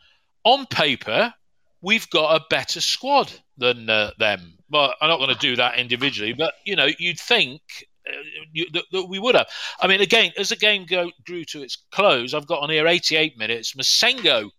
On 0.44 0.64
paper, 0.66 1.34
we've 1.82 2.08
got 2.08 2.40
a 2.40 2.44
better 2.48 2.80
squad 2.80 3.30
than 3.58 3.90
uh, 3.90 4.12
them. 4.18 4.54
But 4.70 4.96
I'm 5.00 5.08
not 5.08 5.18
going 5.18 5.34
to 5.34 5.38
do 5.38 5.56
that 5.56 5.78
individually. 5.78 6.32
But 6.32 6.54
you 6.64 6.76
know, 6.76 6.88
you'd 6.98 7.18
think 7.18 7.60
Uh, 8.08 8.62
that, 8.72 8.84
that, 8.92 9.08
we 9.08 9.18
would 9.18 9.34
have. 9.34 9.48
I 9.80 9.86
mean, 9.86 10.00
again, 10.00 10.32
as 10.38 10.48
the 10.48 10.56
game 10.56 10.86
go, 10.86 11.10
grew 11.26 11.44
to 11.46 11.62
its 11.62 11.78
close, 11.92 12.34
I've 12.34 12.46
got 12.46 12.62
on 12.62 12.70
here 12.70 12.86
88 12.86 13.38
minutes. 13.38 13.74
Massengo, 13.74 14.50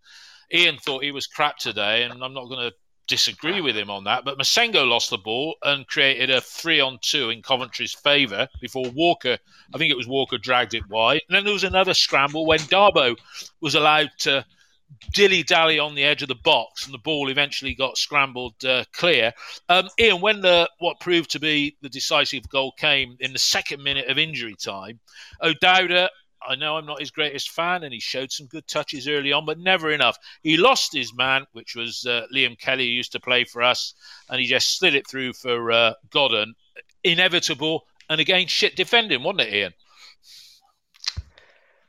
Ian 0.53 0.77
thought 0.77 1.03
he 1.03 1.11
was 1.11 1.27
crap 1.27 1.57
today, 1.57 2.03
and 2.03 2.23
I'm 2.23 2.33
not 2.33 2.47
going 2.47 2.69
to 2.69 2.75
disagree 3.07 3.59
with 3.59 3.75
him 3.75 3.89
on 3.89 4.05
that. 4.05 4.23
But 4.23 4.37
Massengo 4.37 4.87
lost 4.87 5.09
the 5.09 5.17
ball 5.17 5.55
and 5.63 5.87
created 5.87 6.29
a 6.29 6.39
three 6.39 6.79
on 6.79 6.97
two 7.01 7.29
in 7.29 7.41
Coventry's 7.41 7.93
favour 7.93 8.47
before 8.61 8.89
Walker, 8.91 9.37
I 9.73 9.77
think 9.77 9.91
it 9.91 9.97
was 9.97 10.07
Walker, 10.07 10.37
dragged 10.37 10.73
it 10.73 10.87
wide. 10.87 11.21
And 11.27 11.35
then 11.35 11.43
there 11.43 11.53
was 11.53 11.63
another 11.63 11.93
scramble 11.93 12.45
when 12.45 12.59
Dabo 12.59 13.17
was 13.59 13.75
allowed 13.75 14.11
to 14.19 14.45
dilly 15.13 15.43
dally 15.43 15.79
on 15.79 15.95
the 15.95 16.03
edge 16.03 16.21
of 16.21 16.27
the 16.27 16.35
box, 16.35 16.85
and 16.85 16.93
the 16.93 16.99
ball 16.99 17.29
eventually 17.29 17.75
got 17.75 17.97
scrambled 17.97 18.63
uh, 18.65 18.83
clear. 18.93 19.33
Um, 19.69 19.89
Ian, 19.99 20.21
when 20.21 20.41
the 20.41 20.69
what 20.79 20.99
proved 20.99 21.31
to 21.31 21.39
be 21.39 21.77
the 21.81 21.89
decisive 21.89 22.47
goal 22.49 22.71
came 22.77 23.17
in 23.19 23.33
the 23.33 23.39
second 23.39 23.83
minute 23.83 24.07
of 24.07 24.17
injury 24.17 24.55
time, 24.55 24.99
O'Dowda. 25.41 26.09
I 26.43 26.55
know 26.55 26.75
I'm 26.75 26.87
not 26.87 26.99
his 26.99 27.11
greatest 27.11 27.51
fan, 27.51 27.83
and 27.83 27.93
he 27.93 27.99
showed 27.99 28.31
some 28.31 28.47
good 28.47 28.67
touches 28.67 29.07
early 29.07 29.31
on, 29.31 29.45
but 29.45 29.59
never 29.59 29.91
enough. 29.91 30.17
He 30.41 30.57
lost 30.57 30.91
his 30.91 31.13
man, 31.13 31.45
which 31.51 31.75
was 31.75 32.03
uh, 32.03 32.25
Liam 32.33 32.57
Kelly, 32.57 32.87
who 32.87 32.93
used 32.93 33.11
to 33.11 33.19
play 33.19 33.43
for 33.43 33.61
us, 33.61 33.93
and 34.27 34.41
he 34.41 34.47
just 34.47 34.79
slid 34.79 34.95
it 34.95 35.07
through 35.07 35.33
for 35.33 35.71
uh, 35.71 35.93
Godden. 36.09 36.55
Inevitable, 37.03 37.85
and 38.09 38.19
again, 38.19 38.47
shit 38.47 38.75
defending, 38.75 39.21
wasn't 39.21 39.41
it, 39.41 39.53
Ian? 39.53 39.73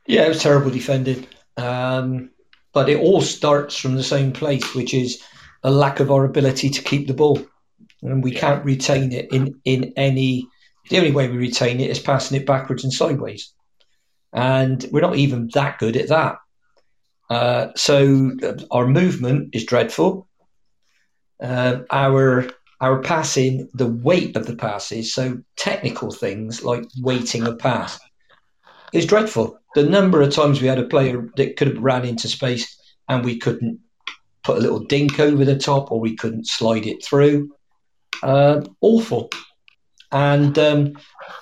Yeah, 0.05 0.25
it 0.25 0.29
was 0.29 0.43
terrible 0.43 0.69
defending. 0.69 1.25
Um, 1.57 2.29
but 2.73 2.89
it 2.89 2.99
all 2.99 3.21
starts 3.21 3.77
from 3.77 3.95
the 3.95 4.03
same 4.03 4.31
place, 4.31 4.75
which 4.75 4.93
is 4.93 5.21
a 5.63 5.71
lack 5.71 5.99
of 5.99 6.11
our 6.11 6.25
ability 6.25 6.69
to 6.69 6.81
keep 6.81 7.07
the 7.07 7.13
ball, 7.13 7.39
and 8.01 8.23
we 8.23 8.33
yeah. 8.33 8.39
can't 8.39 8.65
retain 8.65 9.11
it 9.11 9.31
in 9.31 9.59
in 9.63 9.93
any. 9.95 10.47
The 10.89 10.97
only 10.97 11.11
way 11.11 11.29
we 11.29 11.37
retain 11.37 11.79
it 11.79 11.89
is 11.89 11.99
passing 11.99 12.39
it 12.39 12.45
backwards 12.45 12.83
and 12.83 12.91
sideways, 12.91 13.53
and 14.33 14.85
we're 14.91 15.01
not 15.01 15.15
even 15.15 15.49
that 15.53 15.79
good 15.79 15.95
at 15.95 16.09
that. 16.09 16.37
Uh, 17.29 17.67
so 17.75 18.31
uh, 18.43 18.53
our 18.71 18.87
movement 18.87 19.55
is 19.55 19.65
dreadful. 19.65 20.27
Uh, 21.41 21.79
our 21.89 22.49
our 22.81 23.01
passing, 23.01 23.69
the 23.73 23.87
weight 23.87 24.35
of 24.35 24.45
the 24.45 24.55
passes, 24.55 25.13
so 25.13 25.37
technical 25.55 26.11
things 26.11 26.63
like 26.63 26.83
weighting 27.01 27.47
a 27.47 27.55
pass, 27.55 27.97
is 28.93 29.05
dreadful 29.05 29.59
the 29.73 29.83
number 29.83 30.21
of 30.21 30.33
times 30.33 30.61
we 30.61 30.67
had 30.67 30.79
a 30.79 30.87
player 30.87 31.29
that 31.35 31.57
could 31.57 31.67
have 31.67 31.83
ran 31.83 32.05
into 32.05 32.27
space 32.27 32.77
and 33.09 33.25
we 33.25 33.37
couldn't 33.37 33.79
put 34.43 34.57
a 34.57 34.61
little 34.61 34.79
dink 34.79 35.19
over 35.19 35.45
the 35.45 35.57
top 35.57 35.91
or 35.91 35.99
we 35.99 36.15
couldn't 36.15 36.47
slide 36.47 36.85
it 36.85 37.03
through. 37.03 37.51
Uh, 38.21 38.61
awful. 38.81 39.29
And 40.11 40.57
um, 40.59 40.93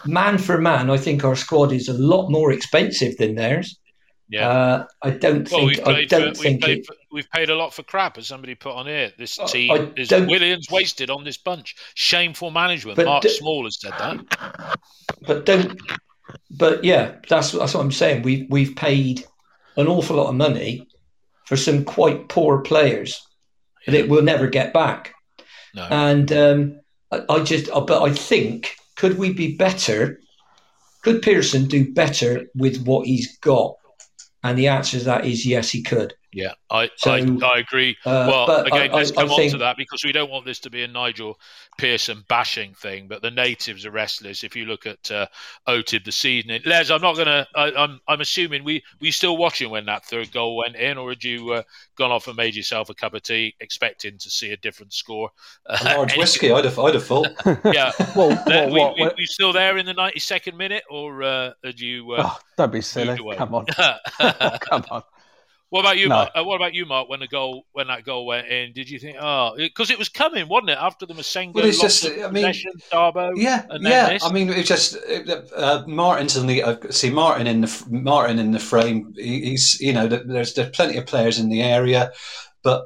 man 0.06 0.38
for 0.38 0.60
man, 0.60 0.90
I 0.90 0.98
think 0.98 1.24
our 1.24 1.36
squad 1.36 1.74
is 1.74 1.90
a 1.90 1.94
lot 1.94 2.30
more 2.30 2.52
expensive 2.52 3.18
than 3.18 3.36
theirs. 3.36 3.78
Yeah, 4.30 4.48
uh, 4.48 4.86
I 5.02 5.10
don't 5.10 5.52
well, 5.52 5.68
think. 5.68 5.86
I 5.86 6.06
don't 6.06 6.38
for, 6.38 6.44
think 6.44 6.66
we've, 6.66 6.78
it, 6.78 6.88
paid, 6.88 6.98
we've 7.12 7.30
paid 7.32 7.50
a 7.50 7.56
lot 7.56 7.74
for 7.74 7.84
crap, 7.84 8.18
as 8.18 8.28
somebody 8.28 8.56
put 8.56 8.74
on 8.74 8.86
here. 8.86 9.12
This 9.18 9.38
team 9.48 9.92
is 9.98 10.10
Williams 10.10 10.70
wasted 10.72 11.10
on 11.10 11.26
this 11.26 11.38
bunch. 11.38 11.76
Shameful 11.96 12.50
management. 12.50 12.98
Mark 12.98 13.24
d- 13.24 13.30
Small 13.30 13.66
has 13.66 13.78
said 13.82 13.92
that. 14.00 14.78
But 15.28 15.46
don't 15.46 15.78
but 16.50 16.84
yeah, 16.84 17.16
that's 17.30 17.52
that's 17.52 17.74
what 17.74 17.82
I'm 17.82 17.92
saying. 17.92 18.24
We've 18.24 18.48
we've 18.50 18.76
paid 18.76 19.26
an 19.78 19.88
awful 19.88 20.18
lot 20.18 20.30
of 20.30 20.36
money 20.36 20.88
for 21.46 21.58
some 21.58 21.84
quite 21.84 22.30
poor 22.30 22.62
players 22.62 23.22
that 23.86 23.96
it 23.96 24.10
will 24.10 24.22
never 24.22 24.48
get 24.48 24.74
back. 24.74 25.14
No. 25.74 25.88
And 25.90 26.32
um, 26.32 26.80
I, 27.12 27.24
I, 27.30 27.44
just, 27.44 27.70
but 27.72 28.02
I 28.02 28.14
think, 28.14 28.76
could 28.96 29.18
we 29.18 29.34
be 29.34 29.56
better? 29.56 30.20
Could 31.04 31.22
Pearson 31.22 31.68
do 31.68 31.92
better 31.94 32.46
with 32.56 32.84
what 32.86 33.08
he's 33.08 33.38
got? 33.40 33.76
And 34.44 34.58
the 34.58 34.68
answer 34.68 35.00
to 35.00 35.06
that 35.06 35.26
is 35.26 35.46
yes, 35.46 35.70
he 35.70 35.82
could. 35.82 36.14
Yeah, 36.34 36.54
I 36.70 36.90
so, 36.96 37.12
I, 37.12 37.18
I, 37.44 37.60
agree. 37.60 37.98
Uh, 38.06 38.26
well, 38.30 38.62
again, 38.62 38.92
I, 38.92 38.96
let's 38.96 39.12
come 39.12 39.30
on 39.30 39.50
to 39.50 39.58
that 39.58 39.76
because 39.76 40.02
we 40.06 40.14
don't 40.14 40.32
want 40.32 40.46
this 40.46 40.60
to 40.62 40.70
be 40.70 40.82
a 40.82 40.88
Nigel 40.88 41.38
Pearson 41.78 42.24
bashing 42.30 42.74
thing, 42.74 43.08
but 43.10 43.22
the 43.22 43.32
natives 43.32 43.86
are 43.86 43.92
restless. 43.92 44.46
If 44.46 44.56
you 44.56 44.64
look 44.64 44.86
at 44.86 45.12
uh, 45.12 45.28
OTIB 45.68 46.06
this 46.06 46.24
evening, 46.24 46.62
Les, 46.66 46.90
I'm 46.90 47.02
not 47.02 47.18
gonna. 47.18 47.46
I, 47.54 47.68
am 47.68 47.78
I'm, 47.78 48.00
I'm 48.08 48.22
assuming 48.22 48.64
we 48.64 48.82
were 49.02 49.08
you 49.08 49.12
still 49.12 49.36
watching 49.36 49.70
when 49.72 49.86
that 49.88 50.06
third 50.06 50.32
goal 50.32 50.56
went 50.56 50.78
in, 50.78 50.98
or 50.98 51.10
had 51.10 51.22
you 51.22 51.52
uh, 51.52 51.64
gone 51.98 52.12
off 52.12 52.28
and 52.28 52.38
made 52.38 52.56
yourself 52.56 52.90
a 52.90 52.94
cup 52.94 53.14
of 53.14 53.24
tea, 53.24 53.54
expecting 53.60 54.18
to 54.18 54.30
see 54.30 54.52
a 54.52 54.58
different 54.58 54.94
score? 54.94 55.32
A 55.66 55.84
large 55.84 56.16
whiskey, 56.18 56.50
I'd 56.50 56.64
have, 56.64 56.80
I'd 56.80 56.94
have 56.94 57.06
thought. 57.06 57.28
yeah. 57.66 57.92
well, 58.16 58.42
well, 58.48 58.70
we, 58.70 58.80
what, 58.80 58.96
we, 58.96 59.12
we, 59.18 59.26
still 59.26 59.52
there 59.52 59.78
in 59.78 59.86
the 59.86 59.94
92nd 59.94 60.56
minute, 60.56 60.84
or 60.90 61.24
uh, 61.24 61.52
had 61.62 61.78
you? 61.78 62.14
Uh, 62.14 62.24
oh, 62.26 62.40
don't 62.58 62.72
be 62.72 62.80
silly. 62.80 63.18
Come 63.36 63.54
on. 63.54 63.66
Come 63.66 64.86
on. 64.92 65.04
What 65.72 65.80
about 65.80 65.98
you? 65.98 66.10
No. 66.10 66.16
Mark? 66.16 66.32
Uh, 66.36 66.44
what 66.44 66.58
about 66.58 66.74
you, 66.74 66.86
Mark? 66.86 67.08
When 67.08 67.22
the 67.22 67.30
goal, 67.30 67.66
when 67.72 67.88
that 67.88 68.04
goal 68.04 68.26
went 68.26 68.50
in, 68.50 68.74
did 68.74 68.90
you 68.90 69.00
think, 69.00 69.16
oh, 69.22 69.54
because 69.56 69.90
it, 69.90 69.98
was 69.98 70.10
coming, 70.10 70.50
wasn't 70.50 70.72
it? 70.72 70.78
After 70.78 71.06
the 71.06 71.14
Massengo, 71.14 71.54
well, 71.54 71.66
it's 71.66 71.80
just, 71.80 72.06
I 72.06 72.30
mean, 72.30 72.54
Dabo, 72.92 73.32
yeah, 73.38 73.66
yeah. 73.80 74.10
This. 74.10 74.26
I 74.26 74.34
mean, 74.34 74.50
it's 74.50 74.68
just 74.68 74.98
uh, 75.56 75.84
Martin's 75.88 76.36
in 76.36 76.48
the 76.48 76.62
uh, 76.62 76.76
see 76.90 77.10
Martin 77.10 77.48
in 77.48 77.62
the 77.62 77.86
Martin 77.90 78.38
in 78.38 78.52
the 78.52 78.60
frame. 78.60 79.14
he's 79.16 79.80
you 79.80 79.94
know, 79.94 80.08
there's 80.08 80.56
there's 80.56 80.70
plenty 80.72 80.98
of 80.98 81.06
players 81.06 81.40
in 81.40 81.48
the 81.48 81.62
area, 81.62 82.12
but 82.64 82.84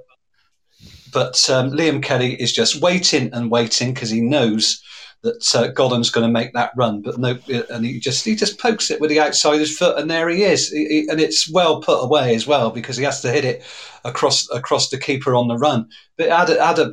but 1.12 1.50
um, 1.50 1.72
Liam 1.72 2.04
Kelly 2.04 2.40
is 2.40 2.54
just 2.54 2.82
waiting 2.82 3.34
and 3.34 3.50
waiting 3.50 3.96
because 3.96 4.12
he 4.12 4.22
knows 4.22 4.80
that 5.26 5.56
uh, 5.56 5.68
going 5.72 6.02
to 6.02 6.28
make 6.28 6.54
that 6.54 6.72
run, 6.78 7.02
but 7.02 7.18
no, 7.18 7.38
and 7.70 7.86
he 7.86 8.00
just 8.00 8.24
he 8.24 8.36
just 8.36 8.60
pokes 8.60 8.90
it 8.90 9.02
with 9.02 9.10
the 9.10 9.20
outside 9.20 9.56
of 9.56 9.60
his 9.60 9.78
foot, 9.78 10.00
and 10.00 10.10
there 10.10 10.30
he 10.30 10.44
is, 10.44 10.70
he, 10.70 10.86
he, 10.86 11.08
and 11.10 11.20
it's 11.20 11.52
well 11.52 11.82
put 11.82 12.02
away 12.04 12.36
as 12.36 12.48
well 12.48 12.70
because 12.70 12.96
he 12.96 13.04
has 13.04 13.22
to 13.22 13.32
hit 13.32 13.44
it 13.44 13.64
across 14.06 14.50
across 14.52 14.90
the 14.90 15.00
keeper 15.00 15.36
on 15.36 15.48
the 15.48 15.58
run. 15.58 15.90
But 16.18 16.28
it 16.28 16.32
had, 16.32 16.50
had, 16.50 16.80
a, 16.80 16.92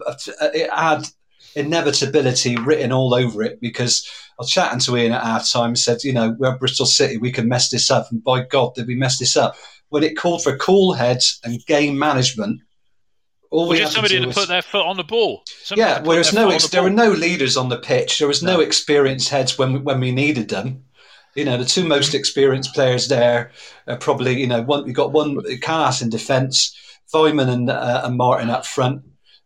it 0.54 0.70
had 0.72 1.06
inevitability 1.54 2.56
written 2.56 2.90
all 2.90 3.14
over 3.14 3.42
it 3.42 3.60
because 3.60 4.08
I 4.30 4.34
was 4.38 4.50
chatting 4.50 4.80
to 4.80 4.96
Ian 4.96 5.12
at 5.12 5.22
half 5.22 5.50
time, 5.50 5.76
said, 5.76 6.02
you 6.02 6.12
know, 6.12 6.34
we're 6.38 6.56
Bristol 6.56 6.86
City, 6.86 7.18
we 7.18 7.30
can 7.30 7.48
mess 7.48 7.68
this 7.68 7.90
up, 7.90 8.10
and 8.10 8.24
by 8.24 8.44
God, 8.44 8.74
did 8.74 8.86
we 8.86 8.96
mess 8.96 9.18
this 9.18 9.36
up? 9.36 9.54
When 9.90 10.02
it 10.02 10.16
called 10.16 10.42
for 10.42 10.56
cool 10.56 10.94
heads 10.94 11.38
and 11.44 11.64
game 11.66 11.98
management 11.98 12.62
all 13.52 13.68
we 13.68 13.78
just 13.78 13.92
somebody 13.92 14.18
to, 14.18 14.26
to 14.26 14.32
put 14.32 14.48
their 14.48 14.62
foot 14.62 14.86
on 14.86 14.96
the 14.96 15.04
ball. 15.04 15.42
Somebody 15.46 15.88
yeah, 15.88 16.02
whereas 16.02 16.32
no, 16.32 16.50
ex- 16.50 16.64
the 16.64 16.70
there 16.70 16.82
were 16.82 16.90
no 16.90 17.10
leaders 17.10 17.56
on 17.56 17.68
the 17.68 17.78
pitch. 17.78 18.18
There 18.18 18.28
was 18.28 18.42
no, 18.42 18.54
no 18.56 18.60
experienced 18.60 19.28
heads 19.28 19.58
when 19.58 19.74
we, 19.74 19.78
when 19.78 20.00
we 20.00 20.10
needed 20.10 20.48
them. 20.48 20.84
You 21.34 21.44
know, 21.44 21.56
the 21.56 21.64
two 21.64 21.86
most 21.86 22.14
experienced 22.14 22.74
players 22.74 23.08
there 23.08 23.52
are 23.86 23.96
probably, 23.96 24.38
you 24.38 24.46
know, 24.46 24.62
one 24.62 24.86
you've 24.86 24.96
got 24.96 25.12
one 25.12 25.36
Kalas 25.36 26.02
in 26.02 26.10
defence, 26.10 26.76
Weimann 27.14 27.48
and, 27.48 27.70
uh, 27.70 28.02
and 28.04 28.16
Martin 28.16 28.50
up 28.50 28.66
front 28.66 29.02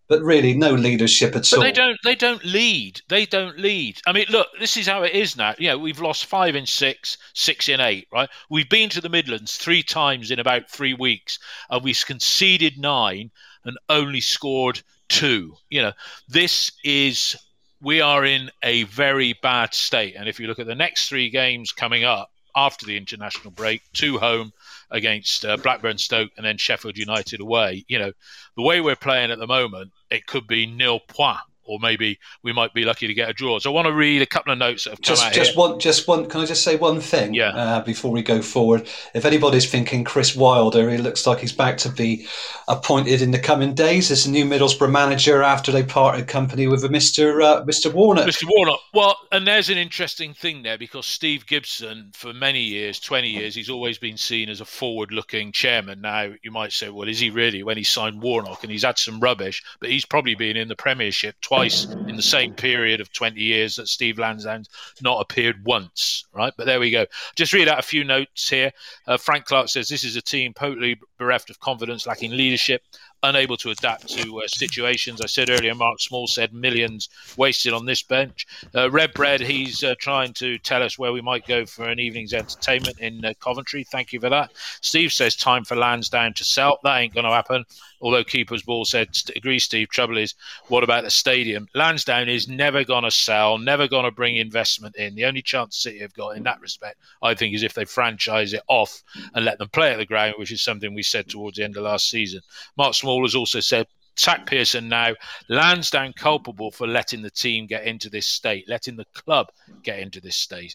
but 0.08 0.22
really 0.22 0.54
no 0.54 0.72
leadership 0.72 1.34
at 1.34 1.42
but 1.42 1.52
all. 1.52 1.62
They 1.62 1.72
don't. 1.72 1.98
They 2.04 2.14
don't 2.14 2.44
lead. 2.44 3.00
They 3.08 3.26
don't 3.26 3.58
lead. 3.58 4.00
I 4.06 4.12
mean, 4.12 4.26
look, 4.30 4.48
this 4.60 4.76
is 4.76 4.86
how 4.86 5.02
it 5.02 5.14
is 5.14 5.36
now. 5.36 5.54
You 5.58 5.68
know, 5.68 5.78
we've 5.78 6.00
lost 6.00 6.26
five 6.26 6.54
in 6.54 6.66
six, 6.66 7.18
six 7.34 7.68
in 7.68 7.80
eight. 7.80 8.06
Right? 8.12 8.28
We've 8.48 8.68
been 8.68 8.88
to 8.90 9.00
the 9.00 9.08
Midlands 9.08 9.56
three 9.56 9.82
times 9.82 10.30
in 10.30 10.38
about 10.38 10.70
three 10.70 10.94
weeks, 10.94 11.38
and 11.70 11.82
we've 11.82 12.00
conceded 12.06 12.78
nine 12.78 13.30
and 13.66 13.78
only 13.88 14.20
scored 14.20 14.80
two. 15.08 15.56
You 15.70 15.82
know, 15.82 15.92
this 16.28 16.72
is. 16.84 17.36
We 17.82 18.00
are 18.00 18.24
in 18.24 18.50
a 18.62 18.84
very 18.84 19.34
bad 19.42 19.74
state, 19.74 20.14
and 20.16 20.28
if 20.28 20.40
you 20.40 20.46
look 20.46 20.58
at 20.58 20.66
the 20.66 20.74
next 20.74 21.08
three 21.08 21.28
games 21.28 21.72
coming 21.72 22.04
up 22.04 22.30
after 22.56 22.86
the 22.86 22.96
international 22.96 23.50
break, 23.50 23.82
two 23.92 24.16
home, 24.18 24.50
against 24.90 25.44
uh, 25.44 25.58
Blackburn 25.58 25.98
Stoke 25.98 26.30
and 26.36 26.46
then 26.46 26.56
Sheffield 26.56 26.96
United 26.96 27.40
away. 27.40 27.84
You 27.86 27.98
know, 27.98 28.12
the 28.56 28.62
way 28.62 28.80
we're 28.80 28.96
playing 28.96 29.30
at 29.30 29.38
the 29.38 29.46
moment, 29.46 29.92
it 30.10 30.26
could 30.26 30.46
be 30.46 30.64
nil 30.64 31.00
point 31.00 31.38
or 31.66 31.78
maybe 31.80 32.18
we 32.42 32.52
might 32.52 32.72
be 32.74 32.84
lucky 32.84 33.06
to 33.06 33.14
get 33.14 33.28
a 33.28 33.32
draw. 33.32 33.58
So 33.58 33.70
I 33.70 33.74
want 33.74 33.86
to 33.86 33.92
read 33.92 34.22
a 34.22 34.26
couple 34.26 34.52
of 34.52 34.58
notes 34.58 34.84
that 34.84 34.90
have 34.90 35.00
just, 35.00 35.22
come 35.22 35.28
out 35.28 35.34
just 35.34 35.50
here. 35.52 35.58
one, 35.58 35.78
just 35.78 36.08
one. 36.08 36.28
Can 36.28 36.40
I 36.40 36.46
just 36.46 36.62
say 36.62 36.76
one 36.76 37.00
thing? 37.00 37.34
Yeah. 37.34 37.50
Uh, 37.50 37.80
before 37.80 38.10
we 38.10 38.22
go 38.22 38.42
forward, 38.42 38.88
if 39.14 39.24
anybody's 39.24 39.70
thinking 39.70 40.04
Chris 40.04 40.36
Wilder, 40.36 40.90
he 40.90 40.98
looks 40.98 41.26
like 41.26 41.40
he's 41.40 41.52
back 41.52 41.78
to 41.78 41.88
be 41.88 42.26
appointed 42.68 43.22
in 43.22 43.30
the 43.30 43.38
coming 43.38 43.74
days 43.74 44.10
as 44.10 44.24
the 44.24 44.30
new 44.30 44.44
Middlesbrough 44.44 44.90
manager 44.90 45.42
after 45.42 45.72
they 45.72 45.82
parted 45.82 46.28
company 46.28 46.66
with 46.66 46.88
Mister 46.90 47.40
uh, 47.42 47.64
Mister 47.64 47.90
Warnock. 47.90 48.26
Mr. 48.26 48.44
Warnock. 48.48 48.80
Well, 48.94 49.16
and 49.32 49.46
there's 49.46 49.68
an 49.68 49.78
interesting 49.78 50.34
thing 50.34 50.62
there 50.62 50.78
because 50.78 51.06
Steve 51.06 51.46
Gibson, 51.46 52.10
for 52.14 52.32
many 52.32 52.60
years, 52.60 53.00
20 53.00 53.28
years, 53.28 53.54
he's 53.54 53.70
always 53.70 53.98
been 53.98 54.16
seen 54.16 54.48
as 54.48 54.60
a 54.60 54.64
forward 54.64 55.12
looking 55.12 55.52
chairman. 55.52 56.00
Now, 56.00 56.32
you 56.42 56.50
might 56.50 56.72
say, 56.72 56.88
well, 56.88 57.08
is 57.08 57.20
he 57.20 57.30
really 57.30 57.62
when 57.62 57.76
he 57.76 57.84
signed 57.84 58.22
Warnock 58.22 58.62
and 58.62 58.70
he's 58.70 58.84
had 58.84 58.98
some 58.98 59.20
rubbish, 59.20 59.62
but 59.80 59.90
he's 59.90 60.04
probably 60.04 60.34
been 60.34 60.56
in 60.56 60.68
the 60.68 60.76
Premiership 60.76 61.36
twice 61.40 61.55
in 61.64 62.16
the 62.16 62.22
same 62.22 62.54
period 62.54 63.00
of 63.00 63.12
20 63.12 63.40
years 63.40 63.76
that 63.76 63.88
Steve 63.88 64.18
Lansdown's 64.18 64.68
not 65.00 65.20
appeared 65.20 65.64
once, 65.64 66.24
right? 66.32 66.52
But 66.56 66.66
there 66.66 66.80
we 66.80 66.90
go. 66.90 67.06
Just 67.34 67.52
read 67.52 67.68
out 67.68 67.78
a 67.78 67.82
few 67.82 68.04
notes 68.04 68.48
here. 68.48 68.72
Uh, 69.06 69.16
Frank 69.16 69.46
Clark 69.46 69.68
says 69.68 69.88
this 69.88 70.04
is 70.04 70.16
a 70.16 70.22
team 70.22 70.52
totally 70.54 70.98
bereft 71.18 71.50
of 71.50 71.60
confidence, 71.60 72.06
lacking 72.06 72.32
leadership, 72.32 72.82
unable 73.22 73.56
to 73.56 73.70
adapt 73.70 74.08
to 74.08 74.40
uh, 74.40 74.46
situations. 74.46 75.20
I 75.20 75.26
said 75.26 75.50
earlier, 75.50 75.74
Mark 75.74 76.00
Small 76.00 76.26
said 76.26 76.52
millions 76.52 77.08
wasted 77.36 77.72
on 77.72 77.86
this 77.86 78.02
bench. 78.02 78.46
Uh, 78.74 78.90
Red 78.90 79.12
Bread, 79.14 79.40
he's 79.40 79.82
uh, 79.82 79.94
trying 79.98 80.32
to 80.34 80.58
tell 80.58 80.82
us 80.82 80.98
where 80.98 81.12
we 81.12 81.20
might 81.20 81.46
go 81.46 81.66
for 81.66 81.88
an 81.88 81.98
evening's 81.98 82.34
entertainment 82.34 82.98
in 82.98 83.24
uh, 83.24 83.32
Coventry. 83.40 83.84
Thank 83.84 84.12
you 84.12 84.20
for 84.20 84.30
that. 84.30 84.52
Steve 84.80 85.12
says 85.12 85.36
time 85.36 85.64
for 85.64 85.76
Lansdown 85.76 86.34
to 86.34 86.44
sell. 86.44 86.78
That 86.82 86.98
ain't 86.98 87.14
going 87.14 87.24
to 87.24 87.30
happen. 87.30 87.64
Although 88.00 88.24
Keeper's 88.24 88.62
Ball 88.62 88.84
said, 88.84 89.08
agree, 89.34 89.58
Steve. 89.58 89.88
Trouble 89.88 90.18
is, 90.18 90.34
what 90.68 90.84
about 90.84 91.04
the 91.04 91.10
stadium? 91.10 91.68
Lansdown 91.74 92.28
is 92.28 92.48
never 92.48 92.84
going 92.84 93.04
to 93.04 93.10
sell, 93.10 93.58
never 93.58 93.88
going 93.88 94.04
to 94.04 94.10
bring 94.10 94.36
investment 94.36 94.96
in. 94.96 95.14
The 95.14 95.24
only 95.24 95.42
chance 95.42 95.76
City 95.76 96.00
have 96.00 96.14
got 96.14 96.36
in 96.36 96.42
that 96.44 96.60
respect, 96.60 96.98
I 97.22 97.34
think, 97.34 97.54
is 97.54 97.62
if 97.62 97.74
they 97.74 97.84
franchise 97.84 98.52
it 98.52 98.62
off 98.68 99.02
and 99.34 99.44
let 99.44 99.58
them 99.58 99.68
play 99.68 99.92
at 99.92 99.98
the 99.98 100.06
ground, 100.06 100.34
which 100.38 100.52
is 100.52 100.62
something 100.62 100.94
we 100.94 101.02
said 101.02 101.28
towards 101.28 101.56
the 101.56 101.64
end 101.64 101.76
of 101.76 101.84
last 101.84 102.10
season. 102.10 102.40
Mark 102.76 102.94
Small 102.94 103.22
has 103.24 103.34
also 103.34 103.60
said 103.60 103.86
sack 104.16 104.46
Pearson 104.46 104.88
now. 104.88 105.14
Lansdown 105.48 106.12
culpable 106.14 106.70
for 106.70 106.86
letting 106.86 107.22
the 107.22 107.30
team 107.30 107.66
get 107.66 107.84
into 107.84 108.10
this 108.10 108.26
state, 108.26 108.68
letting 108.68 108.96
the 108.96 109.04
club 109.14 109.48
get 109.82 109.98
into 109.98 110.20
this 110.20 110.36
state. 110.36 110.74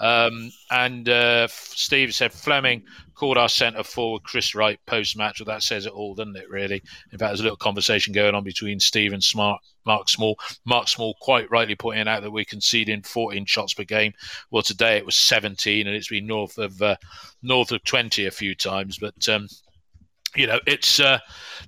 Um, 0.00 0.52
and 0.70 1.08
uh, 1.08 1.48
Steve 1.48 2.14
said 2.14 2.32
Fleming 2.32 2.84
called 3.14 3.38
our 3.38 3.48
centre 3.48 3.82
forward 3.82 4.22
Chris 4.22 4.54
Wright 4.54 4.78
post 4.86 5.16
match. 5.16 5.40
Well, 5.40 5.54
that 5.54 5.62
says 5.62 5.86
it 5.86 5.92
all, 5.92 6.14
doesn't 6.14 6.36
it? 6.36 6.48
Really. 6.48 6.82
In 7.12 7.18
fact, 7.18 7.30
there's 7.30 7.40
a 7.40 7.44
little 7.44 7.56
conversation 7.56 8.12
going 8.12 8.34
on 8.34 8.44
between 8.44 8.80
Steve 8.80 9.12
and 9.12 9.22
Smart. 9.22 9.60
Mark 9.84 10.08
Small. 10.08 10.38
Mark 10.64 10.88
Small 10.88 11.14
quite 11.20 11.50
rightly 11.50 11.74
pointing 11.74 12.08
out 12.08 12.22
that 12.22 12.30
we're 12.30 12.44
conceding 12.44 13.02
14 13.02 13.44
shots 13.46 13.74
per 13.74 13.84
game. 13.84 14.12
Well, 14.50 14.62
today 14.62 14.96
it 14.96 15.06
was 15.06 15.16
17, 15.16 15.86
and 15.86 15.96
it's 15.96 16.08
been 16.08 16.26
north 16.26 16.58
of 16.58 16.80
uh, 16.80 16.96
north 17.42 17.72
of 17.72 17.82
20 17.84 18.26
a 18.26 18.30
few 18.30 18.54
times. 18.54 18.98
But 18.98 19.28
um, 19.28 19.48
you 20.36 20.46
know, 20.46 20.58
it's 20.66 21.00
uh, 21.00 21.18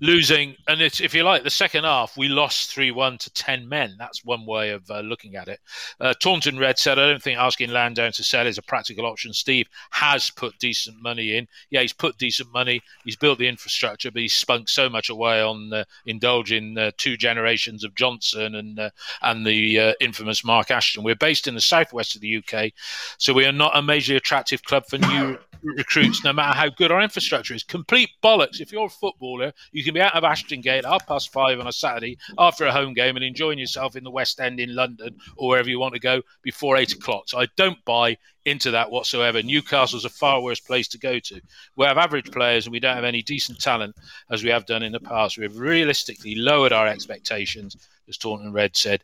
losing, 0.00 0.56
and 0.68 0.80
it's 0.80 1.00
if 1.00 1.14
you 1.14 1.22
like, 1.22 1.42
the 1.42 1.50
second 1.50 1.84
half 1.84 2.16
we 2.16 2.28
lost 2.28 2.70
three 2.70 2.90
one 2.90 3.18
to 3.18 3.30
ten 3.32 3.68
men. 3.68 3.94
That's 3.98 4.24
one 4.24 4.46
way 4.46 4.70
of 4.70 4.90
uh, 4.90 5.00
looking 5.00 5.36
at 5.36 5.48
it. 5.48 5.60
Uh, 6.00 6.14
Taunton 6.14 6.58
Red 6.58 6.78
said, 6.78 6.98
"I 6.98 7.06
don't 7.06 7.22
think 7.22 7.38
asking 7.38 7.70
Lansdown 7.70 8.12
to 8.12 8.24
sell 8.24 8.46
is 8.46 8.58
a 8.58 8.62
practical 8.62 9.06
option." 9.06 9.32
Steve 9.32 9.68
has 9.90 10.30
put 10.30 10.58
decent 10.58 11.00
money 11.02 11.36
in. 11.36 11.46
Yeah, 11.70 11.82
he's 11.82 11.92
put 11.92 12.18
decent 12.18 12.52
money. 12.52 12.80
He's 13.04 13.16
built 13.16 13.38
the 13.38 13.48
infrastructure, 13.48 14.10
but 14.10 14.22
he's 14.22 14.34
spunk 14.34 14.68
so 14.68 14.88
much 14.88 15.10
away 15.10 15.42
on 15.42 15.72
uh, 15.72 15.84
indulging 16.06 16.78
uh, 16.78 16.92
two 16.96 17.16
generations 17.16 17.84
of 17.84 17.94
Johnson 17.94 18.54
and 18.54 18.78
uh, 18.78 18.90
and 19.22 19.46
the 19.46 19.94
infamous 20.00 20.44
Mark 20.44 20.70
Ashton. 20.70 21.04
We're 21.04 21.14
based 21.14 21.46
in 21.46 21.54
the 21.54 21.60
southwest 21.60 22.14
of 22.14 22.20
the 22.20 22.36
UK, 22.36 22.72
so 23.18 23.32
we 23.32 23.46
are 23.46 23.52
not 23.52 23.76
a 23.76 23.82
majorly 23.82 24.16
attractive 24.16 24.62
club 24.62 24.84
for 24.86 24.98
new 24.98 25.38
recruits, 25.64 26.24
no 26.24 26.32
matter 26.32 26.56
how 26.56 26.68
good 26.68 26.92
our 26.92 27.00
infrastructure 27.00 27.54
is. 27.54 27.62
Complete 27.62 28.10
bollocks. 28.22 28.60
If 28.60 28.72
you're 28.72 28.86
a 28.86 28.90
footballer, 28.90 29.52
you 29.72 29.84
can 29.84 29.94
be 29.94 30.00
out 30.00 30.14
of 30.14 30.24
Ashton 30.24 30.60
Gate 30.60 30.78
at 30.78 30.84
half 30.84 31.06
past 31.06 31.32
five 31.32 31.58
on 31.60 31.66
a 31.66 31.72
Saturday 31.72 32.18
after 32.38 32.66
a 32.66 32.72
home 32.72 32.94
game 32.94 33.16
and 33.16 33.24
enjoying 33.24 33.58
yourself 33.58 33.96
in 33.96 34.04
the 34.04 34.10
West 34.10 34.40
End 34.40 34.60
in 34.60 34.74
London 34.74 35.16
or 35.36 35.48
wherever 35.48 35.68
you 35.68 35.78
want 35.78 35.94
to 35.94 36.00
go 36.00 36.22
before 36.42 36.76
eight 36.76 36.92
o'clock. 36.92 37.28
So 37.28 37.38
I 37.38 37.46
don't 37.56 37.82
buy 37.84 38.16
into 38.44 38.70
that 38.72 38.90
whatsoever. 38.90 39.42
Newcastle's 39.42 40.04
a 40.04 40.10
far 40.10 40.40
worse 40.40 40.60
place 40.60 40.88
to 40.88 40.98
go 40.98 41.18
to. 41.18 41.40
We 41.76 41.86
have 41.86 41.98
average 41.98 42.30
players 42.30 42.66
and 42.66 42.72
we 42.72 42.80
don't 42.80 42.96
have 42.96 43.04
any 43.04 43.22
decent 43.22 43.60
talent 43.60 43.96
as 44.30 44.44
we 44.44 44.50
have 44.50 44.66
done 44.66 44.82
in 44.82 44.92
the 44.92 45.00
past. 45.00 45.38
We 45.38 45.44
have 45.44 45.58
realistically 45.58 46.34
lowered 46.34 46.72
our 46.72 46.86
expectations, 46.86 47.76
as 48.08 48.18
Taunton 48.18 48.52
Red 48.52 48.76
said, 48.76 49.02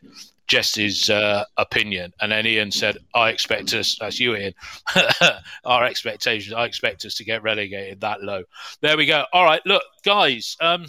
his 0.51 1.09
uh, 1.09 1.45
opinion. 1.57 2.13
And 2.19 2.31
then 2.31 2.45
Ian 2.45 2.71
said, 2.71 2.97
I 3.15 3.29
expect 3.29 3.73
us, 3.73 3.97
that's 3.99 4.19
you, 4.19 4.35
Ian, 4.35 4.53
our 5.65 5.85
expectations, 5.85 6.53
I 6.53 6.65
expect 6.65 7.05
us 7.05 7.15
to 7.15 7.23
get 7.23 7.41
relegated 7.41 8.01
that 8.01 8.21
low. 8.21 8.43
There 8.81 8.97
we 8.97 9.05
go. 9.05 9.23
All 9.31 9.45
right, 9.45 9.61
look, 9.65 9.83
guys, 10.03 10.57
um, 10.59 10.87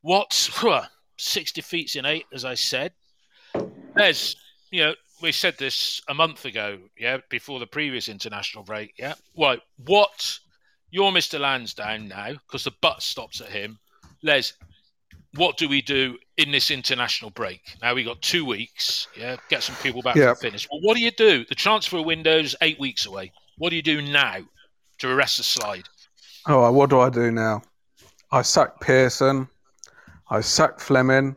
what, 0.00 0.32
six 1.18 1.52
defeats 1.52 1.96
in 1.96 2.06
eight, 2.06 2.24
as 2.32 2.44
I 2.44 2.54
said. 2.54 2.92
There's, 3.94 4.36
you 4.70 4.80
know, 4.80 4.94
we 5.22 5.32
said 5.32 5.56
this 5.58 6.00
a 6.08 6.14
month 6.14 6.44
ago, 6.44 6.78
yeah, 6.98 7.18
before 7.28 7.58
the 7.58 7.66
previous 7.66 8.08
international 8.08 8.64
break, 8.64 8.94
yeah. 8.98 9.14
Well, 9.34 9.56
what, 9.86 10.38
you're 10.90 11.10
Mr. 11.12 11.38
Lansdown 11.38 12.08
now, 12.08 12.32
because 12.46 12.64
the 12.64 12.72
butt 12.80 13.02
stops 13.02 13.40
at 13.40 13.48
him. 13.48 13.78
Les, 14.22 14.52
what 15.34 15.56
do 15.56 15.68
we 15.68 15.82
do 15.82 16.18
in 16.36 16.50
this 16.50 16.70
international 16.70 17.30
break? 17.30 17.60
Now 17.82 17.94
we 17.94 18.04
got 18.04 18.20
two 18.22 18.44
weeks, 18.44 19.06
yeah, 19.16 19.36
get 19.48 19.62
some 19.62 19.76
people 19.76 20.02
back 20.02 20.16
Yeah. 20.16 20.34
from 20.34 20.42
fitness. 20.42 20.66
Well, 20.70 20.80
what 20.82 20.96
do 20.96 21.02
you 21.02 21.10
do? 21.12 21.44
The 21.44 21.54
transfer 21.54 22.02
window's 22.02 22.56
eight 22.62 22.78
weeks 22.80 23.06
away. 23.06 23.32
What 23.58 23.70
do 23.70 23.76
you 23.76 23.82
do 23.82 24.02
now 24.02 24.38
to 24.98 25.08
arrest 25.08 25.36
the 25.38 25.44
slide? 25.44 25.84
Oh, 26.46 26.70
what 26.72 26.90
do 26.90 27.00
I 27.00 27.10
do 27.10 27.30
now? 27.30 27.62
I 28.32 28.42
sack 28.42 28.80
Pearson. 28.80 29.48
I 30.30 30.40
sack 30.40 30.80
Fleming. 30.80 31.36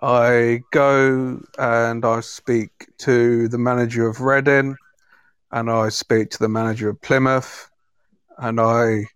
I 0.00 0.62
go 0.70 1.40
and 1.58 2.04
I 2.04 2.20
speak 2.20 2.70
to 2.98 3.48
the 3.48 3.58
manager 3.58 4.06
of 4.06 4.20
Reading, 4.20 4.76
and 5.50 5.70
I 5.70 5.88
speak 5.88 6.30
to 6.30 6.38
the 6.38 6.48
manager 6.48 6.88
of 6.88 7.00
Plymouth, 7.00 7.68
and 8.38 8.60
I 8.60 9.06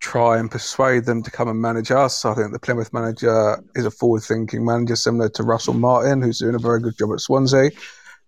try 0.00 0.38
and 0.38 0.50
persuade 0.50 1.04
them 1.04 1.22
to 1.22 1.30
come 1.30 1.48
and 1.48 1.60
manage 1.60 1.92
us. 1.92 2.24
I 2.24 2.34
think 2.34 2.52
the 2.52 2.58
Plymouth 2.58 2.92
manager 2.92 3.62
is 3.76 3.86
a 3.86 3.90
forward-thinking 3.90 4.64
manager, 4.64 4.96
similar 4.96 5.28
to 5.28 5.44
Russell 5.44 5.74
Martin, 5.74 6.20
who's 6.20 6.40
doing 6.40 6.56
a 6.56 6.58
very 6.58 6.80
good 6.80 6.98
job 6.98 7.12
at 7.12 7.20
Swansea. 7.20 7.70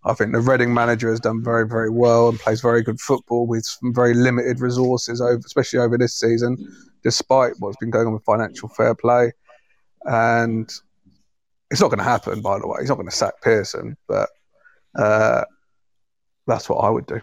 I 0.05 0.13
think 0.13 0.33
the 0.33 0.41
Reading 0.41 0.73
manager 0.73 1.11
has 1.11 1.19
done 1.19 1.43
very, 1.43 1.67
very 1.67 1.91
well 1.91 2.29
and 2.29 2.39
plays 2.39 2.61
very 2.61 2.83
good 2.83 3.01
football 3.01 3.49
with 3.49 3.67
very 3.83 4.15
limited 4.15 4.61
resources, 4.61 5.21
over, 5.21 5.41
especially 5.45 5.81
over 5.81 5.99
this 5.99 6.15
season, 6.15 6.59
despite 7.03 7.55
what's 7.59 7.79
been 7.79 7.91
going 7.91 8.07
on 8.07 8.13
with 8.13 8.23
financial 8.23 8.69
fair 8.69 8.95
play. 8.95 9.33
And 10.05 10.71
it's 11.71 11.81
not 11.81 11.89
going 11.89 11.99
to 11.99 12.05
happen, 12.05 12.41
by 12.41 12.59
the 12.59 12.67
way. 12.67 12.79
He's 12.81 12.89
not 12.89 12.97
going 12.97 13.09
to 13.09 13.15
sack 13.15 13.41
Pearson, 13.43 13.97
but 14.07 14.29
uh, 14.99 15.45
that's 16.47 16.69
what 16.69 16.79
I 16.79 16.91
would 16.91 17.07
do. 17.07 17.21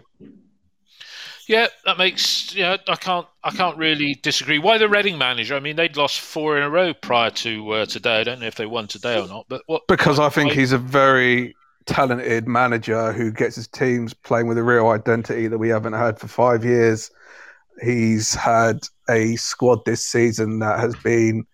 Yeah, 1.48 1.66
that 1.84 1.98
makes 1.98 2.54
yeah. 2.54 2.76
I 2.86 2.94
can't 2.94 3.26
I 3.42 3.50
can't 3.50 3.76
really 3.76 4.18
disagree. 4.22 4.58
Why 4.58 4.78
the 4.78 4.88
Reading 4.88 5.18
manager? 5.18 5.56
I 5.56 5.60
mean, 5.60 5.76
they'd 5.76 5.96
lost 5.96 6.20
four 6.20 6.56
in 6.56 6.62
a 6.62 6.70
row 6.70 6.94
prior 6.94 7.30
to 7.30 7.70
uh, 7.70 7.86
today. 7.86 8.20
I 8.20 8.24
don't 8.24 8.40
know 8.40 8.46
if 8.46 8.54
they 8.54 8.66
won 8.66 8.86
today 8.86 9.20
or 9.20 9.26
not, 9.26 9.46
but 9.48 9.62
what? 9.66 9.82
Because 9.88 10.18
I 10.18 10.28
think 10.28 10.52
he's 10.52 10.72
a 10.72 10.78
very 10.78 11.54
talented 11.86 12.46
manager 12.46 13.12
who 13.12 13.32
gets 13.32 13.56
his 13.56 13.66
teams 13.66 14.14
playing 14.14 14.46
with 14.46 14.56
a 14.56 14.62
real 14.62 14.88
identity 14.88 15.48
that 15.48 15.58
we 15.58 15.68
haven't 15.68 15.94
had 15.94 16.18
for 16.18 16.28
five 16.28 16.64
years. 16.64 17.10
He's 17.82 18.34
had 18.34 18.78
a 19.10 19.34
squad 19.36 19.84
this 19.84 20.04
season 20.04 20.60
that 20.60 20.78
has 20.78 20.94
been 20.96 21.44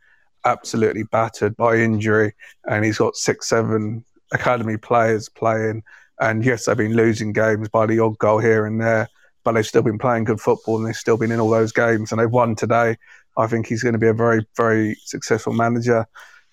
absolutely 0.49 1.05
battered 1.05 1.57
by 1.57 1.77
injury, 1.77 2.35
and 2.69 2.85
he's 2.85 2.99
got 2.99 3.17
six, 3.17 3.49
seven 3.49 4.05
academy 4.33 4.77
players 4.77 5.29
playing 5.29 5.83
And 6.21 6.45
yes, 6.45 6.65
they've 6.65 6.77
been 6.77 6.95
losing 6.95 7.33
games 7.33 7.69
by 7.69 7.87
the 7.87 8.01
odd 8.01 8.19
goal 8.19 8.39
here 8.39 8.67
and 8.67 8.81
there, 8.81 9.09
but 9.45 9.53
they've 9.53 9.67
still 9.67 9.83
been 9.83 9.99
playing 9.99 10.25
good 10.25 10.41
football 10.41 10.77
and 10.77 10.87
they've 10.87 10.97
still 10.97 11.17
been 11.17 11.31
in 11.31 11.41
all 11.41 11.51
those 11.51 11.73
games 11.73 12.11
and 12.11 12.21
they've 12.21 12.31
won 12.31 12.55
today. 12.57 12.97
I 13.37 13.47
think 13.47 13.67
he's 13.67 13.83
going 13.83 13.93
to 13.93 13.99
be 13.99 14.09
a 14.09 14.15
very, 14.15 14.45
very 14.57 14.97
successful 15.05 15.53
manager. 15.53 16.07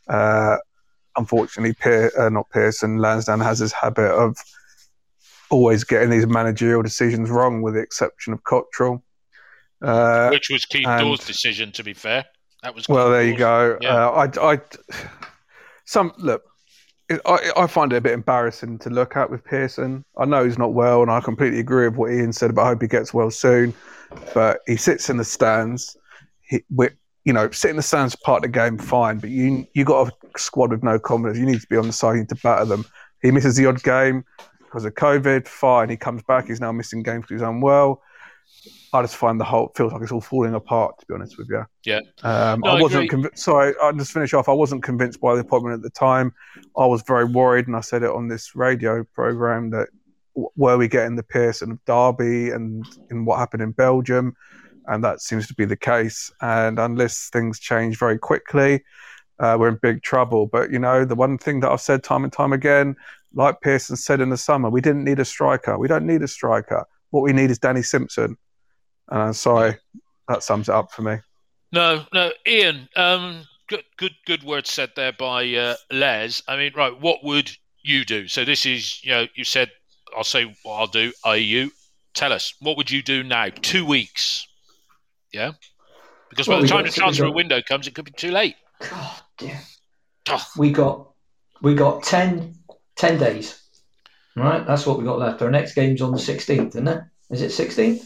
Uh, 0.08 0.58
unfortunately, 1.17 1.73
Pier, 1.73 2.12
uh, 2.17 2.29
not 2.29 2.49
Pearson, 2.51 2.99
Lansdown 2.99 3.39
has 3.39 3.60
his 3.60 3.73
habit 3.73 4.12
of 4.12 4.38
always 5.49 5.84
getting 5.84 6.12
these 6.12 6.27
managerial 6.27 6.84
decisions 6.84 7.29
wrong, 7.29 7.63
with 7.63 7.73
the 7.73 7.79
exception 7.79 8.34
of 8.34 8.43
Cotterill. 8.43 9.01
Uh, 9.81 10.29
Which 10.29 10.49
was 10.49 10.65
Keith 10.65 10.86
Dawe's 10.86 11.25
decision, 11.25 11.71
to 11.73 11.84
be 11.84 11.93
fair. 11.93 12.25
That 12.65 12.73
was 12.73 12.89
well. 12.89 13.12
There 13.12 13.23
you 13.23 13.38
go. 13.38 13.78
Yeah. 13.80 14.08
Uh, 14.08 14.28
I, 14.41 14.54
I, 14.54 14.62
some 15.86 16.12
look. 16.17 16.41
I, 17.28 17.51
I 17.56 17.67
find 17.67 17.93
it 17.93 17.97
a 17.97 18.01
bit 18.01 18.13
embarrassing 18.13 18.80
to 18.80 18.89
look 18.89 19.15
at 19.15 19.30
with 19.30 19.43
Pearson. 19.43 20.04
I 20.17 20.25
know 20.25 20.43
he's 20.43 20.58
not 20.58 20.73
well, 20.73 21.04
and 21.04 21.12
I 21.12 21.19
completely 21.19 21.60
agree 21.60 21.88
with 21.88 21.95
what 21.95 22.12
Ian 22.12 22.34
said 22.34 22.49
about 22.49 22.63
I 22.63 22.67
hope 22.69 22.82
he 22.82 22.88
gets 22.88 23.13
well 23.13 23.30
soon. 23.30 23.71
But 24.34 24.62
he 24.65 24.78
sits 24.78 25.12
in 25.12 25.17
the 25.17 25.23
stands. 25.23 25.95
He, 26.41 26.63
you 27.23 27.34
know, 27.34 27.51
sitting 27.51 27.73
in 27.73 27.78
the 27.78 27.84
stands 27.84 28.15
part 28.15 28.43
of 28.43 28.51
the 28.51 28.60
game, 28.60 28.80
fine. 28.80 29.19
But 29.19 29.30
you 29.30 29.67
you 29.75 29.86
got 29.86 30.08
a 30.08 30.39
squad 30.39 30.71
with 30.71 30.82
no 30.82 30.97
confidence. 30.97 31.38
You 31.38 31.45
need 31.45 31.62
to 31.62 31.67
be 31.67 31.78
on 31.78 31.86
the 31.86 31.93
side. 31.93 32.13
You 32.13 32.19
need 32.21 32.30
to 32.30 32.36
batter 32.38 32.65
them. 32.65 32.84
He 33.21 33.30
misses 33.30 33.58
the 33.58 33.67
odd 33.67 33.84
game 33.84 34.25
because 34.58 34.86
of 34.86 34.95
COVID. 34.95 35.47
Fine. 35.47 35.89
He 35.89 35.97
comes 35.97 36.23
back. 36.23 36.47
He's 36.47 36.62
now 36.62 36.71
missing 36.71 37.04
games 37.04 37.25
because 37.28 37.41
he's 37.41 37.47
unwell. 37.47 38.01
I 38.95 39.01
just 39.01 39.15
find 39.15 39.39
the 39.39 39.45
whole 39.45 39.71
feels 39.75 39.93
like 39.93 40.01
it's 40.01 40.12
all 40.12 40.21
falling 40.21 40.53
apart. 40.53 40.99
To 40.99 41.05
be 41.05 41.13
honest 41.13 41.38
with 41.38 41.47
you, 41.49 41.65
yeah. 41.86 41.99
Um, 42.23 42.62
no, 42.62 42.71
I 42.71 42.81
wasn't 42.81 43.10
convinced. 43.10 43.43
Sorry, 43.43 43.73
I'll 43.81 43.93
just 43.93 44.12
finish 44.12 44.34
off. 44.34 44.49
I 44.49 44.53
wasn't 44.53 44.84
convinced 44.84 45.19
by 45.19 45.36
the 45.36 45.41
appointment 45.41 45.75
at 45.75 45.81
the 45.81 45.89
time. 45.89 46.34
I 46.77 46.86
was 46.86 47.01
very 47.03 47.25
worried, 47.25 47.67
and 47.67 47.75
I 47.75 47.81
said 47.81 48.03
it 48.03 48.10
on 48.10 48.27
this 48.27 48.55
radio 48.55 49.03
program 49.03 49.69
that 49.71 49.89
were 50.34 50.77
we 50.77 50.88
getting 50.88 51.15
the 51.15 51.23
Pearson 51.23 51.71
of 51.71 51.86
Derby 51.86 52.49
and 52.49 52.86
in 53.10 53.25
what 53.25 53.39
happened 53.39 53.63
in 53.63 53.71
Belgium, 53.71 54.36
and 54.88 55.03
that 55.03 55.21
seems 55.21 55.47
to 55.47 55.53
be 55.53 55.65
the 55.65 55.77
case. 55.77 56.31
And 56.41 56.79
unless 56.79 57.29
things 57.29 57.60
change 57.60 57.97
very 57.97 58.17
quickly, 58.17 58.84
uh, 59.39 59.58
we're 59.60 59.69
in 59.69 59.79
big 59.81 60.03
trouble. 60.03 60.47
But 60.47 60.71
you 60.71 60.79
know, 60.79 61.05
the 61.05 61.15
one 61.15 61.38
thing 61.38 61.60
that 61.62 61.71
I've 61.71 61.81
said 61.81 62.03
time 62.03 62.23
and 62.23 62.34
time 62.34 62.53
again, 62.53 62.95
like 63.34 63.62
Pearson 63.62 63.95
said 63.95 64.21
in 64.21 64.29
the 64.29 64.38
summer, 64.38 64.69
we 64.69 64.81
didn't 64.81 65.03
need 65.03 65.19
a 65.19 65.25
striker. 65.25 65.77
We 65.77 65.88
don't 65.88 66.05
need 66.05 66.21
a 66.21 66.27
striker. 66.27 66.86
What 67.12 67.21
we 67.21 67.34
need 67.34 67.51
is 67.51 67.60
Danny 67.60 67.81
Simpson. 67.81 68.38
And 69.09 69.21
I'm 69.21 69.33
sorry, 69.33 69.77
that 70.27 70.43
sums 70.43 70.69
it 70.69 70.75
up 70.75 70.91
for 70.91 71.01
me. 71.01 71.17
No, 71.71 72.05
no, 72.13 72.31
Ian. 72.47 72.87
Um, 72.95 73.43
good, 73.67 73.83
good, 73.97 74.13
good 74.25 74.43
words 74.43 74.71
said 74.71 74.91
there 74.95 75.13
by 75.13 75.53
uh, 75.53 75.75
Les. 75.91 76.41
I 76.47 76.57
mean, 76.57 76.71
right, 76.75 76.99
what 76.99 77.23
would 77.23 77.51
you 77.83 78.05
do? 78.05 78.27
So 78.27 78.45
this 78.45 78.65
is, 78.65 79.03
you 79.03 79.11
know, 79.11 79.27
you 79.35 79.43
said 79.43 79.71
I'll 80.15 80.23
say 80.23 80.55
what 80.63 80.75
I'll 80.75 80.87
do. 80.87 81.11
Are 81.23 81.37
you? 81.37 81.71
Tell 82.13 82.31
us 82.31 82.53
what 82.59 82.77
would 82.77 82.89
you 82.89 83.01
do 83.01 83.23
now? 83.23 83.49
Two 83.61 83.85
weeks. 83.85 84.47
Yeah, 85.33 85.51
because 86.29 86.47
well, 86.47 86.59
by 86.59 86.61
the 86.61 86.67
time 86.67 86.85
the 86.85 86.91
transfer 86.91 87.25
got, 87.25 87.33
window 87.33 87.61
comes, 87.61 87.87
it 87.87 87.95
could 87.95 88.05
be 88.05 88.11
too 88.11 88.31
late. 88.31 88.55
God 88.79 89.21
damn. 89.37 89.61
Oh. 90.29 90.45
We 90.57 90.71
got 90.71 91.09
we 91.61 91.75
got 91.75 92.03
10, 92.03 92.55
10 92.95 93.17
days. 93.17 93.61
Right, 94.35 94.65
that's 94.65 94.85
what 94.85 94.97
we 94.97 95.05
got 95.05 95.19
left. 95.19 95.41
Our 95.41 95.49
next 95.49 95.75
game's 95.75 96.01
on 96.01 96.11
the 96.11 96.19
sixteenth, 96.19 96.75
isn't 96.75 96.87
it? 96.87 97.03
Is 97.29 97.41
it 97.41 97.51
sixteenth? 97.51 98.03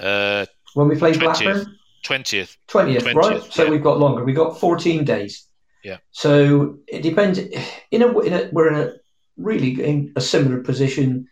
Uh, 0.00 0.46
when 0.74 0.88
we 0.88 0.96
play 0.96 1.12
20th, 1.12 1.20
Blackburn? 1.20 1.78
20th. 2.04 2.56
20th. 2.68 3.14
right? 3.14 3.42
So 3.52 3.64
yeah. 3.64 3.70
we've 3.70 3.82
got 3.82 3.98
longer. 3.98 4.24
We've 4.24 4.36
got 4.36 4.58
14 4.58 5.04
days. 5.04 5.46
Yeah. 5.84 5.98
So 6.10 6.78
it 6.86 7.02
depends. 7.02 7.38
In 7.90 8.02
a, 8.02 8.18
in 8.20 8.32
a, 8.32 8.48
we're 8.52 8.68
in 8.68 8.88
a 8.88 8.92
really 9.36 9.82
in 9.82 10.12
a 10.16 10.20
similar 10.20 10.62
position 10.62 11.26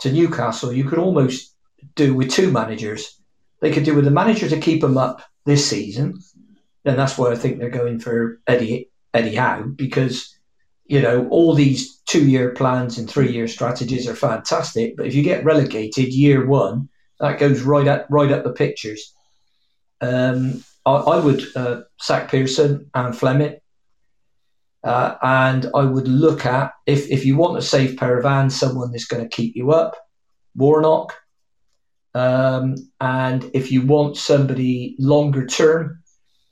to 0.00 0.12
Newcastle. 0.12 0.72
You 0.72 0.84
could 0.84 0.98
almost 0.98 1.54
do 1.94 2.14
with 2.14 2.30
two 2.30 2.50
managers. 2.50 3.20
They 3.60 3.70
could 3.70 3.84
do 3.84 3.94
with 3.94 4.04
the 4.04 4.10
manager 4.10 4.48
to 4.48 4.60
keep 4.60 4.80
them 4.80 4.96
up 4.96 5.22
this 5.44 5.68
season, 5.68 6.18
and 6.84 6.98
that's 6.98 7.18
why 7.18 7.30
I 7.30 7.36
think 7.36 7.58
they're 7.58 7.70
going 7.70 8.00
for 8.00 8.40
Eddie 8.46 8.90
Eddie 9.12 9.34
Howe 9.34 9.64
because 9.64 10.34
you 10.86 11.02
know 11.02 11.28
all 11.28 11.54
these 11.54 11.98
two 12.06 12.28
year 12.28 12.50
plans 12.54 12.98
and 12.98 13.08
three 13.08 13.32
year 13.32 13.48
strategies 13.48 14.08
are 14.08 14.14
fantastic. 14.14 14.96
But 14.96 15.06
if 15.06 15.14
you 15.14 15.22
get 15.22 15.44
relegated 15.44 16.14
year 16.14 16.46
one, 16.46 16.88
that 17.20 17.38
goes 17.38 17.62
right 17.62 17.86
up 17.86 18.06
right 18.10 18.32
up 18.32 18.44
the 18.44 18.52
pictures. 18.52 19.14
Um, 20.00 20.64
I, 20.86 20.92
I, 20.92 21.20
would 21.20 21.44
uh, 21.54 21.82
sack 22.00 22.30
Pearson 22.30 22.90
and 22.94 23.16
Fleming, 23.16 23.58
uh, 24.82 25.16
and 25.22 25.70
I 25.74 25.84
would 25.84 26.08
look 26.08 26.46
at 26.46 26.72
if 26.86 27.08
if 27.10 27.24
you 27.24 27.36
want 27.36 27.58
a 27.58 27.62
safe 27.62 27.98
pair 27.98 28.18
of 28.18 28.24
hands, 28.24 28.58
someone 28.58 28.90
that's 28.90 29.04
going 29.04 29.22
to 29.22 29.28
keep 29.28 29.54
you 29.54 29.72
up, 29.72 29.96
Warnock, 30.56 31.14
um, 32.14 32.76
and 33.00 33.50
if 33.52 33.70
you 33.70 33.82
want 33.82 34.16
somebody 34.16 34.96
longer 34.98 35.46
term, 35.46 36.02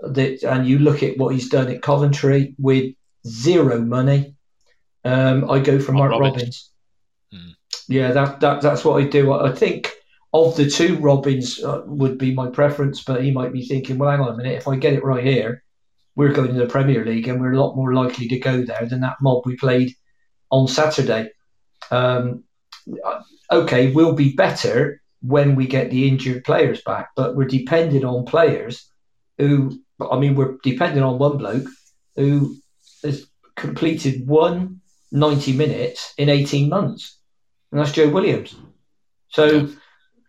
that 0.00 0.42
and 0.42 0.66
you 0.66 0.78
look 0.78 1.02
at 1.02 1.16
what 1.16 1.34
he's 1.34 1.48
done 1.48 1.68
at 1.68 1.82
Coventry 1.82 2.54
with 2.58 2.94
zero 3.26 3.80
money, 3.80 4.34
um, 5.04 5.50
I 5.50 5.60
go 5.60 5.80
for 5.80 5.92
Mark, 5.92 6.10
Mark 6.10 6.22
Robins. 6.22 6.34
Robins. 6.36 6.70
Hmm. 7.32 7.52
Yeah, 7.88 8.12
that, 8.12 8.40
that 8.40 8.60
that's 8.60 8.84
what 8.84 9.02
I 9.02 9.06
do. 9.06 9.32
I 9.32 9.52
think 9.52 9.90
of 10.32 10.56
the 10.56 10.68
two, 10.68 10.96
Robins 10.98 11.62
uh, 11.62 11.82
would 11.86 12.18
be 12.18 12.34
my 12.34 12.48
preference, 12.48 13.02
but 13.02 13.22
he 13.22 13.30
might 13.30 13.52
be 13.52 13.64
thinking, 13.64 13.98
well, 13.98 14.10
hang 14.10 14.20
on 14.20 14.34
a 14.34 14.36
minute, 14.36 14.56
if 14.56 14.68
I 14.68 14.76
get 14.76 14.92
it 14.92 15.04
right 15.04 15.24
here, 15.24 15.62
we're 16.16 16.32
going 16.32 16.48
to 16.48 16.58
the 16.58 16.66
Premier 16.66 17.04
League 17.04 17.28
and 17.28 17.40
we're 17.40 17.52
a 17.52 17.60
lot 17.60 17.76
more 17.76 17.94
likely 17.94 18.28
to 18.28 18.38
go 18.38 18.62
there 18.62 18.86
than 18.86 19.00
that 19.00 19.16
mob 19.20 19.46
we 19.46 19.56
played 19.56 19.94
on 20.50 20.66
Saturday. 20.68 21.30
Um, 21.90 22.44
uh, 23.04 23.20
okay, 23.50 23.92
we'll 23.92 24.14
be 24.14 24.32
better 24.32 25.00
when 25.22 25.54
we 25.54 25.66
get 25.66 25.90
the 25.90 26.08
injured 26.08 26.44
players 26.44 26.82
back, 26.82 27.10
but 27.16 27.36
we're 27.36 27.46
dependent 27.46 28.04
on 28.04 28.24
players 28.24 28.90
who, 29.38 29.80
I 30.00 30.18
mean, 30.18 30.34
we're 30.34 30.56
dependent 30.62 31.04
on 31.04 31.18
one 31.18 31.38
bloke 31.38 31.68
who 32.16 32.56
has 33.02 33.26
completed 33.56 34.26
one 34.26 34.80
90 35.10 35.54
minutes 35.54 36.12
in 36.18 36.28
18 36.28 36.68
months, 36.68 37.18
and 37.70 37.80
that's 37.80 37.92
Joe 37.92 38.08
Williams. 38.08 38.54
So, 39.30 39.68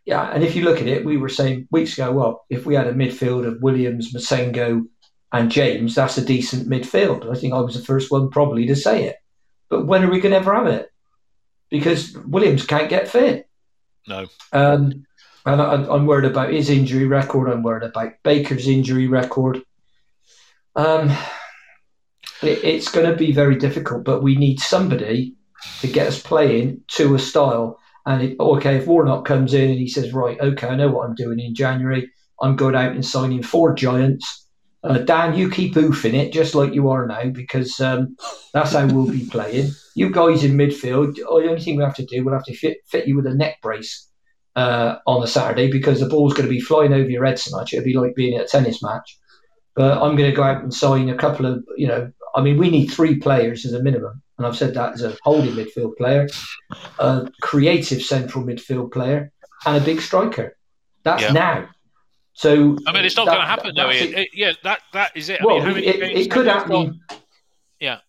yeah, 0.10 0.32
and 0.34 0.43
if 0.43 0.56
you 0.56 0.63
look 0.63 0.82
at 0.82 0.88
it, 0.88 1.06
we 1.06 1.17
were 1.17 1.30
saying 1.30 1.67
weeks 1.69 1.93
ago, 1.93 2.12
well, 2.12 2.43
if 2.50 2.65
we 2.65 2.74
had 2.74 2.88
a 2.88 2.93
midfield 2.93 3.45
of 3.45 3.62
Williams, 3.62 4.12
Massengo, 4.12 4.88
and 5.32 5.52
James, 5.52 5.93
that's 5.93 6.17
a 6.17 6.26
decent 6.26 6.67
midfield. 6.67 7.30
I 7.30 7.39
think 7.39 7.54
I 7.54 7.60
was 7.60 7.76
the 7.76 7.86
first 7.86 8.10
one 8.10 8.32
probably 8.32 8.65
to 8.65 8.76
say 8.76 9.04
it. 9.04 9.17
But 9.69 9.86
when 9.86 10.04
are 10.04 10.10
we 10.10 10.19
going 10.19 10.32
to 10.32 10.39
ever 10.39 10.56
have 10.56 10.65
it? 10.65 10.91
Because 11.69 12.17
Williams 12.26 12.65
can't 12.65 12.89
get 12.89 13.08
fit. 13.08 13.48
No. 14.08 14.26
Um, 14.52 15.06
and 15.45 15.62
I, 15.62 15.76
am 15.76 16.08
worried 16.08 16.26
about 16.26 16.54
his 16.54 16.72
injury 16.72 17.06
record. 17.06 17.48
I'm 17.48 17.62
worried 17.62 17.84
about 17.84 18.13
Baker's 18.24 18.67
injury 18.67 19.06
record. 19.06 19.62
Um, 20.76 21.12
it, 22.41 22.63
it's 22.63 22.89
going 22.89 23.08
to 23.08 23.15
be 23.15 23.32
very 23.32 23.58
difficult, 23.58 24.06
but 24.06 24.24
we 24.24 24.36
need 24.36 24.60
somebody 24.60 25.36
to 25.82 25.88
get 25.88 26.08
us 26.08 26.19
playing 26.19 26.82
to 26.93 27.13
a 27.13 27.19
style 27.19 27.80
and 28.10 28.24
it, 28.24 28.39
okay, 28.39 28.78
if 28.78 28.88
Warnock 28.88 29.24
comes 29.24 29.54
in 29.54 29.69
and 29.69 29.78
he 29.78 29.88
says, 29.88 30.13
right, 30.13 30.39
okay, 30.41 30.67
I 30.67 30.76
know 30.76 30.89
what 30.89 31.08
I'm 31.08 31.13
doing 31.13 31.39
in 31.39 31.54
January. 31.54 32.10
I'm 32.41 32.56
going 32.56 32.74
out 32.74 32.93
and 32.93 33.06
signing 33.06 33.43
four 33.43 33.76
giants. 33.76 34.48
Uh, 34.84 34.98
Dan, 34.98 35.38
you 35.38 35.48
keep 35.48 35.76
oofing 35.76 36.15
it 36.15 36.34
just 36.34 36.56
like 36.56 36.74
you 36.74 36.89
are 36.89 37.06
now 37.06 37.26
because 37.26 37.80
um, 37.80 38.17
that's 38.52 38.72
how 38.74 38.88
we'll 38.88 39.12
be 39.12 39.28
playing. 39.30 39.69
You 39.93 40.10
guys 40.10 40.43
in 40.43 40.58
midfield, 40.58 41.19
oh, 41.28 41.39
the 41.39 41.50
only 41.50 41.62
thing 41.62 41.78
we 41.78 41.84
have 41.84 41.95
to 41.98 42.06
do, 42.06 42.26
we'll 42.26 42.34
have 42.34 42.45
to 42.45 42.56
fit, 42.56 42.78
fit 42.88 43.08
you 43.08 43.15
with 43.15 43.28
a 43.28 43.36
neck 43.36 43.62
brace 43.62 44.10
uh, 44.56 44.95
on 45.06 45.22
a 45.22 45.28
Saturday 45.28 45.72
because 45.72 46.00
the 46.00 46.10
ball's 46.10 46.34
going 46.34 46.48
to 46.48 46.54
be 46.54 46.62
flying 46.62 46.93
over 46.93 47.10
your 47.10 47.26
head 47.26 47.38
so 47.38 47.56
much. 47.56 47.74
It'll 47.74 47.86
be 47.86 47.93
like 47.93 48.15
being 48.15 48.39
at 48.39 48.45
a 48.45 48.48
tennis 48.48 48.82
match. 48.82 49.19
But 49.76 50.02
I'm 50.02 50.15
going 50.15 50.32
to 50.32 50.36
go 50.36 50.43
out 50.43 50.63
and 50.63 50.74
sign 50.74 51.10
a 51.10 51.15
couple 51.15 51.45
of, 51.45 51.63
you 51.78 51.88
know, 51.88 52.12
I 52.36 52.42
mean, 52.42 52.58
we 52.58 52.70
need 52.70 52.88
three 52.88 53.20
players 53.20 53.65
as 53.65 53.74
a 53.74 53.82
minimum 53.82 54.22
and 54.39 54.48
I've 54.48 54.56
said 54.56 54.74
that 54.74 54.94
as 54.94 55.04
a 55.04 55.15
holding 55.22 55.54
midfield 55.54 55.98
player, 55.98 56.28
a 56.98 57.30
creative 57.42 58.02
central 58.02 58.44
midfield 58.44 58.92
player, 58.92 59.34
and 59.65 59.76
a 59.76 59.86
big 59.86 60.02
striker. 60.02 60.58
That's 61.04 61.24
yeah. 61.24 61.32
now. 61.34 61.70
So 62.34 62.78
I 62.88 62.94
mean, 62.94 63.04
it's 63.04 63.18
not 63.18 63.28
going 63.28 63.42
to 63.42 63.46
happen 63.46 63.76
though. 63.76 63.89
It, 63.89 64.18
it, 64.18 64.30
yeah, 64.34 64.54
that 64.63 64.80
that 64.94 65.12
is 65.15 65.28
it. 65.28 65.42
Well, 65.44 65.62
I 65.62 65.74
mean, 65.74 65.84
it, 65.84 66.02
it 66.02 66.32
could 66.32 66.48
happen. 66.48 67.02
yeah, 67.82 68.00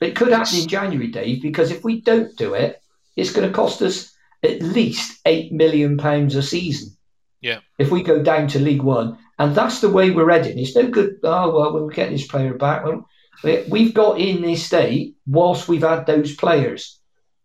it 0.00 0.16
could 0.16 0.32
happen 0.32 0.58
in 0.58 0.68
January, 0.68 1.08
Dave, 1.08 1.42
because 1.42 1.70
if 1.70 1.84
we 1.84 2.00
don't 2.00 2.34
do 2.38 2.54
it, 2.54 2.80
it's 3.14 3.32
going 3.32 3.46
to 3.46 3.54
cost 3.54 3.82
us 3.82 4.10
at 4.42 4.62
least 4.62 5.20
eight 5.26 5.52
million 5.52 5.98
pounds 5.98 6.34
a 6.34 6.42
season. 6.42 6.96
Yeah. 7.42 7.60
If 7.78 7.90
we 7.90 8.02
go 8.02 8.22
down 8.22 8.48
to 8.48 8.58
League 8.58 8.82
One, 8.82 9.18
and 9.38 9.54
that's 9.54 9.82
the 9.82 9.90
way 9.90 10.10
we're 10.10 10.30
heading. 10.30 10.58
It's 10.58 10.74
no 10.74 10.88
good. 10.88 11.18
Oh 11.22 11.50
well, 11.50 11.74
we'll 11.74 11.88
get 11.88 12.08
this 12.08 12.26
player 12.26 12.54
back. 12.54 12.86
Well, 12.86 13.06
we've 13.42 13.94
got 13.94 14.20
in 14.20 14.42
this 14.42 14.64
state 14.64 15.16
whilst 15.26 15.68
we've 15.68 15.82
had 15.82 16.06
those 16.06 16.34
players. 16.34 17.00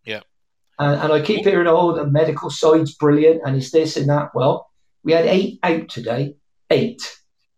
Yeah. 0.06 0.22
And, 0.78 1.02
and 1.02 1.14
I 1.14 1.22
keep 1.22 1.46
hearing, 1.46 1.68
oh, 1.68 1.96
the 1.96 2.06
medical 2.06 2.50
side's 2.50 2.96
brilliant 2.96 3.42
and 3.46 3.56
it's 3.56 3.72
this 3.72 3.98
and 3.98 4.10
that. 4.10 4.34
Well, 4.34 4.70
we 5.04 5.14
had 5.14 5.26
eight 5.26 5.60
out 5.64 5.90
today, 5.90 6.36
eight. 6.70 7.02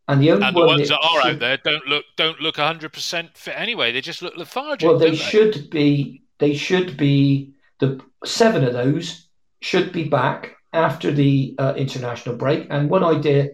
And 0.07 0.21
the 0.21 0.31
only 0.31 0.45
and 0.45 0.55
the 0.55 0.65
ones 0.65 0.89
that, 0.89 0.99
that 1.01 1.07
are 1.07 1.21
should, 1.21 1.33
out 1.35 1.39
there 1.39 1.57
don't 1.57 1.87
look 1.87 2.05
don't 2.17 2.41
look 2.41 2.57
hundred 2.57 2.91
percent 2.91 3.37
fit 3.37 3.53
anyway. 3.55 3.93
They 3.93 4.01
just 4.01 4.21
look 4.21 4.35
lethargic. 4.35 4.89
Well, 4.89 4.97
they, 4.97 5.11
they 5.11 5.15
should 5.15 5.69
be. 5.69 6.23
They 6.39 6.53
should 6.53 6.97
be. 6.97 7.53
The 7.79 8.01
seven 8.25 8.63
of 8.65 8.73
those 8.73 9.29
should 9.61 9.93
be 9.93 10.09
back 10.09 10.55
after 10.73 11.11
the 11.11 11.55
uh, 11.57 11.75
international 11.77 12.35
break. 12.35 12.67
And 12.69 12.89
one 12.89 13.03
idea 13.03 13.51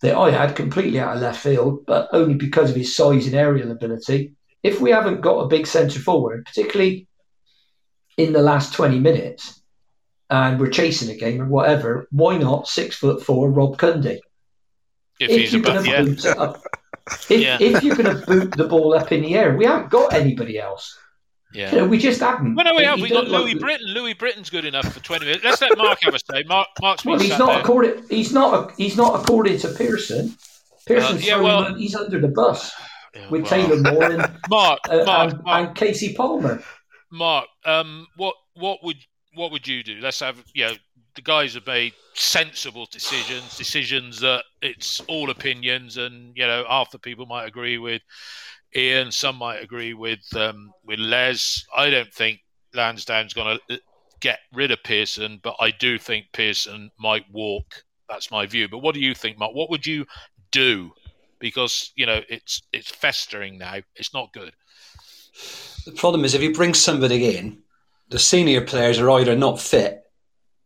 that 0.00 0.16
I 0.16 0.30
had 0.30 0.56
completely 0.56 1.00
out 1.00 1.16
of 1.16 1.22
left 1.22 1.40
field, 1.40 1.84
but 1.86 2.08
only 2.12 2.34
because 2.34 2.70
of 2.70 2.76
his 2.76 2.94
size 2.94 3.26
and 3.26 3.34
aerial 3.34 3.70
ability. 3.70 4.34
If 4.62 4.80
we 4.80 4.90
haven't 4.90 5.20
got 5.20 5.40
a 5.40 5.48
big 5.48 5.66
centre 5.66 6.00
forward, 6.00 6.44
particularly 6.44 7.08
in 8.16 8.32
the 8.32 8.42
last 8.42 8.72
20 8.74 8.98
minutes, 8.98 9.60
and 10.30 10.60
we're 10.60 10.70
chasing 10.70 11.10
a 11.10 11.18
game 11.18 11.40
or 11.40 11.46
whatever, 11.46 12.06
why 12.10 12.36
not 12.36 12.68
six 12.68 12.96
foot 12.96 13.22
four 13.22 13.50
Rob 13.50 13.78
Cundy? 13.78 14.20
If, 15.18 15.30
if 15.30 15.52
you're 15.52 15.62
going 15.62 15.82
to 15.82 15.90
yeah. 15.90 16.02
boot 16.02 16.26
up, 16.26 16.62
if, 17.28 17.40
yeah. 17.40 17.58
if 17.60 17.82
you're 17.82 17.96
going 17.96 18.16
to 18.16 18.26
boot 18.26 18.56
the 18.56 18.68
ball 18.68 18.94
up 18.94 19.10
in 19.10 19.22
the 19.22 19.34
air, 19.34 19.56
we 19.56 19.64
haven't 19.64 19.90
got 19.90 20.12
anybody 20.12 20.58
else. 20.58 20.96
Yeah, 21.52 21.74
you 21.74 21.84
we 21.86 21.98
just 21.98 22.20
haven't. 22.20 22.54
Well, 22.54 22.66
no, 22.66 22.74
we 22.74 22.84
have. 22.84 23.00
We 23.00 23.08
got 23.08 23.28
Louis 23.28 23.54
like... 23.54 23.60
Britton. 23.60 23.86
Louis 23.88 24.14
Britton's 24.14 24.50
good 24.50 24.66
enough 24.66 24.92
for 24.92 25.00
twenty 25.00 25.24
minutes. 25.24 25.44
Let's 25.44 25.62
let 25.62 25.78
Mark 25.78 25.98
have 26.02 26.14
a 26.14 26.18
say. 26.18 26.44
Mark, 26.46 26.68
Mark's 26.80 27.04
well, 27.04 27.18
he's 27.18 27.38
not 27.38 27.60
according. 27.60 28.04
He's 28.10 28.32
not. 28.32 28.72
He's 28.76 28.96
not 28.96 29.20
according 29.20 29.58
to 29.60 29.68
Pearson. 29.68 30.36
Pearson's 30.86 31.22
uh, 31.22 31.26
yeah, 31.26 31.40
well, 31.40 31.74
he's 31.74 31.94
under 31.94 32.20
the 32.20 32.28
bus 32.28 32.72
yeah, 33.14 33.28
with 33.30 33.42
well. 33.42 33.50
Taylor 33.50 33.76
Moore 33.76 34.10
and 34.10 34.18
Mark, 34.50 34.80
uh, 34.88 35.04
Mark, 35.04 35.32
and, 35.32 35.44
Mark, 35.44 35.68
and 35.68 35.76
Kasey 35.76 36.14
Palmer. 36.14 36.62
Mark, 37.10 37.46
um, 37.64 38.06
what 38.16 38.34
what 38.54 38.82
would 38.82 38.98
what 39.34 39.50
would 39.50 39.66
you 39.66 39.82
do? 39.82 40.00
Let's 40.00 40.20
have 40.20 40.42
you 40.54 40.66
know 40.66 40.72
the 41.14 41.22
guys 41.22 41.54
have 41.54 41.66
made 41.66 41.94
sensible 42.14 42.86
decisions, 42.90 43.56
decisions 43.56 44.20
that 44.20 44.44
it's 44.62 45.00
all 45.08 45.30
opinions, 45.30 45.96
and 45.96 46.36
you 46.36 46.46
know 46.46 46.64
half 46.68 46.90
the 46.90 46.98
people 46.98 47.26
might 47.26 47.46
agree 47.46 47.78
with 47.78 48.02
Ian, 48.76 49.10
some 49.10 49.36
might 49.36 49.62
agree 49.62 49.94
with 49.94 50.20
um, 50.34 50.72
with 50.84 50.98
Les. 50.98 51.64
I 51.76 51.90
don't 51.90 52.12
think 52.12 52.40
Lansdown's 52.74 53.34
going 53.34 53.58
to 53.68 53.80
get 54.20 54.40
rid 54.52 54.70
of 54.70 54.82
Pearson, 54.82 55.40
but 55.42 55.56
I 55.60 55.70
do 55.70 55.98
think 55.98 56.26
Pearson 56.32 56.90
might 56.98 57.24
walk. 57.32 57.84
That's 58.08 58.30
my 58.30 58.46
view. 58.46 58.68
But 58.68 58.78
what 58.78 58.94
do 58.94 59.00
you 59.00 59.14
think, 59.14 59.38
Mark? 59.38 59.54
What 59.54 59.70
would 59.70 59.86
you 59.86 60.06
do? 60.50 60.92
Because 61.38 61.92
you 61.94 62.06
know 62.06 62.20
it's 62.28 62.62
it's 62.72 62.90
festering 62.90 63.58
now. 63.58 63.76
It's 63.96 64.12
not 64.12 64.32
good. 64.32 64.52
The 65.86 65.92
problem 65.92 66.24
is 66.24 66.34
if 66.34 66.42
you 66.42 66.52
bring 66.52 66.74
somebody 66.74 67.36
in, 67.36 67.62
the 68.10 68.18
senior 68.18 68.60
players 68.60 68.98
are 68.98 69.10
either 69.10 69.36
not 69.36 69.60
fit 69.60 70.02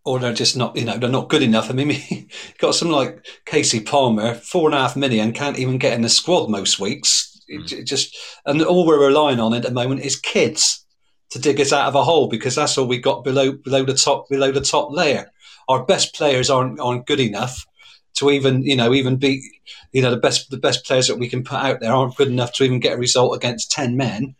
or 0.04 0.18
they're 0.18 0.32
just 0.32 0.56
not, 0.56 0.76
you 0.76 0.84
know, 0.84 0.98
they're 0.98 1.08
not 1.08 1.28
good 1.28 1.42
enough. 1.42 1.70
I 1.70 1.74
mean, 1.74 1.90
you 2.10 2.26
got 2.58 2.74
some 2.74 2.90
like 2.90 3.24
Kasey 3.46 3.84
Palmer, 3.84 4.34
four 4.34 4.68
and 4.68 4.74
a 4.74 4.78
half 4.78 4.96
million, 4.96 5.32
can't 5.32 5.58
even 5.58 5.78
get 5.78 5.92
in 5.92 6.02
the 6.02 6.08
squad 6.08 6.48
most 6.48 6.80
weeks. 6.80 7.31
Mm. 7.52 7.72
It 7.72 7.84
just 7.84 8.16
and 8.46 8.62
all 8.62 8.86
we're 8.86 9.04
relying 9.04 9.40
on 9.40 9.54
at 9.54 9.62
the 9.62 9.70
moment 9.70 10.02
is 10.02 10.16
kids 10.16 10.84
to 11.30 11.38
dig 11.38 11.60
us 11.60 11.72
out 11.72 11.88
of 11.88 11.94
a 11.94 12.04
hole 12.04 12.28
because 12.28 12.54
that's 12.54 12.76
all 12.76 12.86
we 12.86 12.98
got 12.98 13.24
below 13.24 13.52
below 13.52 13.84
the 13.84 13.94
top 13.94 14.28
below 14.28 14.52
the 14.52 14.60
top 14.60 14.90
layer. 14.92 15.30
Our 15.68 15.84
best 15.84 16.14
players 16.14 16.50
aren't 16.50 16.80
aren't 16.80 17.06
good 17.06 17.20
enough 17.20 17.64
to 18.14 18.30
even 18.30 18.62
you 18.62 18.76
know 18.76 18.92
even 18.92 19.16
be 19.16 19.42
you 19.92 20.02
know 20.02 20.10
the 20.10 20.16
best 20.16 20.50
the 20.50 20.58
best 20.58 20.84
players 20.84 21.08
that 21.08 21.18
we 21.18 21.28
can 21.28 21.42
put 21.42 21.58
out 21.58 21.80
there 21.80 21.92
aren't 21.92 22.16
good 22.16 22.28
enough 22.28 22.52
to 22.54 22.64
even 22.64 22.80
get 22.80 22.94
a 22.94 22.98
result 22.98 23.34
against 23.34 23.70
ten 23.70 23.96
men 23.96 24.34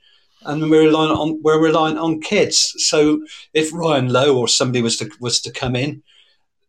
and 0.45 0.71
we're 0.71 0.83
relying 0.83 1.11
on 1.11 1.41
we're 1.43 1.63
relying 1.63 1.99
on 1.99 2.21
kids. 2.21 2.75
So 2.79 3.25
if 3.55 3.73
Ryan 3.73 4.13
Lowe 4.13 4.37
or 4.37 4.49
somebody 4.49 4.83
was 4.83 4.97
to 4.99 5.11
was 5.21 5.41
to 5.43 5.53
come 5.53 5.77
in 5.77 6.03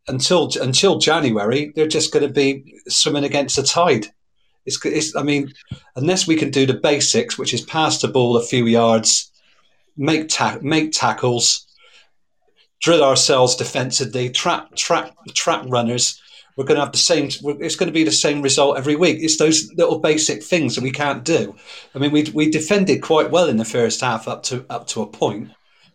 until 0.07 0.49
until 0.61 0.99
January, 0.99 1.71
they're 1.75 1.87
just 1.87 2.13
going 2.13 2.27
to 2.27 2.33
be 2.33 2.79
swimming 2.87 3.23
against 3.23 3.55
the 3.55 3.63
tide. 3.63 4.07
It's, 4.65 4.83
it's 4.85 5.15
I 5.15 5.23
mean, 5.23 5.53
unless 5.95 6.27
we 6.27 6.35
can 6.35 6.51
do 6.51 6.65
the 6.65 6.73
basics, 6.73 7.37
which 7.37 7.53
is 7.53 7.61
pass 7.61 8.01
the 8.01 8.07
ball 8.07 8.37
a 8.37 8.43
few 8.43 8.65
yards, 8.65 9.31
make 9.97 10.29
ta- 10.29 10.59
make 10.61 10.91
tackles, 10.91 11.67
drill 12.81 13.03
ourselves 13.03 13.55
defensively, 13.55 14.29
trap 14.29 14.75
trap 14.75 15.15
trap 15.33 15.65
runners 15.67 16.19
we're 16.55 16.65
going 16.65 16.77
to 16.77 16.83
have 16.83 16.91
the 16.91 16.97
same. 16.97 17.25
It's 17.25 17.75
going 17.75 17.87
to 17.87 17.93
be 17.93 18.03
the 18.03 18.11
same 18.11 18.41
result 18.41 18.77
every 18.77 18.95
week. 18.95 19.17
It's 19.21 19.37
those 19.37 19.71
little 19.73 19.99
basic 19.99 20.43
things 20.43 20.75
that 20.75 20.83
we 20.83 20.91
can't 20.91 21.23
do. 21.23 21.55
I 21.95 21.99
mean, 21.99 22.11
we 22.11 22.23
we 22.33 22.51
defended 22.51 23.01
quite 23.01 23.31
well 23.31 23.49
in 23.49 23.57
the 23.57 23.65
first 23.65 24.01
half 24.01 24.27
up 24.27 24.43
to 24.43 24.65
up 24.69 24.87
to 24.87 25.01
a 25.01 25.07
point, 25.07 25.51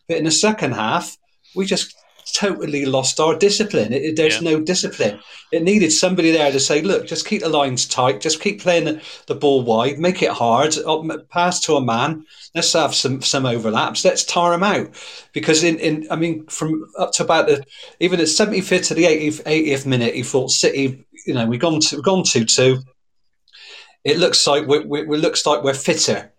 but 0.09 0.17
in 0.17 0.25
the 0.25 0.31
second 0.31 0.73
half, 0.73 1.17
we 1.55 1.65
just 1.65 1.95
totally 2.33 2.85
lost 2.85 3.21
our 3.21 3.37
discipline. 3.37 3.93
It, 3.93 4.17
there's 4.17 4.41
yeah. 4.41 4.53
no 4.53 4.61
discipline. 4.61 5.21
It 5.53 5.63
needed 5.63 5.93
somebody 5.93 6.31
there 6.31 6.53
to 6.53 6.61
say, 6.61 6.83
look, 6.83 7.07
just 7.07 7.27
keep 7.27 7.43
the 7.43 7.49
lines 7.49 7.87
tight, 7.87 8.21
just 8.21 8.41
keep 8.41 8.61
playing 8.61 8.85
the, 8.85 9.03
the 9.27 9.35
ball 9.35 9.63
wide, 9.63 9.99
make 9.99 10.23
it 10.23 10.31
hard, 10.31 10.75
pass 11.31 11.61
to 11.61 11.77
a 11.77 11.85
man. 11.85 12.25
Let's 12.55 12.73
have 12.75 12.95
some 12.95 13.23
some 13.23 13.47
overlaps. 13.47 14.05
Let's 14.05 14.25
tire 14.25 14.55
him 14.55 14.63
out 14.63 14.95
because 15.33 15.65
in, 15.65 15.79
in 15.79 16.07
I 16.11 16.17
mean, 16.17 16.47
from 16.47 16.85
up 16.99 17.13
to 17.13 17.25
about 17.25 17.47
the 17.47 17.65
even 18.01 18.21
at 18.21 18.27
75th 18.27 18.89
to 18.89 18.95
the 18.95 19.05
80th, 19.05 19.43
80th 19.45 19.87
minute, 19.87 20.15
he 20.15 20.23
thought 20.23 20.51
City. 20.51 21.05
You 21.27 21.35
know, 21.35 21.47
we've 21.47 21.61
gone 21.61 21.81
to 21.81 21.97
we've 21.97 22.05
gone 22.05 22.25
two 22.25 22.45
two. 22.45 22.79
It 24.05 24.19
looks 24.19 24.47
like 24.47 24.67
we, 24.67 24.81
we, 24.81 25.05
we 25.05 25.17
looks 25.19 25.45
like 25.45 25.63
we're 25.63 25.75
fitter 25.75 26.33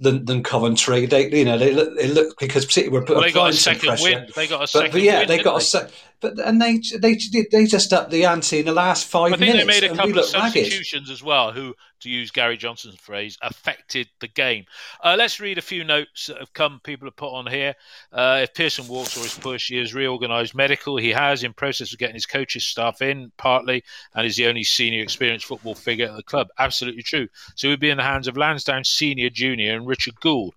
than, 0.00 0.24
than 0.24 0.42
Coventry. 0.42 1.06
They, 1.06 1.30
you 1.30 1.44
know, 1.44 1.58
they 1.58 1.72
look, 1.72 1.96
they 1.96 2.08
look 2.08 2.38
because 2.38 2.72
City 2.72 2.88
were 2.88 3.04
well, 3.06 3.20
they 3.20 3.32
got 3.32 3.50
a 3.50 3.52
second 3.52 3.88
pressure. 3.88 4.02
win. 4.02 4.28
They 4.34 4.46
got 4.46 4.62
a 4.62 4.66
second 4.66 4.88
but, 4.88 4.92
but 4.92 5.02
yeah, 5.02 5.20
win, 5.20 5.28
they 5.28 5.42
got 5.42 5.58
a 5.58 5.60
second. 5.60 5.92
But 6.20 6.38
and 6.38 6.60
they 6.60 6.80
they 6.98 7.18
they 7.50 7.66
just 7.66 7.92
upped 7.92 8.10
the 8.10 8.24
ante 8.24 8.60
in 8.60 8.66
the 8.66 8.72
last 8.72 9.06
five 9.06 9.32
I 9.32 9.36
think 9.36 9.52
minutes. 9.54 9.80
they 9.80 9.80
made 9.80 9.90
a 9.92 9.96
couple 9.96 10.18
of 10.18 10.26
substitutions 10.26 11.08
ragged. 11.08 11.12
as 11.12 11.22
well, 11.22 11.52
who, 11.52 11.74
to 12.00 12.10
use 12.10 12.30
Gary 12.30 12.56
Johnson's 12.56 12.96
phrase, 12.96 13.38
affected 13.42 14.08
the 14.20 14.28
game. 14.28 14.64
Uh, 15.02 15.16
let's 15.18 15.40
read 15.40 15.58
a 15.58 15.62
few 15.62 15.84
notes 15.84 16.26
that 16.26 16.38
have 16.38 16.52
come. 16.52 16.80
People 16.82 17.06
have 17.06 17.16
put 17.16 17.32
on 17.32 17.46
here. 17.46 17.74
Uh, 18.12 18.40
if 18.42 18.54
Pearson 18.54 18.86
walks 18.88 19.16
or 19.16 19.24
is 19.24 19.38
pushed, 19.38 19.68
he 19.68 19.78
has 19.78 19.94
reorganised 19.94 20.54
medical. 20.54 20.96
He 20.96 21.10
has 21.10 21.42
in 21.42 21.52
process 21.52 21.92
of 21.92 21.98
getting 21.98 22.14
his 22.14 22.26
coaches 22.26 22.66
staff 22.66 23.00
in 23.00 23.32
partly, 23.36 23.82
and 24.14 24.26
is 24.26 24.36
the 24.36 24.46
only 24.46 24.64
senior 24.64 25.02
experienced 25.02 25.46
football 25.46 25.74
figure 25.74 26.06
at 26.06 26.16
the 26.16 26.22
club. 26.22 26.48
Absolutely 26.58 27.02
true. 27.02 27.28
So 27.54 27.68
he'd 27.68 27.80
be 27.80 27.90
in 27.90 27.96
the 27.96 28.02
hands 28.02 28.28
of 28.28 28.36
Lansdown 28.36 28.84
senior, 28.84 29.30
junior, 29.30 29.74
and 29.74 29.86
Richard 29.86 30.20
Gould. 30.20 30.54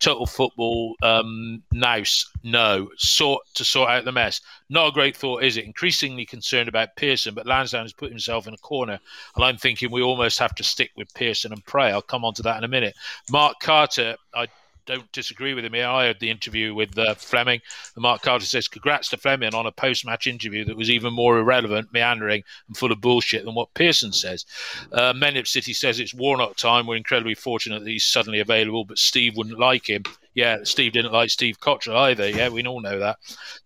Total 0.00 0.26
football 0.26 0.96
um, 1.02 1.62
nous 1.72 2.26
no 2.42 2.88
sort 2.96 3.42
to 3.54 3.64
sort 3.64 3.90
out 3.90 4.04
the 4.04 4.12
mess. 4.12 4.40
Not 4.70 4.88
a 4.88 4.92
great 4.92 5.03
thought, 5.10 5.42
is 5.42 5.56
it? 5.56 5.64
Increasingly 5.64 6.26
concerned 6.26 6.68
about 6.68 6.96
Pearson, 6.96 7.34
but 7.34 7.46
Lansdown 7.46 7.84
has 7.84 7.92
put 7.92 8.10
himself 8.10 8.46
in 8.46 8.54
a 8.54 8.58
corner, 8.58 8.98
and 9.36 9.44
I'm 9.44 9.56
thinking 9.56 9.90
we 9.90 10.02
almost 10.02 10.38
have 10.38 10.54
to 10.56 10.64
stick 10.64 10.90
with 10.96 11.12
Pearson 11.14 11.52
and 11.52 11.64
pray. 11.64 11.90
I'll 11.90 12.02
come 12.02 12.24
on 12.24 12.34
to 12.34 12.42
that 12.42 12.58
in 12.58 12.64
a 12.64 12.68
minute. 12.68 12.94
Mark 13.30 13.60
Carter, 13.60 14.16
I 14.34 14.48
don't 14.86 15.10
disagree 15.12 15.54
with 15.54 15.64
him 15.64 15.72
here. 15.72 15.86
I 15.86 16.04
had 16.04 16.20
the 16.20 16.30
interview 16.30 16.74
with 16.74 16.98
uh, 16.98 17.14
Fleming, 17.14 17.60
and 17.94 18.02
Mark 18.02 18.22
Carter 18.22 18.44
says, 18.44 18.68
"Congrats 18.68 19.08
to 19.10 19.16
Fleming 19.16 19.54
on 19.54 19.66
a 19.66 19.72
post-match 19.72 20.26
interview 20.26 20.64
that 20.66 20.76
was 20.76 20.90
even 20.90 21.12
more 21.12 21.38
irrelevant, 21.38 21.92
meandering, 21.92 22.42
and 22.68 22.76
full 22.76 22.92
of 22.92 23.00
bullshit 23.00 23.44
than 23.44 23.54
what 23.54 23.74
Pearson 23.74 24.12
says." 24.12 24.44
Uh, 24.92 25.12
Mendip 25.12 25.46
City 25.46 25.72
says 25.72 26.00
it's 26.00 26.14
Warnock 26.14 26.56
time. 26.56 26.86
We're 26.86 26.96
incredibly 26.96 27.34
fortunate 27.34 27.80
that 27.80 27.90
he's 27.90 28.04
suddenly 28.04 28.40
available, 28.40 28.84
but 28.84 28.98
Steve 28.98 29.36
wouldn't 29.36 29.58
like 29.58 29.88
him 29.88 30.04
yeah, 30.34 30.58
Steve 30.64 30.92
didn't 30.92 31.12
like 31.12 31.30
Steve 31.30 31.58
Cotterill 31.60 31.96
either. 31.96 32.28
Yeah, 32.28 32.48
we 32.48 32.64
all 32.64 32.80
know 32.80 32.98
that. 32.98 33.18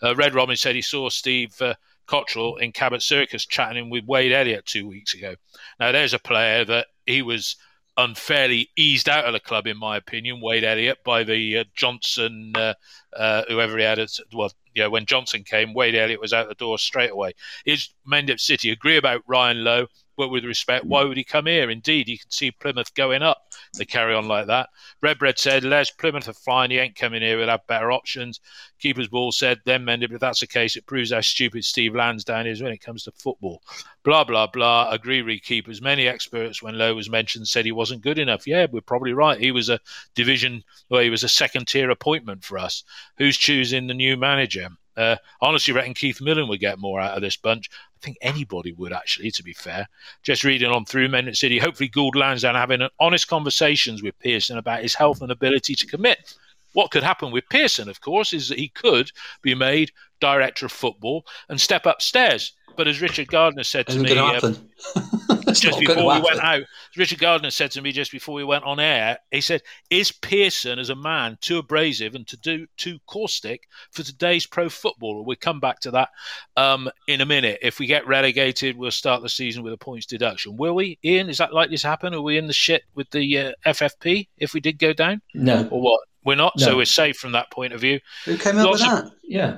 Uh, 0.02 0.14
Red 0.14 0.35
Robin 0.35 0.57
said 0.57 0.74
he 0.74 0.83
saw 0.83 1.09
Steve 1.09 1.54
uh, 1.61 1.74
Cotterill 2.07 2.61
in 2.61 2.72
Cabot 2.72 3.02
Circus 3.02 3.46
chatting 3.46 3.90
with 3.90 4.04
Wade 4.04 4.33
Elliott 4.33 4.66
two 4.66 4.87
weeks 4.87 5.14
ago. 5.14 5.35
Now, 5.81 5.92
there's 5.92 6.14
a 6.14 6.18
player 6.18 6.64
that 6.64 6.87
he 7.07 7.22
was 7.22 7.57
unfairly 7.96 8.70
eased 8.76 9.09
out 9.09 9.24
of 9.24 9.33
the 9.33 9.40
club, 9.40 9.66
in 9.66 9.76
my 9.76 9.96
opinion, 9.96 10.40
Wade 10.40 10.64
Elliott, 10.64 10.98
by 11.04 11.24
the 11.24 11.59
uh, 11.59 11.64
Johnson, 11.74 12.52
uh, 12.54 12.75
uh, 13.14 13.42
whoever 13.48 13.77
he 13.77 13.85
had. 13.85 14.00
well, 14.33 14.52
yeah, 14.75 14.87
when 14.87 15.06
Johnson 15.06 15.42
came, 15.42 15.75
Wade 15.75 15.96
Elliott 15.96 16.21
was 16.21 16.33
out 16.33 16.48
the 16.48 16.54
door 16.54 16.79
straight 16.79 17.10
away. 17.10 17.33
Is 17.66 17.90
Mendip 18.10 18.40
City 18.40 18.71
agree 18.71 18.96
about 18.96 19.23
Ryan 19.27 19.64
Lowe? 19.64 19.87
But 20.19 20.31
with 20.31 20.44
respect, 20.44 20.85
why 20.85 21.04
would 21.04 21.16
he 21.16 21.23
come 21.23 21.46
here? 21.46 21.71
Indeed, 21.71 22.08
you 22.08 22.19
can 22.19 22.29
see 22.33 22.50
Plymouth 22.50 22.92
going 22.94 23.23
up. 23.23 23.52
They 23.79 23.85
carry 23.85 24.16
on 24.16 24.27
like 24.27 24.48
that. 24.48 24.69
Redbread 25.00 25.38
said, 25.38 25.62
Les, 25.62 25.92
Plymouth 25.92 26.29
are 26.29 26.33
fine. 26.33 26.73
He 26.73 26.79
ain't 26.79 26.96
coming 26.96 27.23
here. 27.23 27.38
We'll 27.38 27.46
have 27.46 27.64
better 27.69 27.92
options. 27.92 28.40
Keeper's 28.81 29.06
Ball 29.06 29.31
said, 29.31 29.60
then 29.64 29.85
mended. 29.85 30.10
But 30.10 30.16
if 30.16 30.21
that's 30.21 30.40
the 30.40 30.48
case, 30.48 30.75
it 30.75 30.87
proves 30.87 31.12
how 31.12 31.21
stupid 31.21 31.64
Steve 31.64 31.94
Lansdown 31.94 32.48
is 32.48 32.60
when 32.60 32.73
it 32.73 32.83
comes 32.83 33.04
to 33.04 33.12
football. 33.12 33.62
Blah, 34.02 34.25
blah, 34.25 34.48
blah. 34.48 34.90
Agree, 34.90 35.23
re 35.23 35.38
keepers. 35.38 35.81
Many 35.81 36.08
experts, 36.08 36.60
when 36.60 36.77
Lowe 36.77 36.96
was 36.96 37.08
mentioned, 37.08 37.46
said 37.46 37.64
he 37.64 37.71
wasn't 37.71 38.02
good 38.02 38.19
enough. 38.19 38.44
Yeah, 38.44 38.66
we're 38.69 38.81
probably 38.81 39.12
right. 39.12 39.38
He 39.38 39.52
was 39.52 39.69
a 39.69 39.79
division, 40.16 40.64
well, 40.90 41.02
he 41.02 41.10
was 41.10 41.23
a 41.23 41.29
second 41.29 41.69
tier 41.69 41.90
appointment 41.90 42.42
for 42.42 42.58
us. 42.58 42.83
Who's 43.19 43.37
choosing 43.37 43.87
the 43.87 43.94
new 43.94 44.16
manager? 44.16 44.71
Uh, 44.98 45.14
honestly 45.40 45.73
reckon 45.73 45.94
Keith 45.94 46.21
Millen 46.21 46.48
would 46.48 46.58
get 46.58 46.81
more 46.81 47.00
out 47.00 47.14
of 47.14 47.23
this 47.23 47.37
bunch. 47.37 47.71
I 48.01 48.05
think 48.05 48.19
anybody 48.21 48.73
would 48.73 48.92
actually, 48.92 49.33
to 49.33 49.42
be 49.42 49.53
fair. 49.53 49.88
Just 50.23 50.44
reading 50.44 50.71
on 50.71 50.85
through 50.85 51.09
Mendip 51.09 51.37
City, 51.37 51.59
hopefully 51.59 51.88
Gould 51.88 52.15
Lansdown 52.15 52.55
having 52.55 52.87
honest 53.01 53.27
conversations 53.27 54.05
with 54.05 54.19
Pearson 54.21 54.57
about 54.57 54.83
his 54.83 54.94
health 54.94 55.21
and 55.21 55.33
ability 55.33 55.75
to 55.75 55.87
commit. 55.87 56.35
What 56.75 56.92
could 56.92 57.03
happen 57.03 57.33
with 57.33 57.49
Pearson, 57.49 57.88
of 57.88 58.01
course, 58.01 58.33
is 58.33 58.49
that 58.49 58.59
he 58.59 58.69
could 58.69 59.11
be 59.42 59.57
made 59.57 59.90
director 60.21 60.67
of 60.67 60.73
football 60.73 61.27
and 61.49 61.61
step 61.61 61.87
upstairs. 61.87 62.53
But 62.79 62.87
as 62.87 63.02
Richard 63.02 63.26
Gardner 63.26 63.64
said 63.64 63.88
to 63.88 63.98
me, 63.98 64.16
uh, 64.16 64.38
just 65.52 65.81
before 65.81 66.14
we 66.14 66.20
went 66.20 66.38
out, 66.38 66.62
Richard 66.96 67.18
Gardner 67.18 67.50
said 67.50 67.72
to 67.72 67.83
me 67.83 67.90
just 67.90 68.12
before 68.12 68.37
we 68.37 68.44
went 68.44 68.62
on 68.62 68.79
air, 68.79 69.18
he 69.33 69.40
said, 69.40 69.62
"Is 69.90 70.12
Pearson 70.12 70.79
as 70.79 70.88
a 70.88 70.94
man 70.94 71.38
too 71.40 71.58
abrasive 71.58 72.14
and 72.14 72.24
to 72.29 72.37
do 72.37 72.68
too 72.76 73.00
caustic 73.08 73.66
for 73.90 74.04
today's 74.04 74.46
pro 74.46 74.68
football?" 74.68 75.24
We'll 75.24 75.37
come 75.40 75.58
back 75.58 75.81
to 75.81 75.90
that 75.90 76.10
um, 76.56 76.88
in 77.08 77.20
a 77.20 77.26
minute. 77.26 77.58
If 77.62 77.81
we 77.81 77.87
get 77.87 78.06
relegated, 78.06 78.76
we'll 78.76 78.92
start 78.92 79.22
the 79.22 79.29
season 79.29 79.64
with 79.64 79.72
a 79.72 79.76
points 79.76 80.06
deduction. 80.06 80.56
Will 80.56 80.76
we, 80.76 81.00
Ian? 81.04 81.29
Is 81.29 81.38
that 81.38 81.52
likely 81.52 81.79
to 81.79 81.88
happen? 81.88 82.14
Are 82.14 82.22
we 82.22 82.38
in 82.38 82.46
the 82.46 82.52
shit 82.52 82.85
with 82.94 83.10
the 83.10 83.38
uh, 83.38 83.52
FFP 83.66 84.29
if 84.37 84.54
we 84.54 84.60
did 84.60 84.79
go 84.79 84.92
down? 84.92 85.20
No, 85.35 85.66
or 85.72 85.81
what? 85.81 86.00
We're 86.24 86.37
not, 86.37 86.52
no. 86.58 86.66
so 86.66 86.76
we're 86.76 86.85
safe 86.85 87.16
from 87.16 87.33
that 87.33 87.50
point 87.50 87.72
of 87.72 87.81
view. 87.81 87.98
Who 88.26 88.37
came 88.37 88.58
up 88.58 88.66
Lots 88.66 88.83
with 88.83 88.90
that? 88.90 89.04
Of, 89.04 89.12
yeah. 89.24 89.56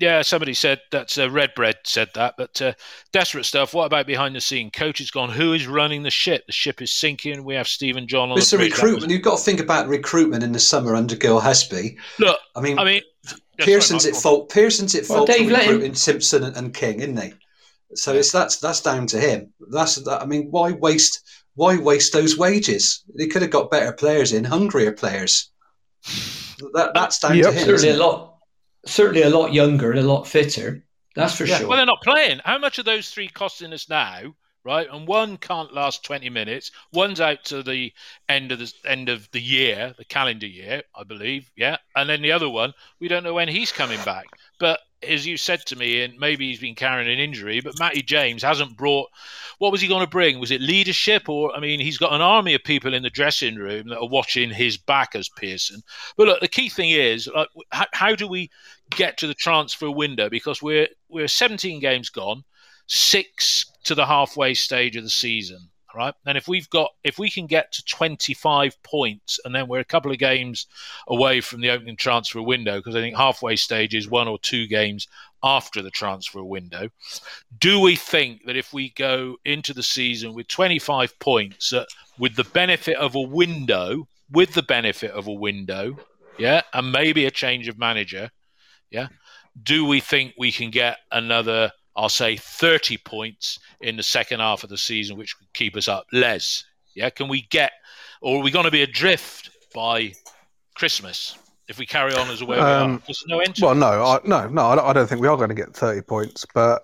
Yeah, 0.00 0.22
somebody 0.22 0.54
said 0.54 0.80
that's 0.90 1.18
uh, 1.18 1.30
Red 1.30 1.54
Bread 1.54 1.76
said 1.84 2.08
that, 2.14 2.34
but 2.38 2.60
uh, 2.62 2.72
desperate 3.12 3.44
stuff. 3.44 3.74
What 3.74 3.84
about 3.84 4.06
behind 4.06 4.34
the 4.34 4.40
scene? 4.40 4.70
Coach 4.70 4.98
is 4.98 5.10
gone. 5.10 5.28
Who 5.28 5.52
is 5.52 5.66
running 5.66 6.02
the 6.02 6.10
ship? 6.10 6.46
The 6.46 6.52
ship 6.52 6.80
is 6.80 6.90
sinking. 6.90 7.44
We 7.44 7.54
have 7.54 7.68
Stephen 7.68 8.08
John 8.08 8.30
on 8.30 8.38
it's 8.38 8.50
the 8.50 8.56
recruitment. 8.56 9.04
Was... 9.04 9.12
You've 9.12 9.22
got 9.22 9.36
to 9.36 9.44
think 9.44 9.60
about 9.60 9.88
recruitment 9.88 10.42
in 10.42 10.52
the 10.52 10.58
summer 10.58 10.94
under 10.94 11.16
Gil 11.16 11.38
Hesby. 11.38 11.98
Look, 12.18 12.40
I 12.56 12.60
mean, 12.62 12.78
I 12.78 12.84
mean, 12.84 13.02
Pearson's 13.58 14.06
at 14.06 14.16
fault. 14.16 14.48
Pearson's 14.48 14.94
at 14.94 15.04
fault 15.04 15.28
well, 15.28 15.38
Dave, 15.38 15.50
for 15.50 15.56
recruiting 15.58 15.90
him... 15.90 15.94
Simpson 15.94 16.44
and 16.44 16.72
King, 16.72 17.00
isn't 17.00 17.20
he? 17.20 17.34
So 17.94 18.14
it's 18.14 18.32
that's 18.32 18.56
that's 18.56 18.80
down 18.80 19.06
to 19.08 19.20
him. 19.20 19.52
That's 19.70 19.96
that. 19.96 20.22
I 20.22 20.24
mean, 20.24 20.48
why 20.50 20.72
waste 20.72 21.20
why 21.56 21.76
waste 21.76 22.14
those 22.14 22.38
wages? 22.38 23.04
They 23.18 23.26
could 23.26 23.42
have 23.42 23.50
got 23.50 23.70
better 23.70 23.92
players 23.92 24.32
in, 24.32 24.44
hungrier 24.44 24.92
players. 24.92 25.50
That, 26.72 26.92
that's 26.94 27.18
down 27.18 27.36
yep, 27.36 27.52
to 27.52 27.52
him. 27.52 27.64
Certainly 27.66 27.90
a 27.90 27.96
lot 27.98 28.29
certainly 28.86 29.22
a 29.22 29.30
lot 29.30 29.52
younger 29.52 29.90
and 29.90 30.00
a 30.00 30.12
lot 30.12 30.26
fitter. 30.26 30.84
That's 31.14 31.34
for 31.34 31.44
yeah. 31.44 31.58
sure. 31.58 31.68
Well, 31.68 31.76
they're 31.76 31.86
not 31.86 32.02
playing. 32.02 32.40
How 32.44 32.58
much 32.58 32.78
are 32.78 32.84
those 32.84 33.10
three 33.10 33.28
costing 33.28 33.72
us 33.72 33.88
now? 33.88 34.34
Right, 34.62 34.86
and 34.92 35.08
one 35.08 35.38
can't 35.38 35.72
last 35.72 36.04
twenty 36.04 36.28
minutes. 36.28 36.70
One's 36.92 37.18
out 37.18 37.44
to 37.44 37.62
the 37.62 37.94
end 38.28 38.52
of 38.52 38.58
the 38.58 38.70
end 38.84 39.08
of 39.08 39.26
the 39.30 39.40
year, 39.40 39.94
the 39.96 40.04
calendar 40.04 40.46
year, 40.46 40.82
I 40.94 41.02
believe. 41.02 41.50
Yeah, 41.56 41.78
and 41.96 42.10
then 42.10 42.20
the 42.20 42.32
other 42.32 42.50
one, 42.50 42.74
we 43.00 43.08
don't 43.08 43.24
know 43.24 43.32
when 43.32 43.48
he's 43.48 43.72
coming 43.72 43.98
back. 44.04 44.26
But 44.58 44.80
as 45.02 45.26
you 45.26 45.36
said 45.36 45.64
to 45.66 45.76
me, 45.76 46.02
and 46.02 46.18
maybe 46.18 46.48
he's 46.48 46.60
been 46.60 46.74
carrying 46.74 47.10
an 47.10 47.18
injury, 47.18 47.60
but 47.60 47.78
Matty 47.78 48.02
James 48.02 48.42
hasn't 48.42 48.76
brought. 48.76 49.08
What 49.58 49.72
was 49.72 49.80
he 49.80 49.88
going 49.88 50.04
to 50.04 50.10
bring? 50.10 50.38
Was 50.38 50.50
it 50.50 50.60
leadership, 50.60 51.28
or 51.28 51.54
I 51.54 51.60
mean, 51.60 51.80
he's 51.80 51.98
got 51.98 52.12
an 52.12 52.20
army 52.20 52.54
of 52.54 52.64
people 52.64 52.94
in 52.94 53.02
the 53.02 53.10
dressing 53.10 53.56
room 53.56 53.88
that 53.88 53.98
are 53.98 54.08
watching 54.08 54.50
his 54.50 54.76
back 54.76 55.14
as 55.14 55.28
Pearson. 55.28 55.82
But 56.16 56.26
look, 56.26 56.40
the 56.40 56.48
key 56.48 56.68
thing 56.68 56.90
is, 56.90 57.28
like, 57.34 57.48
how, 57.70 57.86
how 57.92 58.14
do 58.14 58.28
we 58.28 58.50
get 58.90 59.16
to 59.18 59.26
the 59.26 59.34
transfer 59.34 59.90
window? 59.90 60.28
Because 60.28 60.62
we're 60.62 60.88
we're 61.08 61.28
17 61.28 61.80
games 61.80 62.10
gone, 62.10 62.44
six 62.86 63.64
to 63.84 63.94
the 63.94 64.06
halfway 64.06 64.54
stage 64.54 64.96
of 64.96 65.04
the 65.04 65.10
season 65.10 65.69
right? 65.94 66.14
And 66.26 66.36
if 66.36 66.48
we've 66.48 66.68
got, 66.70 66.92
if 67.04 67.18
we 67.18 67.30
can 67.30 67.46
get 67.46 67.72
to 67.72 67.84
25 67.84 68.82
points, 68.82 69.38
and 69.44 69.54
then 69.54 69.68
we're 69.68 69.80
a 69.80 69.84
couple 69.84 70.10
of 70.10 70.18
games 70.18 70.66
away 71.08 71.40
from 71.40 71.60
the 71.60 71.70
opening 71.70 71.96
transfer 71.96 72.42
window, 72.42 72.78
because 72.78 72.96
I 72.96 73.00
think 73.00 73.16
halfway 73.16 73.56
stage 73.56 73.94
is 73.94 74.08
one 74.08 74.28
or 74.28 74.38
two 74.38 74.66
games 74.66 75.08
after 75.42 75.82
the 75.82 75.90
transfer 75.90 76.44
window. 76.44 76.90
Do 77.58 77.80
we 77.80 77.96
think 77.96 78.44
that 78.46 78.56
if 78.56 78.72
we 78.72 78.90
go 78.90 79.36
into 79.44 79.72
the 79.72 79.82
season 79.82 80.34
with 80.34 80.48
25 80.48 81.18
points, 81.18 81.72
with 82.18 82.36
the 82.36 82.44
benefit 82.44 82.96
of 82.96 83.14
a 83.14 83.20
window, 83.20 84.06
with 84.30 84.54
the 84.54 84.62
benefit 84.62 85.10
of 85.12 85.26
a 85.26 85.32
window, 85.32 85.96
yeah, 86.38 86.62
and 86.72 86.92
maybe 86.92 87.24
a 87.24 87.30
change 87.30 87.68
of 87.68 87.78
manager, 87.78 88.30
yeah, 88.90 89.08
do 89.62 89.84
we 89.84 90.00
think 90.00 90.34
we 90.38 90.52
can 90.52 90.70
get 90.70 90.98
another 91.10 91.72
I'll 92.00 92.08
say 92.08 92.36
30 92.36 92.96
points 92.96 93.58
in 93.82 93.94
the 93.94 94.02
second 94.02 94.40
half 94.40 94.64
of 94.64 94.70
the 94.70 94.78
season, 94.78 95.18
which 95.18 95.38
could 95.38 95.52
keep 95.52 95.76
us 95.76 95.86
up. 95.86 96.06
Les, 96.14 96.64
yeah, 96.94 97.10
can 97.10 97.28
we 97.28 97.42
get, 97.50 97.72
or 98.22 98.40
are 98.40 98.42
we 98.42 98.50
going 98.50 98.64
to 98.64 98.70
be 98.70 98.80
adrift 98.80 99.50
by 99.74 100.14
Christmas 100.74 101.36
if 101.68 101.78
we 101.78 101.84
carry 101.84 102.14
on 102.14 102.30
as 102.30 102.40
a 102.40 102.46
way 102.46 102.56
um, 102.56 103.02
we 103.06 103.12
are? 103.12 103.28
No 103.28 103.42
Well, 103.60 103.74
no, 103.74 104.02
I, 104.02 104.18
no, 104.24 104.48
no, 104.48 104.62
I 104.62 104.94
don't 104.94 105.06
think 105.06 105.20
we 105.20 105.28
are 105.28 105.36
going 105.36 105.50
to 105.50 105.54
get 105.54 105.74
30 105.74 106.00
points, 106.00 106.46
but 106.54 106.82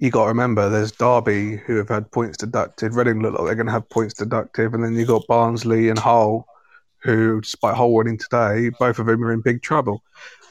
you 0.00 0.10
got 0.10 0.24
to 0.24 0.28
remember 0.28 0.68
there's 0.68 0.92
Derby 0.92 1.56
who 1.56 1.76
have 1.76 1.88
had 1.88 2.10
points 2.10 2.36
deducted. 2.36 2.94
Reading 2.94 3.22
look 3.22 3.38
like 3.38 3.46
they're 3.46 3.54
going 3.54 3.68
to 3.68 3.72
have 3.72 3.88
points 3.88 4.12
deducted, 4.12 4.74
and 4.74 4.84
then 4.84 4.96
you 4.96 5.06
got 5.06 5.26
Barnsley 5.28 5.88
and 5.88 5.98
Hull, 5.98 6.46
who, 6.98 7.40
despite 7.40 7.74
Hull 7.74 7.94
winning 7.94 8.18
today, 8.18 8.70
both 8.78 8.98
of 8.98 9.06
them 9.06 9.24
are 9.24 9.32
in 9.32 9.40
big 9.40 9.62
trouble. 9.62 10.02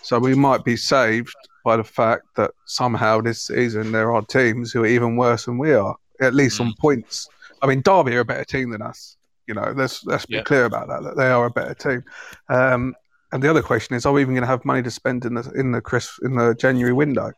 So 0.01 0.17
we 0.17 0.33
might 0.33 0.63
be 0.63 0.75
saved 0.75 1.35
by 1.69 1.77
the 1.77 1.83
fact 1.83 2.23
that 2.35 2.49
somehow 2.65 3.21
this 3.21 3.43
season 3.43 3.91
there 3.91 4.11
are 4.11 4.23
teams 4.23 4.71
who 4.71 4.81
are 4.81 4.87
even 4.87 5.15
worse 5.15 5.45
than 5.45 5.59
we 5.59 5.71
are, 5.71 5.95
at 6.19 6.33
least 6.33 6.57
mm. 6.57 6.65
on 6.65 6.73
points. 6.79 7.29
I 7.61 7.67
mean, 7.67 7.81
Derby 7.81 8.15
are 8.15 8.21
a 8.21 8.25
better 8.25 8.43
team 8.43 8.71
than 8.71 8.81
us. 8.81 9.17
You 9.45 9.53
know, 9.53 9.71
let's 9.75 10.03
let's 10.03 10.25
be 10.25 10.41
clear 10.41 10.65
about 10.65 10.87
that. 10.87 11.03
That 11.03 11.15
they 11.15 11.29
are 11.29 11.45
a 11.45 11.51
better 11.51 11.75
team. 11.75 12.03
Um, 12.49 12.95
and 13.31 13.43
the 13.43 13.51
other 13.51 13.61
question 13.61 13.95
is, 13.95 14.07
are 14.07 14.13
we 14.13 14.21
even 14.21 14.33
going 14.33 14.41
to 14.41 14.47
have 14.47 14.65
money 14.65 14.81
to 14.81 14.89
spend 14.89 15.25
in 15.25 15.35
the 15.35 15.51
in 15.55 15.71
the 15.71 15.79
Chris 15.79 16.09
in 16.23 16.35
the 16.35 16.55
January 16.55 16.93
window? 16.93 17.31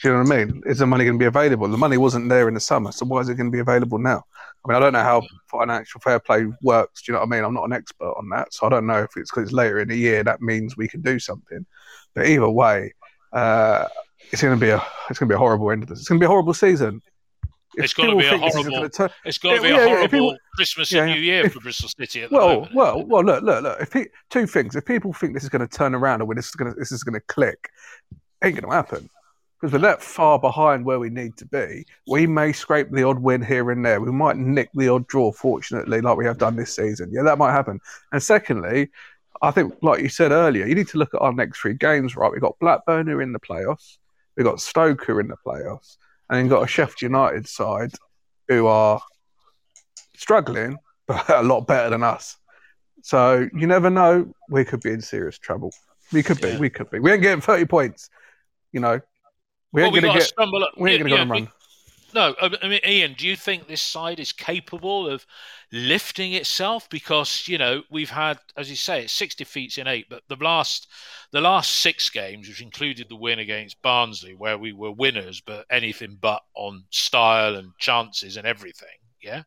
Do 0.00 0.08
you 0.08 0.14
know 0.14 0.24
what 0.24 0.32
I 0.32 0.44
mean? 0.44 0.62
Is 0.66 0.78
the 0.78 0.86
money 0.88 1.04
going 1.04 1.18
to 1.20 1.22
be 1.22 1.26
available? 1.26 1.68
The 1.68 1.76
money 1.76 1.98
wasn't 1.98 2.28
there 2.28 2.48
in 2.48 2.54
the 2.54 2.60
summer, 2.60 2.90
so 2.90 3.06
why 3.06 3.20
is 3.20 3.28
it 3.28 3.36
going 3.36 3.52
to 3.52 3.56
be 3.58 3.60
available 3.60 3.98
now? 3.98 4.24
I 4.64 4.68
mean, 4.68 4.76
I 4.76 4.80
don't 4.80 4.92
know 4.92 5.04
how 5.04 5.22
financial 5.48 6.00
fair 6.00 6.18
play 6.18 6.46
works. 6.62 7.02
Do 7.02 7.12
you 7.12 7.14
know 7.14 7.20
what 7.20 7.28
I 7.28 7.36
mean? 7.36 7.44
I'm 7.44 7.54
not 7.54 7.66
an 7.66 7.72
expert 7.72 8.12
on 8.18 8.28
that, 8.30 8.52
so 8.52 8.66
I 8.66 8.70
don't 8.70 8.86
know 8.86 9.02
if 9.04 9.10
it's 9.16 9.30
because 9.30 9.44
it's 9.44 9.52
later 9.52 9.78
in 9.78 9.88
the 9.88 9.96
year 9.96 10.24
that 10.24 10.42
means 10.42 10.76
we 10.76 10.88
can 10.88 11.02
do 11.02 11.20
something. 11.20 11.64
But 12.14 12.26
either 12.26 12.50
way, 12.50 12.92
uh, 13.32 13.88
it's 14.30 14.42
going 14.42 14.58
to 14.58 14.60
be 14.60 14.70
a 14.70 14.82
it's 15.10 15.18
going 15.18 15.28
to 15.28 15.32
be 15.32 15.36
a 15.36 15.38
horrible 15.38 15.70
end 15.70 15.82
of 15.82 15.88
this. 15.88 16.00
It's 16.00 16.08
going 16.08 16.18
to 16.18 16.22
be 16.22 16.26
a 16.26 16.28
horrible 16.28 16.54
season. 16.54 17.02
If 17.74 17.84
it's 17.84 17.94
going 17.94 18.10
to 18.10 18.16
be 18.16 18.26
a 18.26 18.38
horrible. 18.38 18.88
Turn, 18.90 19.08
it's 19.24 19.38
going 19.38 19.56
to 19.56 19.62
be 19.62 19.68
yeah, 19.68 19.78
a 19.78 19.88
horrible 19.88 20.08
people, 20.08 20.36
Christmas 20.56 20.92
and 20.92 21.10
New 21.10 21.20
Year 21.20 21.48
for 21.48 21.60
Bristol 21.60 21.88
City. 21.88 22.26
well, 22.30 22.48
moment. 22.48 22.74
well, 22.74 23.04
well. 23.04 23.24
Look, 23.24 23.42
look, 23.42 23.62
look. 23.62 23.80
If 23.80 24.06
two 24.28 24.46
things. 24.46 24.76
If 24.76 24.84
people 24.84 25.12
think 25.12 25.32
this 25.32 25.42
is 25.42 25.48
going 25.48 25.66
to 25.66 25.76
turn 25.76 25.94
around 25.94 26.20
or 26.20 26.26
when 26.26 26.36
this 26.36 26.48
is 26.48 26.54
going 26.54 26.72
to 26.72 26.78
this 26.78 26.92
is 26.92 27.02
going 27.02 27.14
to 27.14 27.20
click, 27.20 27.70
ain't 28.44 28.56
going 28.56 28.68
to 28.68 28.74
happen. 28.74 29.08
Because 29.58 29.74
we're 29.74 29.88
that 29.88 30.02
far 30.02 30.40
behind 30.40 30.84
where 30.84 30.98
we 30.98 31.08
need 31.08 31.36
to 31.36 31.46
be. 31.46 31.86
We 32.08 32.26
may 32.26 32.52
scrape 32.52 32.90
the 32.90 33.04
odd 33.04 33.20
win 33.20 33.42
here 33.42 33.70
and 33.70 33.86
there. 33.86 34.00
We 34.00 34.10
might 34.10 34.36
nick 34.36 34.68
the 34.74 34.88
odd 34.88 35.06
draw, 35.06 35.30
fortunately, 35.30 36.00
like 36.00 36.16
we 36.16 36.24
have 36.24 36.38
done 36.38 36.56
this 36.56 36.74
season. 36.74 37.10
Yeah, 37.12 37.22
that 37.22 37.38
might 37.38 37.52
happen. 37.52 37.78
And 38.10 38.20
secondly, 38.20 38.90
I 39.42 39.50
think, 39.50 39.74
like 39.82 40.00
you 40.00 40.08
said 40.08 40.30
earlier, 40.30 40.66
you 40.66 40.74
need 40.74 40.88
to 40.88 40.98
look 40.98 41.12
at 41.14 41.20
our 41.20 41.32
next 41.32 41.60
three 41.60 41.74
games, 41.74 42.16
right? 42.16 42.30
We've 42.30 42.40
got 42.40 42.58
Blackburn 42.60 43.08
who 43.08 43.18
are 43.18 43.22
in 43.22 43.32
the 43.32 43.40
playoffs, 43.40 43.98
we've 44.36 44.46
got 44.46 44.60
Stoke 44.60 45.04
who 45.04 45.14
are 45.14 45.20
in 45.20 45.28
the 45.28 45.36
playoffs, 45.44 45.96
and 46.30 46.38
then 46.38 46.48
got 46.48 46.62
a 46.62 46.66
Sheffield 46.68 47.02
United 47.02 47.48
side 47.48 47.92
who 48.48 48.66
are 48.66 49.00
struggling, 50.16 50.78
but 51.06 51.28
a 51.28 51.42
lot 51.42 51.66
better 51.66 51.90
than 51.90 52.02
us. 52.02 52.36
So 53.02 53.48
you 53.52 53.66
never 53.66 53.90
know. 53.90 54.32
We 54.48 54.64
could 54.64 54.80
be 54.80 54.90
in 54.90 55.02
serious 55.02 55.36
trouble. 55.38 55.72
We 56.12 56.22
could 56.22 56.40
be. 56.40 56.48
Yeah. 56.48 56.58
We 56.58 56.70
could 56.70 56.90
be. 56.90 57.00
We 57.00 57.10
ain't 57.10 57.22
getting 57.22 57.40
30 57.40 57.64
points. 57.64 58.08
You 58.70 58.80
know, 58.80 59.00
we 59.72 59.82
ain't 59.82 59.92
well, 59.92 60.02
going 60.02 60.12
to 60.12 60.18
get. 60.20 60.28
Stumble 60.28 60.62
up. 60.62 60.74
We 60.76 60.92
ain't 60.92 61.00
going 61.00 61.10
to 61.10 61.16
yeah, 61.16 61.16
go 61.16 61.22
and 61.22 61.30
run. 61.30 61.48
No, 62.14 62.34
I 62.40 62.68
mean, 62.68 62.80
Ian, 62.86 63.14
do 63.14 63.26
you 63.26 63.36
think 63.36 63.66
this 63.66 63.80
side 63.80 64.20
is 64.20 64.32
capable 64.32 65.08
of 65.08 65.26
lifting 65.72 66.32
itself? 66.34 66.88
Because 66.90 67.48
you 67.48 67.56
know 67.58 67.82
we've 67.90 68.10
had, 68.10 68.38
as 68.56 68.68
you 68.68 68.76
say, 68.76 69.04
it's 69.04 69.12
six 69.12 69.34
defeats 69.34 69.78
in 69.78 69.86
eight, 69.86 70.06
but 70.10 70.22
the 70.28 70.36
last 70.36 70.88
the 71.30 71.40
last 71.40 71.70
six 71.70 72.10
games, 72.10 72.48
which 72.48 72.60
included 72.60 73.08
the 73.08 73.16
win 73.16 73.38
against 73.38 73.80
Barnsley, 73.82 74.34
where 74.34 74.58
we 74.58 74.72
were 74.72 74.92
winners, 74.92 75.40
but 75.40 75.64
anything 75.70 76.18
but 76.20 76.42
on 76.54 76.84
style 76.90 77.56
and 77.56 77.72
chances 77.78 78.36
and 78.36 78.46
everything. 78.46 78.88
Yeah, 79.22 79.44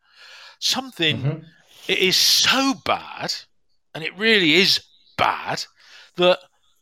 something 0.59 1.17
mm-hmm. 1.17 1.43
it 1.87 1.99
is 1.99 2.17
so 2.17 2.73
bad, 2.85 3.33
and 3.93 4.03
it 4.03 4.17
really 4.17 4.55
is 4.55 4.83
bad 5.17 5.63
that 6.15 6.39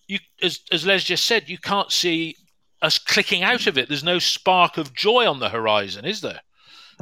you, 0.07 0.19
as 0.41 0.61
as 0.71 0.85
Les 0.85 1.03
just 1.03 1.25
said, 1.25 1.49
you 1.49 1.57
can't 1.57 1.91
see 1.91 2.37
us 2.83 2.99
clicking 2.99 3.43
out 3.43 3.65
of 3.65 3.77
it. 3.77 3.87
There's 3.87 4.03
no 4.03 4.19
spark 4.19 4.77
of 4.77 4.93
joy 4.93 5.27
on 5.27 5.39
the 5.39 5.49
horizon, 5.49 6.05
is 6.05 6.21
there? 6.21 6.41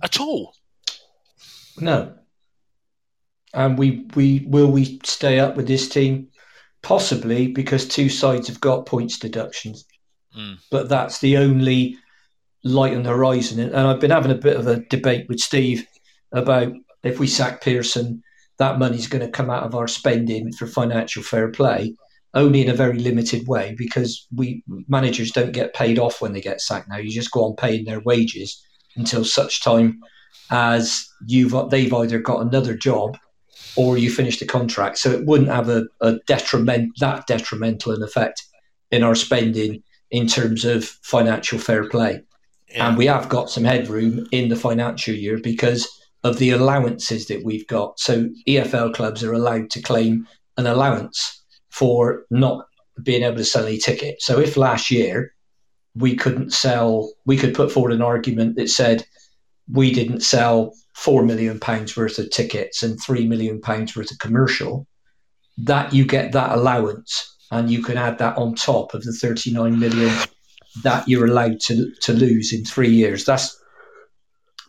At 0.02 0.20
all? 0.20 0.56
No. 1.80 2.14
And 3.54 3.78
we 3.78 4.06
we 4.16 4.46
will 4.48 4.72
we 4.72 5.02
stay 5.04 5.40
up 5.40 5.58
with 5.58 5.68
this 5.68 5.90
team? 5.90 6.30
Possibly 6.84 7.48
because 7.48 7.88
two 7.88 8.08
sides 8.08 8.48
have 8.48 8.62
got 8.62 8.86
points 8.86 9.20
deductions. 9.20 9.86
Mm. 10.38 10.58
But 10.70 10.88
that's 10.88 11.20
the 11.20 11.38
only 11.38 11.98
light 12.64 12.96
on 12.96 13.04
the 13.04 13.10
horizon. 13.10 13.60
And 13.60 13.76
I've 13.76 14.00
been 14.00 14.12
having 14.12 14.32
a 14.32 14.36
bit 14.36 14.56
of 14.56 14.68
a 14.68 14.80
debate 14.86 15.28
with 15.28 15.40
Steve 15.40 15.86
about 16.32 16.72
if 17.04 17.20
we 17.20 17.28
sack 17.28 17.62
Pearson, 17.62 18.24
that 18.58 18.80
money's 18.80 19.08
going 19.08 19.26
to 19.26 19.32
come 19.32 19.50
out 19.50 19.64
of 19.64 19.76
our 19.76 19.88
spending 19.88 20.54
for 20.54 20.68
financial 20.68 21.24
fair 21.24 21.50
play 21.50 21.96
only 22.34 22.62
in 22.62 22.70
a 22.70 22.76
very 22.76 22.98
limited 22.98 23.48
way 23.48 23.76
because 23.78 24.26
we 24.34 24.64
managers 24.88 25.32
don't 25.32 25.52
get 25.52 25.74
paid 25.74 26.00
off 26.00 26.22
when 26.22 26.34
they 26.34 26.42
get 26.42 26.62
sacked 26.62 26.90
now. 26.90 26.98
You 26.98 27.12
just 27.12 27.32
go 27.32 27.44
on 27.44 27.56
paying 27.56 27.86
their 27.86 28.00
wages 28.00 28.64
until 28.96 29.26
such 29.26 29.64
time 29.64 30.00
as 30.50 31.08
you've 31.28 31.56
they've 31.70 31.94
either 31.94 32.20
got 32.20 32.42
another 32.42 32.76
job 32.76 33.18
or 33.76 33.98
you 33.98 34.10
finish 34.10 34.40
the 34.40 34.46
contract. 34.46 34.98
So 34.98 35.12
it 35.12 35.26
wouldn't 35.26 35.50
have 35.50 35.70
a, 35.70 35.86
a 36.02 36.18
detriment 36.28 36.92
that 37.00 37.28
detrimental 37.28 37.94
an 37.94 38.04
effect 38.04 38.42
in 38.92 39.04
our 39.04 39.16
spending 39.16 39.84
in 40.10 40.28
terms 40.28 40.66
of 40.66 40.86
financial 40.86 41.58
fair 41.58 41.88
play. 41.88 42.22
Yeah. 42.70 42.88
And 42.88 42.98
we 42.98 43.06
have 43.08 43.30
got 43.30 43.50
some 43.50 43.64
headroom 43.64 44.28
in 44.32 44.50
the 44.50 44.56
financial 44.56 45.14
year 45.14 45.38
because 45.38 45.88
of 46.24 46.38
the 46.38 46.52
allowances 46.52 47.28
that 47.28 47.44
we've 47.44 47.68
got. 47.68 48.00
So 48.00 48.30
EFL 48.48 48.94
clubs 48.94 49.24
are 49.24 49.34
allowed 49.34 49.70
to 49.72 49.82
claim 49.82 50.28
an 50.58 50.68
allowance 50.68 51.41
for 51.72 52.26
not 52.30 52.66
being 53.02 53.24
able 53.24 53.38
to 53.38 53.46
sell 53.46 53.66
any 53.66 53.78
tickets. 53.78 54.26
So 54.26 54.40
if 54.40 54.58
last 54.58 54.92
year 54.92 55.34
we 55.96 56.16
couldn't 56.16 56.54
sell, 56.54 57.12
we 57.26 57.38
could 57.38 57.54
put 57.54 57.72
forward 57.72 57.94
an 57.94 58.02
argument 58.02 58.56
that 58.58 58.70
said 58.70 59.06
we 59.72 59.94
didn't 59.94 60.22
sell 60.22 60.74
four 60.94 61.24
million 61.24 61.60
pounds 61.60 61.96
worth 61.96 62.20
of 62.20 62.30
tickets 62.30 62.84
and 62.84 63.00
three 63.02 63.28
million 63.28 63.62
pounds 63.62 63.96
worth 63.96 64.12
of 64.12 64.20
commercial, 64.20 64.88
that 65.58 65.94
you 65.94 66.06
get 66.06 66.32
that 66.34 66.52
allowance 66.52 67.38
and 67.52 67.70
you 67.70 67.84
can 67.84 67.98
add 67.98 68.18
that 68.18 68.38
on 68.38 68.56
top 68.56 68.94
of 68.94 69.04
the 69.04 69.14
39 69.14 69.80
million 69.80 70.14
that 70.84 71.08
you're 71.08 71.26
allowed 71.26 71.60
to 71.60 71.92
to 72.02 72.14
lose 72.14 72.54
in 72.54 72.64
three 72.64 72.90
years. 72.90 73.26
That's 73.26 73.58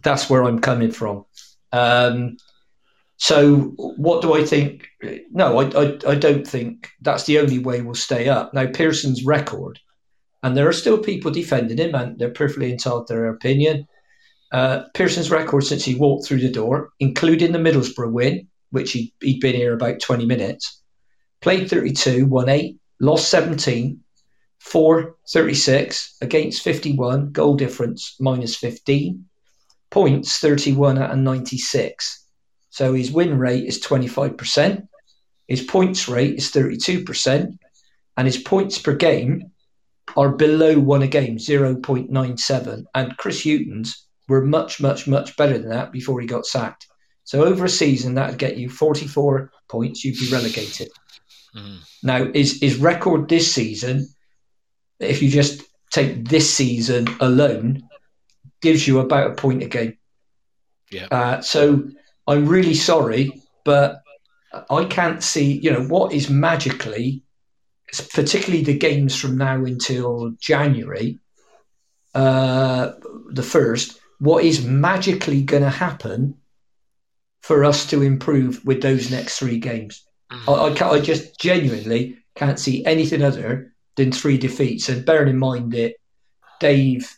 that's 0.02 0.28
where 0.28 0.42
I'm 0.44 0.60
coming 0.60 0.90
from. 0.90 1.24
Um, 1.72 2.36
so 3.22 3.56
what 3.76 4.20
do 4.20 4.34
I 4.34 4.44
think? 4.44 4.88
No, 5.30 5.60
I, 5.60 5.66
I, 5.80 5.98
I 6.08 6.14
don't 6.16 6.44
think 6.44 6.90
that's 7.02 7.22
the 7.22 7.38
only 7.38 7.60
way 7.60 7.80
we'll 7.80 7.94
stay 7.94 8.28
up. 8.28 8.52
Now 8.52 8.66
Pearson's 8.66 9.24
record, 9.24 9.78
and 10.42 10.56
there 10.56 10.68
are 10.68 10.72
still 10.72 10.98
people 10.98 11.30
defending 11.30 11.78
him, 11.78 11.94
and 11.94 12.18
they're 12.18 12.32
perfectly 12.32 12.72
entitled 12.72 13.06
to 13.06 13.12
their 13.12 13.28
opinion. 13.28 13.86
Uh, 14.50 14.86
Pearson's 14.94 15.30
record 15.30 15.62
since 15.62 15.84
he 15.84 15.94
walked 15.94 16.26
through 16.26 16.40
the 16.40 16.50
door, 16.50 16.90
including 16.98 17.52
the 17.52 17.60
Middlesbrough 17.60 18.10
win, 18.10 18.48
which 18.70 18.90
he, 18.90 19.14
he'd 19.20 19.38
been 19.38 19.54
here 19.54 19.72
about 19.72 20.00
20 20.00 20.26
minutes, 20.26 20.82
played 21.40 21.70
32, 21.70 22.26
won 22.26 22.48
8, 22.48 22.76
lost 23.00 23.28
17, 23.28 24.00
4, 24.58 25.14
36, 25.32 26.16
against 26.22 26.64
51, 26.64 27.30
goal 27.30 27.54
difference 27.54 28.16
minus 28.18 28.56
15, 28.56 29.24
points 29.90 30.38
31 30.38 30.98
out 30.98 31.12
of 31.12 31.18
96. 31.18 32.21
So 32.72 32.94
his 32.94 33.12
win 33.12 33.38
rate 33.38 33.66
is 33.66 33.82
25%, 33.82 34.88
his 35.46 35.60
points 35.60 36.08
rate 36.08 36.38
is 36.38 36.50
32%, 36.50 37.58
and 38.16 38.26
his 38.26 38.38
points 38.38 38.78
per 38.78 38.94
game 38.94 39.52
are 40.16 40.30
below 40.30 40.78
one 40.78 41.02
a 41.02 41.06
game, 41.06 41.36
0.97. 41.36 42.84
And 42.94 43.16
Chris 43.18 43.44
Hughton's 43.44 44.06
were 44.26 44.42
much, 44.46 44.80
much, 44.80 45.06
much 45.06 45.36
better 45.36 45.58
than 45.58 45.68
that 45.68 45.92
before 45.92 46.18
he 46.22 46.26
got 46.26 46.46
sacked. 46.46 46.86
So 47.24 47.44
over 47.44 47.66
a 47.66 47.68
season, 47.68 48.14
that'd 48.14 48.38
get 48.38 48.56
you 48.56 48.70
44 48.70 49.52
points, 49.68 50.02
you'd 50.02 50.18
be 50.18 50.30
relegated. 50.30 50.88
Mm. 51.54 51.80
Now, 52.02 52.30
is 52.32 52.58
his 52.62 52.76
record 52.76 53.28
this 53.28 53.52
season, 53.52 54.08
if 54.98 55.22
you 55.22 55.28
just 55.28 55.62
take 55.90 56.26
this 56.26 56.52
season 56.52 57.06
alone, 57.20 57.82
gives 58.62 58.88
you 58.88 59.00
about 59.00 59.32
a 59.32 59.34
point 59.34 59.62
a 59.62 59.66
game. 59.66 59.98
Yeah. 60.90 61.08
Uh, 61.10 61.40
so 61.42 61.90
I'm 62.26 62.46
really 62.46 62.74
sorry, 62.74 63.42
but 63.64 64.02
I 64.70 64.84
can't 64.84 65.22
see, 65.22 65.58
you 65.58 65.70
know, 65.70 65.84
what 65.84 66.12
is 66.12 66.30
magically, 66.30 67.22
particularly 68.12 68.64
the 68.64 68.78
games 68.78 69.18
from 69.18 69.36
now 69.36 69.64
until 69.64 70.34
January, 70.40 71.18
uh, 72.14 72.92
the 73.30 73.42
first, 73.42 73.98
what 74.18 74.44
is 74.44 74.64
magically 74.64 75.42
going 75.42 75.62
to 75.62 75.70
happen 75.70 76.36
for 77.40 77.64
us 77.64 77.86
to 77.86 78.02
improve 78.02 78.64
with 78.64 78.82
those 78.82 79.10
next 79.10 79.38
three 79.38 79.58
games? 79.58 80.04
Mm. 80.30 80.80
I, 80.82 80.86
I, 80.86 80.90
I 80.92 81.00
just 81.00 81.40
genuinely 81.40 82.18
can't 82.34 82.58
see 82.58 82.84
anything 82.84 83.22
other 83.22 83.74
than 83.96 84.12
three 84.12 84.38
defeats. 84.38 84.88
And 84.88 85.04
bearing 85.04 85.28
in 85.28 85.38
mind 85.38 85.72
that 85.72 85.94
Dave 86.60 87.16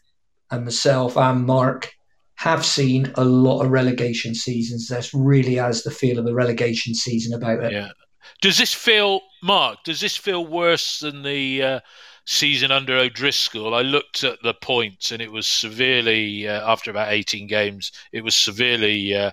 and 0.50 0.64
myself 0.64 1.16
and 1.16 1.44
Mark 1.44 1.92
have 2.36 2.64
seen 2.64 3.12
a 3.14 3.24
lot 3.24 3.62
of 3.62 3.70
relegation 3.70 4.34
seasons. 4.34 4.88
This 4.88 5.14
really 5.14 5.54
has 5.54 5.82
the 5.82 5.90
feel 5.90 6.18
of 6.18 6.26
a 6.26 6.34
relegation 6.34 6.94
season 6.94 7.34
about 7.34 7.62
it. 7.62 7.72
Yeah. 7.72 7.90
Does 8.40 8.58
this 8.58 8.74
feel, 8.74 9.20
Mark? 9.42 9.78
Does 9.84 10.00
this 10.00 10.16
feel 10.16 10.46
worse 10.46 11.00
than 11.00 11.22
the 11.22 11.62
uh, 11.62 11.80
season 12.24 12.70
under 12.70 12.96
O'Driscoll? 12.96 13.74
I 13.74 13.82
looked 13.82 14.24
at 14.24 14.42
the 14.42 14.54
points, 14.54 15.12
and 15.12 15.22
it 15.22 15.30
was 15.30 15.46
severely 15.46 16.48
uh, 16.48 16.70
after 16.70 16.90
about 16.90 17.12
eighteen 17.12 17.46
games. 17.46 17.92
It 18.12 18.22
was 18.24 18.34
severely 18.34 19.14
uh, 19.14 19.30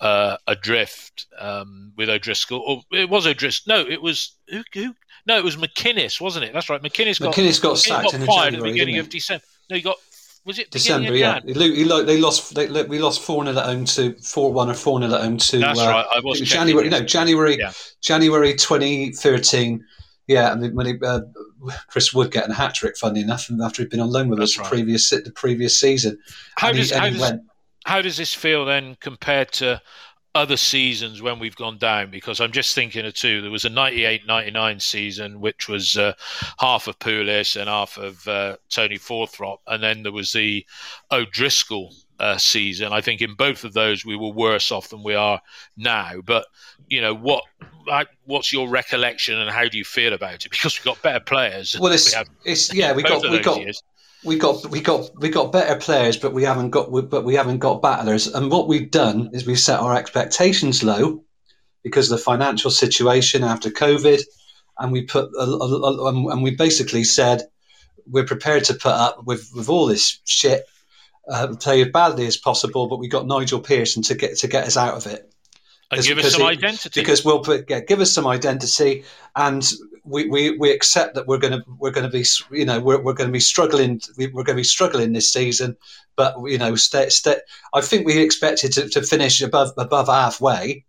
uh 0.00 0.36
adrift 0.46 1.26
um, 1.38 1.92
with 1.96 2.08
O'Driscoll. 2.08 2.62
Or 2.66 2.98
it 2.98 3.10
was 3.10 3.26
O'Driscoll. 3.26 3.76
No, 3.76 3.88
it 3.88 4.00
was 4.00 4.36
who, 4.48 4.62
who? 4.72 4.94
No, 5.26 5.36
it 5.36 5.44
was 5.44 5.56
McInnes, 5.56 6.20
wasn't 6.20 6.46
it? 6.46 6.52
That's 6.54 6.70
right. 6.70 6.80
McInnes 6.80 7.20
got 7.20 7.34
McInnes 7.34 7.60
got 7.60 7.78
sacked 7.78 8.12
got 8.12 8.22
fired 8.22 8.54
at 8.54 8.60
the 8.60 8.66
beginning 8.66 8.98
of 8.98 9.08
December. 9.08 9.44
No, 9.68 9.76
he 9.76 9.82
got 9.82 9.98
was 10.44 10.58
it 10.58 10.70
December? 10.70 11.14
Yeah, 11.14 11.40
he, 11.44 11.52
he, 11.52 11.84
they 11.84 12.18
lost. 12.18 12.54
They, 12.54 12.68
we 12.84 12.98
lost 12.98 13.20
four 13.20 13.44
0 13.44 13.56
at 13.56 13.64
home 13.64 13.84
to 13.86 14.14
four 14.14 14.52
one 14.52 14.70
or 14.70 14.74
four 14.74 15.00
0 15.00 15.12
at 15.12 15.20
home 15.20 15.38
to. 15.38 15.58
That's 15.58 15.80
uh, 15.80 15.86
right. 15.86 16.06
I 16.14 16.20
was 16.20 16.40
January. 16.40 16.88
No, 16.88 17.02
January. 17.02 17.56
Yeah. 17.58 17.72
January 18.00 18.54
twenty 18.54 19.12
thirteen. 19.12 19.84
Yeah, 20.26 20.52
and 20.52 20.74
when 20.74 20.86
he, 20.86 20.94
uh, 21.02 21.20
Chris 21.88 22.12
Wood 22.12 22.30
getting 22.30 22.50
a 22.50 22.54
hat 22.54 22.74
trick, 22.74 22.98
funny 22.98 23.22
enough, 23.22 23.50
after 23.62 23.82
he'd 23.82 23.90
been 23.90 24.00
on 24.00 24.10
loan 24.10 24.28
with 24.28 24.38
That's 24.38 24.52
us 24.52 24.58
right. 24.58 24.64
the 24.64 24.70
previous 24.70 25.10
the 25.10 25.32
previous 25.34 25.78
season. 25.78 26.18
How 26.56 26.72
does, 26.72 26.90
he, 26.90 26.96
how, 26.96 27.08
does 27.08 27.32
how 27.86 28.02
does 28.02 28.16
this 28.18 28.34
feel 28.34 28.64
then 28.64 28.96
compared 29.00 29.52
to 29.52 29.80
other 30.34 30.56
seasons 30.56 31.22
when 31.22 31.38
we've 31.38 31.56
gone 31.56 31.78
down 31.78 32.10
because 32.10 32.40
I'm 32.40 32.52
just 32.52 32.74
thinking 32.74 33.06
of 33.06 33.14
two. 33.14 33.40
There 33.40 33.50
was 33.50 33.64
a 33.64 33.70
98 33.70 34.26
99 34.26 34.80
season, 34.80 35.40
which 35.40 35.68
was 35.68 35.96
uh, 35.96 36.12
half 36.58 36.86
of 36.86 36.98
Pulis 36.98 37.56
and 37.56 37.68
half 37.68 37.96
of 37.96 38.26
uh, 38.28 38.56
Tony 38.68 38.98
Fawthrop. 38.98 39.58
And 39.66 39.82
then 39.82 40.02
there 40.02 40.12
was 40.12 40.32
the 40.32 40.64
O'Driscoll 41.10 41.94
uh, 42.20 42.36
season. 42.36 42.92
I 42.92 43.00
think 43.00 43.20
in 43.20 43.34
both 43.34 43.64
of 43.64 43.72
those 43.72 44.04
we 44.04 44.16
were 44.16 44.32
worse 44.32 44.70
off 44.70 44.90
than 44.90 45.02
we 45.02 45.14
are 45.14 45.40
now. 45.76 46.20
But, 46.24 46.46
you 46.88 47.00
know, 47.00 47.14
what 47.14 47.44
what's 48.26 48.52
your 48.52 48.68
recollection 48.68 49.38
and 49.38 49.50
how 49.50 49.66
do 49.66 49.78
you 49.78 49.84
feel 49.84 50.12
about 50.12 50.44
it? 50.44 50.50
Because 50.50 50.78
we've 50.78 50.84
got 50.84 51.02
better 51.02 51.20
players. 51.20 51.76
Well, 51.78 51.92
it's, 51.92 52.14
we 52.16 52.52
it's 52.52 52.74
yeah, 52.74 52.92
we 52.92 53.02
got, 53.02 53.22
we 53.30 53.40
got. 53.40 53.60
Years 53.60 53.82
we 54.28 54.38
got 54.38 54.70
we 54.70 54.80
got 54.80 55.10
we 55.18 55.30
got 55.30 55.50
better 55.50 55.74
players, 55.76 56.16
but 56.16 56.32
we 56.32 56.44
haven't 56.44 56.70
got 56.70 56.92
but 57.10 57.24
we 57.24 57.34
haven't 57.34 57.58
got 57.58 57.82
battlers. 57.82 58.26
And 58.26 58.50
what 58.50 58.68
we've 58.68 58.90
done 58.90 59.30
is 59.32 59.46
we've 59.46 59.58
set 59.58 59.80
our 59.80 59.96
expectations 59.96 60.84
low 60.84 61.24
because 61.82 62.10
of 62.10 62.18
the 62.18 62.24
financial 62.24 62.70
situation 62.70 63.42
after 63.42 63.70
COVID, 63.70 64.20
and 64.78 64.92
we 64.92 65.02
put 65.02 65.30
a, 65.34 65.42
a, 65.42 66.04
a, 66.04 66.32
and 66.32 66.42
we 66.42 66.54
basically 66.54 67.04
said 67.04 67.42
we're 68.06 68.24
prepared 68.24 68.64
to 68.64 68.74
put 68.74 68.92
up 68.92 69.24
with 69.24 69.50
with 69.54 69.68
all 69.68 69.86
this 69.86 70.20
shit, 70.24 70.64
uh, 71.32 71.56
play 71.56 71.82
as 71.82 71.88
badly 71.88 72.26
as 72.26 72.36
possible, 72.36 72.86
but 72.86 72.98
we 72.98 73.08
got 73.08 73.26
Nigel 73.26 73.60
Pearson 73.60 74.02
to 74.04 74.14
get 74.14 74.36
to 74.38 74.48
get 74.48 74.64
us 74.64 74.76
out 74.76 74.94
of 74.94 75.06
it. 75.06 75.32
And 75.90 76.02
give 76.02 76.18
us 76.18 76.32
some 76.32 76.42
it, 76.42 76.46
identity. 76.46 77.00
because 77.00 77.24
we'll 77.24 77.40
put, 77.40 77.64
yeah, 77.70 77.80
give 77.80 78.00
us 78.00 78.12
some 78.12 78.26
identity, 78.26 79.04
and 79.36 79.66
we, 80.04 80.28
we, 80.28 80.56
we 80.58 80.70
accept 80.70 81.14
that 81.14 81.26
we're 81.26 81.38
going 81.38 81.52
to 81.52 81.64
we're 81.78 81.90
going 81.90 82.10
to 82.10 82.12
be 82.12 82.24
you 82.50 82.64
know 82.64 82.80
we're, 82.80 83.00
we're 83.00 83.14
going 83.14 83.28
to 83.28 83.32
be 83.32 83.40
struggling 83.40 84.00
we're 84.16 84.28
going 84.30 84.46
to 84.46 84.54
be 84.54 84.64
struggling 84.64 85.12
this 85.12 85.32
season 85.32 85.76
but 86.16 86.34
you 86.44 86.58
know 86.58 86.74
stay, 86.74 87.08
stay, 87.08 87.36
I 87.74 87.80
think 87.80 88.06
we 88.06 88.18
expected 88.18 88.72
to, 88.72 88.88
to 88.88 89.02
finish 89.02 89.40
above 89.42 89.72
above 89.76 90.08
halfway 90.08 90.84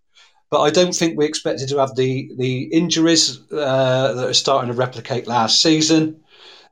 but 0.50 0.62
I 0.62 0.70
don't 0.70 0.96
think 0.96 1.18
we 1.18 1.26
expected 1.26 1.70
to 1.70 1.78
have 1.78 1.96
the 1.96 2.32
the 2.38 2.64
injuries 2.64 3.40
uh, 3.52 4.14
that 4.14 4.30
are 4.30 4.34
starting 4.34 4.72
to 4.72 4.78
replicate 4.78 5.28
last 5.28 5.62
season. 5.62 6.20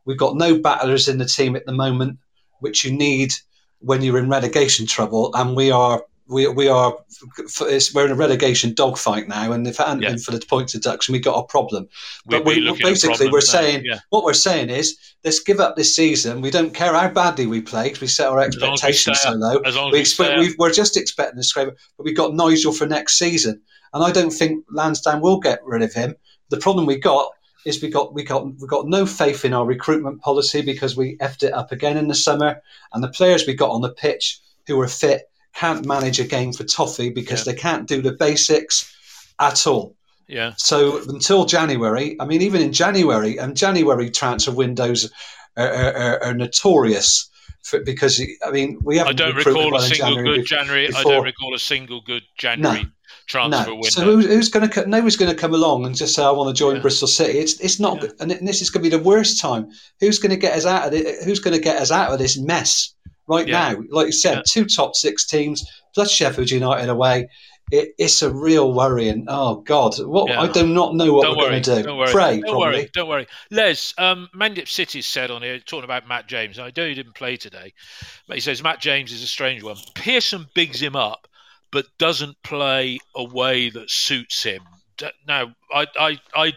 We've 0.05 0.17
got 0.17 0.35
no 0.35 0.57
battlers 0.57 1.07
in 1.07 1.17
the 1.17 1.25
team 1.25 1.55
at 1.55 1.65
the 1.65 1.73
moment 1.73 2.19
which 2.59 2.83
you 2.83 2.91
need 2.91 3.33
when 3.79 4.01
you're 4.01 4.17
in 4.17 4.29
relegation 4.29 4.87
trouble 4.87 5.31
and 5.35 5.55
we 5.55 5.69
are 5.69 6.03
we 6.29 6.47
we 6.47 6.67
are 6.67 6.97
we're 7.93 8.05
in 8.05 8.11
a 8.11 8.15
relegation 8.15 8.73
dogfight 8.73 9.27
now, 9.27 9.51
and 9.51 9.65
if 9.67 9.79
it 9.79 9.87
hadn't 9.87 10.01
yeah. 10.01 10.09
been 10.09 10.19
for 10.19 10.31
the 10.31 10.45
points 10.45 10.73
deduction, 10.73 11.13
we 11.13 11.19
got 11.19 11.37
a 11.37 11.43
problem. 11.47 11.87
But 12.25 12.45
we, 12.45 12.61
basically 12.81 13.29
we're 13.29 13.41
saying 13.41 13.83
yeah. 13.85 13.99
what 14.09 14.23
we're 14.23 14.33
saying 14.33 14.69
is 14.69 14.97
let's 15.23 15.39
give 15.39 15.59
up 15.59 15.75
this 15.75 15.95
season. 15.95 16.41
We 16.41 16.51
don't 16.51 16.73
care 16.73 16.93
how 16.93 17.09
badly 17.09 17.47
we 17.47 17.61
play 17.61 17.83
because 17.83 18.01
we 18.01 18.07
set 18.07 18.27
our 18.27 18.39
expectations 18.39 19.21
so 19.21 19.31
low. 19.31 19.61
we 19.91 19.99
expect, 19.99 20.39
we 20.39 20.65
are 20.65 20.71
just 20.71 20.97
expecting 20.97 21.39
a 21.39 21.43
scrape, 21.43 21.69
but 21.97 22.03
we've 22.03 22.15
got 22.15 22.33
Nigel 22.33 22.73
for 22.73 22.85
next 22.85 23.17
season, 23.17 23.61
and 23.93 24.03
I 24.03 24.11
don't 24.11 24.31
think 24.31 24.65
Lansdown 24.71 25.21
will 25.21 25.39
get 25.39 25.59
rid 25.63 25.81
of 25.81 25.93
him. 25.93 26.15
The 26.49 26.57
problem 26.57 26.85
we 26.85 26.97
got 26.97 27.31
is 27.65 27.81
we 27.81 27.89
got 27.89 28.13
we 28.13 28.23
got 28.23 28.45
we 28.45 28.67
got 28.67 28.87
no 28.87 29.05
faith 29.05 29.45
in 29.45 29.53
our 29.53 29.65
recruitment 29.65 30.21
policy 30.21 30.61
because 30.61 30.95
we 30.95 31.17
effed 31.17 31.43
it 31.43 31.53
up 31.53 31.71
again 31.71 31.97
in 31.97 32.07
the 32.07 32.15
summer, 32.15 32.61
and 32.93 33.03
the 33.03 33.09
players 33.09 33.45
we 33.47 33.53
got 33.53 33.71
on 33.71 33.81
the 33.81 33.93
pitch 33.93 34.39
who 34.67 34.77
were 34.77 34.87
fit 34.87 35.29
can't 35.57 35.85
manage 35.85 36.19
a 36.19 36.23
game 36.23 36.53
for 36.53 36.63
Toffee 36.63 37.09
because 37.09 37.45
yeah. 37.45 37.53
they 37.53 37.59
can't 37.59 37.87
do 37.87 38.01
the 38.01 38.11
basics 38.11 38.95
at 39.39 39.65
all. 39.65 39.95
Yeah. 40.27 40.53
So 40.57 41.01
until 41.09 41.45
January, 41.45 42.15
I 42.19 42.25
mean, 42.25 42.41
even 42.41 42.61
in 42.61 42.73
January, 42.73 43.37
and 43.37 43.55
January 43.55 44.11
transfer 44.11 44.51
windows 44.51 45.11
are, 45.55 45.67
are, 45.67 46.23
are 46.23 46.33
notorious 46.33 47.29
for, 47.63 47.79
because 47.79 48.21
I 48.45 48.51
mean 48.51 48.79
we 48.83 48.97
haven't. 48.97 49.19
I 49.19 49.25
don't 49.25 49.35
recall 49.35 49.75
a 49.75 49.81
single 49.81 50.15
January 50.15 50.37
good 50.37 50.45
January. 50.45 50.87
Before. 50.87 50.99
I 50.99 51.15
don't 51.15 51.23
recall 51.25 51.55
a 51.55 51.59
single 51.59 52.01
good 52.01 52.23
January. 52.37 52.83
No. 52.83 52.89
Transfer 53.27 53.69
no. 53.69 53.75
window. 53.75 53.89
So 53.89 54.03
who's, 54.03 54.25
who's 54.25 54.49
going 54.49 54.69
to? 54.69 54.85
Nobody's 54.87 55.17
going 55.17 55.31
to 55.31 55.37
come 55.37 55.53
along 55.53 55.85
and 55.85 55.95
just 55.95 56.15
say, 56.15 56.23
"I 56.23 56.31
want 56.31 56.55
to 56.55 56.57
join 56.57 56.75
yeah. 56.75 56.81
Bristol 56.81 57.07
City." 57.07 57.39
It's 57.39 57.59
it's 57.59 57.79
not, 57.79 58.03
yeah. 58.03 58.09
and 58.19 58.31
this 58.31 58.61
is 58.61 58.69
going 58.69 58.83
to 58.83 58.89
be 58.89 58.95
the 58.95 59.03
worst 59.03 59.41
time. 59.41 59.69
Who's 59.99 60.19
going 60.19 60.31
to 60.31 60.37
get 60.37 60.55
us 60.55 60.65
out 60.65 60.87
of 60.87 60.93
it? 60.93 61.23
Who's 61.23 61.39
going 61.39 61.55
to 61.55 61.61
get 61.61 61.81
us 61.81 61.91
out 61.91 62.11
of 62.11 62.19
this 62.19 62.37
mess? 62.37 62.93
Right 63.27 63.47
yeah. 63.47 63.73
now. 63.73 63.83
Like 63.89 64.07
you 64.07 64.11
said, 64.11 64.35
yeah. 64.35 64.41
two 64.47 64.65
top 64.65 64.95
six 64.95 65.25
teams 65.25 65.65
plus 65.93 66.11
Sheffield 66.11 66.49
United 66.49 66.89
away. 66.89 67.27
It, 67.69 67.89
it's 67.97 68.21
a 68.21 68.31
real 68.33 68.73
worrying. 68.73 69.25
Oh 69.27 69.55
God, 69.55 69.93
what 69.99 70.29
yeah. 70.29 70.39
I 70.39 70.47
do 70.47 70.65
not 70.65 70.95
know 70.95 71.11
what 71.11 71.23
don't 71.23 71.37
we're 71.37 71.49
going 71.49 71.63
to 71.63 71.75
do. 71.75 71.83
Don't 71.83 71.97
worry. 71.97 72.11
Pray, 72.13 72.39
don't 72.39 72.43
probably. 72.43 72.59
worry. 72.59 72.89
Don't 72.93 73.09
worry. 73.09 73.27
Les, 73.51 73.93
um, 73.97 74.29
Mendip 74.33 74.69
City 74.69 75.01
said 75.01 75.31
on 75.31 75.41
here 75.41 75.59
talking 75.59 75.83
about 75.83 76.07
Matt 76.07 76.27
James. 76.27 76.59
I 76.59 76.71
know 76.77 76.87
he 76.87 76.93
didn't 76.93 77.15
play 77.15 77.35
today, 77.35 77.73
but 78.25 78.37
he 78.37 78.41
says 78.41 78.63
Matt 78.63 78.79
James 78.79 79.11
is 79.11 79.21
a 79.21 79.27
strange 79.27 79.63
one. 79.63 79.75
Pearson 79.95 80.45
bigs 80.55 80.81
him 80.81 80.95
up, 80.95 81.27
but 81.71 81.85
doesn't 81.97 82.41
play 82.41 82.99
a 83.13 83.25
way 83.25 83.69
that 83.69 83.89
suits 83.89 84.43
him. 84.43 84.61
Now, 85.27 85.53
I, 85.73 85.87
I, 85.99 86.19
I, 86.33 86.53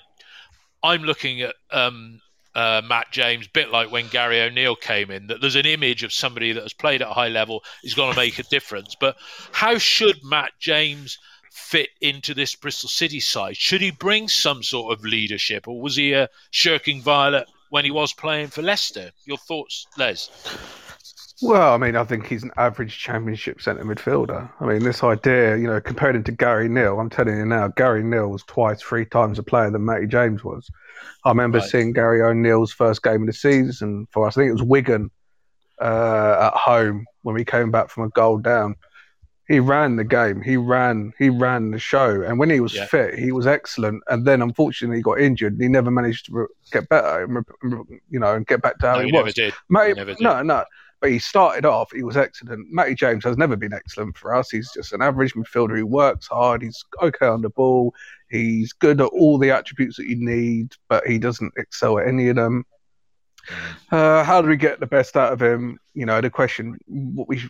I'm 0.85 1.03
looking 1.03 1.43
at 1.43 1.57
um, 1.73 2.21
uh, 2.55 2.82
Matt 2.84 3.11
James, 3.11 3.48
bit 3.48 3.70
like 3.70 3.90
when 3.90 4.09
Gary 4.09 4.40
O'Neill 4.40 4.76
came 4.76 5.11
in, 5.11 5.26
that 5.28 5.40
there's 5.40 5.57
an 5.57 5.66
image 5.66 6.03
of 6.03 6.12
somebody 6.12 6.53
that 6.53 6.62
has 6.62 6.72
played 6.72 7.03
at 7.03 7.09
a 7.09 7.12
high 7.12 7.28
level 7.28 7.62
is 7.84 7.94
going 7.94 8.12
to 8.12 8.18
make 8.18 8.38
a 8.38 8.44
difference. 8.44 8.96
But 8.98 9.16
how 9.53 9.78
should 9.78 10.24
Matt 10.24 10.53
James 10.59 11.18
fit 11.51 11.90
into 12.01 12.34
this 12.34 12.55
Bristol 12.55 12.88
City 12.88 13.20
side? 13.20 13.57
Should 13.57 13.80
he 13.80 13.90
bring 13.90 14.28
some 14.28 14.62
sort 14.62 14.92
of 14.92 15.05
leadership, 15.05 15.68
or 15.68 15.80
was 15.80 15.96
he 15.96 16.12
a 16.12 16.28
shirking 16.51 17.03
violet 17.03 17.46
when 17.70 17.84
he 17.84 17.90
was 17.90 18.12
playing 18.12 18.48
for 18.48 18.62
Leicester? 18.62 19.11
Your 19.24 19.38
thoughts, 19.38 19.86
Les? 19.96 20.28
Well, 21.43 21.72
I 21.74 21.78
mean, 21.78 21.97
I 21.97 22.05
think 22.05 22.26
he's 22.26 22.43
an 22.43 22.51
average 22.57 22.99
championship 22.99 23.62
centre 23.62 23.84
midfielder. 23.84 24.51
I 24.61 24.66
mean, 24.66 24.82
this 24.82 25.03
idea, 25.03 25.57
you 25.57 25.66
know, 25.66 25.80
compared 25.80 26.16
him 26.16 26.24
to 26.24 26.32
Gary 26.32 26.68
Neal, 26.68 27.01
I'm 27.01 27.09
telling 27.09 27.36
you 27.36 27.47
now, 27.47 27.68
Gary 27.68 28.03
Neal 28.03 28.28
was 28.28 28.43
twice, 28.45 28.82
three 28.82 29.07
times 29.07 29.38
a 29.38 29.43
player 29.43 29.70
than 29.70 29.84
Matty 29.84 30.07
James 30.07 30.45
was. 30.45 30.70
I 31.24 31.30
remember 31.30 31.59
right. 31.59 31.68
seeing 31.68 31.93
Gary 31.93 32.22
O'Neill's 32.22 32.72
first 32.72 33.03
game 33.03 33.22
of 33.22 33.26
the 33.26 33.32
season 33.32 34.07
for 34.11 34.26
us. 34.26 34.36
I 34.36 34.43
think 34.43 34.51
it 34.51 34.55
was 34.55 34.62
Wigan 34.62 35.11
uh, 35.80 36.53
at 36.53 36.59
home 36.59 37.07
when 37.22 37.34
we 37.34 37.45
came 37.45 37.70
back 37.70 37.88
from 37.88 38.05
a 38.05 38.09
goal 38.11 38.38
down. 38.38 38.76
He 39.49 39.59
ran 39.59 39.97
the 39.97 40.05
game. 40.05 40.43
He 40.43 40.57
ran. 40.57 41.12
He 41.18 41.28
ran 41.28 41.72
the 41.72 41.78
show. 41.78 42.22
And 42.22 42.38
when 42.38 42.51
he 42.51 42.61
was 42.61 42.72
yeah. 42.72 42.86
fit, 42.86 43.18
he 43.18 43.32
was 43.32 43.49
excellent. 43.49 44.01
And 44.07 44.24
then, 44.24 44.43
unfortunately, 44.43 44.99
he 44.99 45.03
got 45.03 45.18
injured. 45.20 45.55
and 45.55 45.62
He 45.62 45.68
never 45.68 45.91
managed 45.91 46.26
to 46.26 46.47
get 46.70 46.88
better. 46.88 47.26
You 48.09 48.20
know, 48.20 48.34
and 48.34 48.47
get 48.47 48.62
back 48.62 48.78
to 48.78 48.86
how 48.86 48.95
no, 48.95 49.01
he, 49.01 49.07
he 49.07 49.12
was. 49.12 49.20
Never 49.20 49.32
did. 49.32 49.55
Matty, 49.68 49.95
never 49.95 50.12
did. 50.12 50.20
No, 50.20 50.43
no. 50.43 50.64
But 51.01 51.11
he 51.11 51.18
started 51.18 51.64
off, 51.64 51.90
he 51.92 52.03
was 52.03 52.16
excellent. 52.16 52.70
Matty 52.70 52.94
James 52.94 53.24
has 53.24 53.38
never 53.38 53.57
been 53.57 53.72
excellent 53.72 54.16
for 54.16 54.34
us. 54.34 54.51
He's 54.51 54.70
just 54.72 54.92
an 54.92 55.01
average 55.01 55.34
midfielder 55.34 55.78
who 55.78 55.86
works 55.86 56.26
hard. 56.26 56.62
He's 56.62 56.84
okay 57.01 57.26
on 57.26 57.40
the 57.40 57.51
ball. 57.51 57.94
He's 58.28 58.72
good 58.72 59.01
at 59.01 59.07
all 59.07 59.38
the 59.38 59.51
attributes 59.51 59.96
that 59.96 60.07
you 60.07 60.16
need, 60.16 60.74
but 60.88 61.07
he 61.07 61.18
doesn't 61.18 61.55
excel 61.57 61.98
at 61.98 62.07
any 62.07 62.28
of 62.28 62.36
them. 62.36 62.64
Uh, 63.90 64.22
how 64.22 64.42
do 64.42 64.48
we 64.48 64.57
get 64.57 64.80
the 64.80 64.86
best 64.86 65.16
out 65.16 65.32
of 65.32 65.40
him? 65.40 65.78
You 65.94 66.07
know, 66.07 66.20
the 66.20 66.30
question 66.30 66.78
what 66.86 67.28
we 67.28 67.42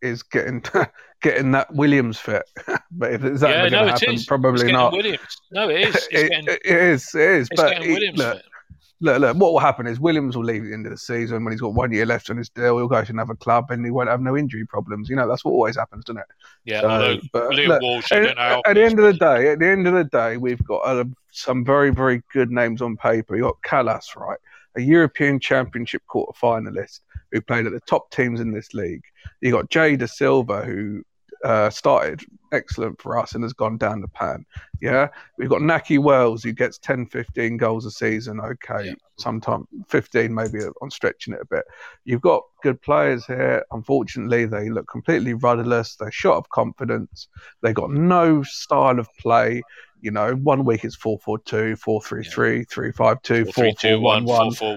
is 0.00 0.22
getting 0.22 0.62
getting 1.22 1.52
that 1.52 1.72
Williams 1.74 2.18
fit. 2.18 2.44
but 2.90 3.12
if 3.12 3.24
is 3.24 3.40
that 3.40 3.50
yeah, 3.50 3.68
going 3.68 3.86
to 3.86 3.92
happen? 3.92 4.18
Probably 4.26 4.72
not. 4.72 4.92
Williams. 4.92 5.40
No, 5.50 5.68
it 5.70 5.88
is. 5.88 5.96
It's 5.96 6.06
it, 6.10 6.28
getting, 6.30 6.48
it 6.48 6.66
is. 6.66 7.14
It 7.14 7.20
is. 7.20 7.48
It's 7.50 7.60
but 7.60 7.80
Williams 7.80 8.18
look, 8.18 8.36
fit 8.36 8.44
look, 9.00 9.20
look, 9.20 9.36
what 9.36 9.52
will 9.52 9.60
happen 9.60 9.86
is 9.86 10.00
Williams 10.00 10.36
will 10.36 10.44
leave 10.44 10.62
at 10.62 10.68
the 10.68 10.74
end 10.74 10.86
of 10.86 10.92
the 10.92 10.98
season 10.98 11.44
when 11.44 11.52
he's 11.52 11.60
got 11.60 11.74
one 11.74 11.92
year 11.92 12.06
left 12.06 12.30
on 12.30 12.36
his 12.36 12.48
deal. 12.48 12.78
He'll 12.78 12.88
go 12.88 13.04
to 13.04 13.12
another 13.12 13.34
club 13.34 13.70
and 13.70 13.84
he 13.84 13.90
won't 13.90 14.08
have 14.08 14.20
no 14.20 14.36
injury 14.36 14.66
problems. 14.66 15.08
You 15.08 15.16
know, 15.16 15.28
that's 15.28 15.44
what 15.44 15.52
always 15.52 15.76
happens, 15.76 16.04
doesn't 16.04 16.20
it? 16.20 16.26
Yeah, 16.64 16.80
so, 16.80 17.20
but, 17.32 17.54
look, 17.54 17.82
Walsh, 17.82 18.10
at, 18.12 18.36
at 18.38 18.74
the 18.74 18.82
end 18.82 18.98
of 18.98 19.04
the 19.04 19.14
day, 19.14 19.52
at 19.52 19.58
the 19.58 19.66
end 19.66 19.86
of 19.86 19.94
the 19.94 20.04
day, 20.04 20.36
we've 20.36 20.64
got 20.64 20.78
uh, 20.78 21.04
some 21.30 21.64
very, 21.64 21.90
very 21.90 22.22
good 22.32 22.50
names 22.50 22.82
on 22.82 22.96
paper. 22.96 23.36
You 23.36 23.42
got 23.42 23.62
Kalas, 23.62 24.16
right, 24.16 24.38
a 24.76 24.80
European 24.80 25.38
Championship 25.38 26.02
quarter 26.06 26.32
finalist 26.38 27.00
who 27.30 27.40
played 27.40 27.66
at 27.66 27.72
the 27.72 27.80
top 27.80 28.10
teams 28.10 28.40
in 28.40 28.52
this 28.52 28.74
league. 28.74 29.02
You 29.40 29.52
got 29.52 29.70
Jay 29.70 29.96
Dasilva, 29.96 30.64
who 30.64 31.04
uh, 31.44 31.70
started 31.70 32.22
excellent 32.52 33.00
for 33.00 33.18
us 33.18 33.34
and 33.34 33.42
has 33.44 33.52
gone 33.52 33.76
down 33.78 34.00
the 34.00 34.08
pan. 34.08 34.44
Yeah. 34.80 35.08
We've 35.36 35.48
got 35.48 35.60
Nahki 35.60 35.98
Wells 35.98 36.42
who 36.42 36.52
gets 36.52 36.78
10, 36.78 37.06
15 37.06 37.56
goals 37.56 37.86
a 37.86 37.90
season. 37.90 38.40
Okay. 38.40 38.86
Yeah. 38.86 38.94
Sometimes 39.18 39.66
15, 39.88 40.32
maybe 40.32 40.60
on 40.80 40.90
stretching 40.90 41.34
it 41.34 41.40
a 41.40 41.46
bit. 41.46 41.64
You've 42.04 42.20
got 42.20 42.44
good 42.62 42.80
players 42.80 43.26
here. 43.26 43.64
Unfortunately, 43.72 44.46
they 44.46 44.70
look 44.70 44.88
completely 44.88 45.34
rudderless. 45.34 45.96
They're 45.96 46.12
short 46.12 46.36
of 46.36 46.48
confidence. 46.50 47.28
They 47.62 47.72
got 47.72 47.90
no 47.90 48.42
style 48.42 48.98
of 48.98 49.08
play. 49.16 49.62
You 50.00 50.12
know, 50.12 50.34
one 50.34 50.64
week 50.64 50.84
it's 50.84 50.94
4 50.94 51.18
4 51.18 51.40
2, 51.40 51.74
4 51.74 52.00
3 52.02 52.22
3, 52.22 52.64
3 52.64 52.92
5 52.92 53.22
2, 53.22 53.44
4 53.46 53.52
4 53.74 54.00
1 54.00 54.24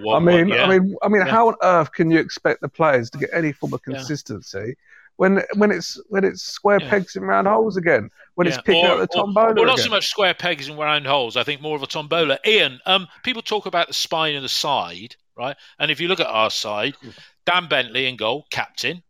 1. 0.04 0.16
I 0.16 0.20
mean, 0.20 0.52
I 0.52 0.68
mean, 0.68 0.96
I 1.04 1.08
mean, 1.08 1.22
how 1.22 1.50
on 1.50 1.56
earth 1.62 1.92
can 1.92 2.10
you 2.10 2.18
expect 2.18 2.62
the 2.62 2.70
players 2.70 3.12
to 3.12 3.20
get 3.20 3.30
any 3.32 3.52
form 3.52 3.74
of 3.74 3.84
consistency? 3.84 4.76
When 5.18 5.42
when 5.56 5.72
it's 5.72 6.02
when 6.10 6.24
it's 6.24 6.42
square 6.42 6.80
yeah. 6.82 6.90
pegs 6.90 7.16
in 7.16 7.24
round 7.24 7.48
holes 7.48 7.78
again. 7.78 8.10
When 8.36 8.48
yeah. 8.48 8.54
it's 8.54 8.62
picking 8.64 8.86
or, 8.86 8.94
up 8.94 9.00
the 9.00 9.08
tombola. 9.08 9.54
Well, 9.54 9.66
not 9.66 9.74
again. 9.76 9.86
so 9.86 9.90
much 9.92 10.08
square 10.08 10.34
pegs 10.34 10.68
in 10.68 10.78
round 10.78 11.06
holes. 11.06 11.38
I 11.38 11.44
think 11.44 11.62
more 11.62 11.76
of 11.76 11.84
a 11.84 11.88
tombola. 11.88 12.40
Ian, 12.46 12.80
um, 12.86 13.08
people 13.24 13.42
talk 13.42 13.66
about 13.66 13.88
the 13.88 13.94
spine 13.94 14.36
and 14.36 14.44
the 14.44 14.50
side, 14.50 15.16
right? 15.38 15.56
And 15.80 15.92
if 15.92 16.00
you 16.00 16.08
look 16.08 16.20
at 16.20 16.28
our 16.28 16.50
side, 16.50 16.96
Dan 17.46 17.68
Bentley 17.68 18.08
in 18.08 18.16
goal, 18.16 18.46
captain. 18.52 19.04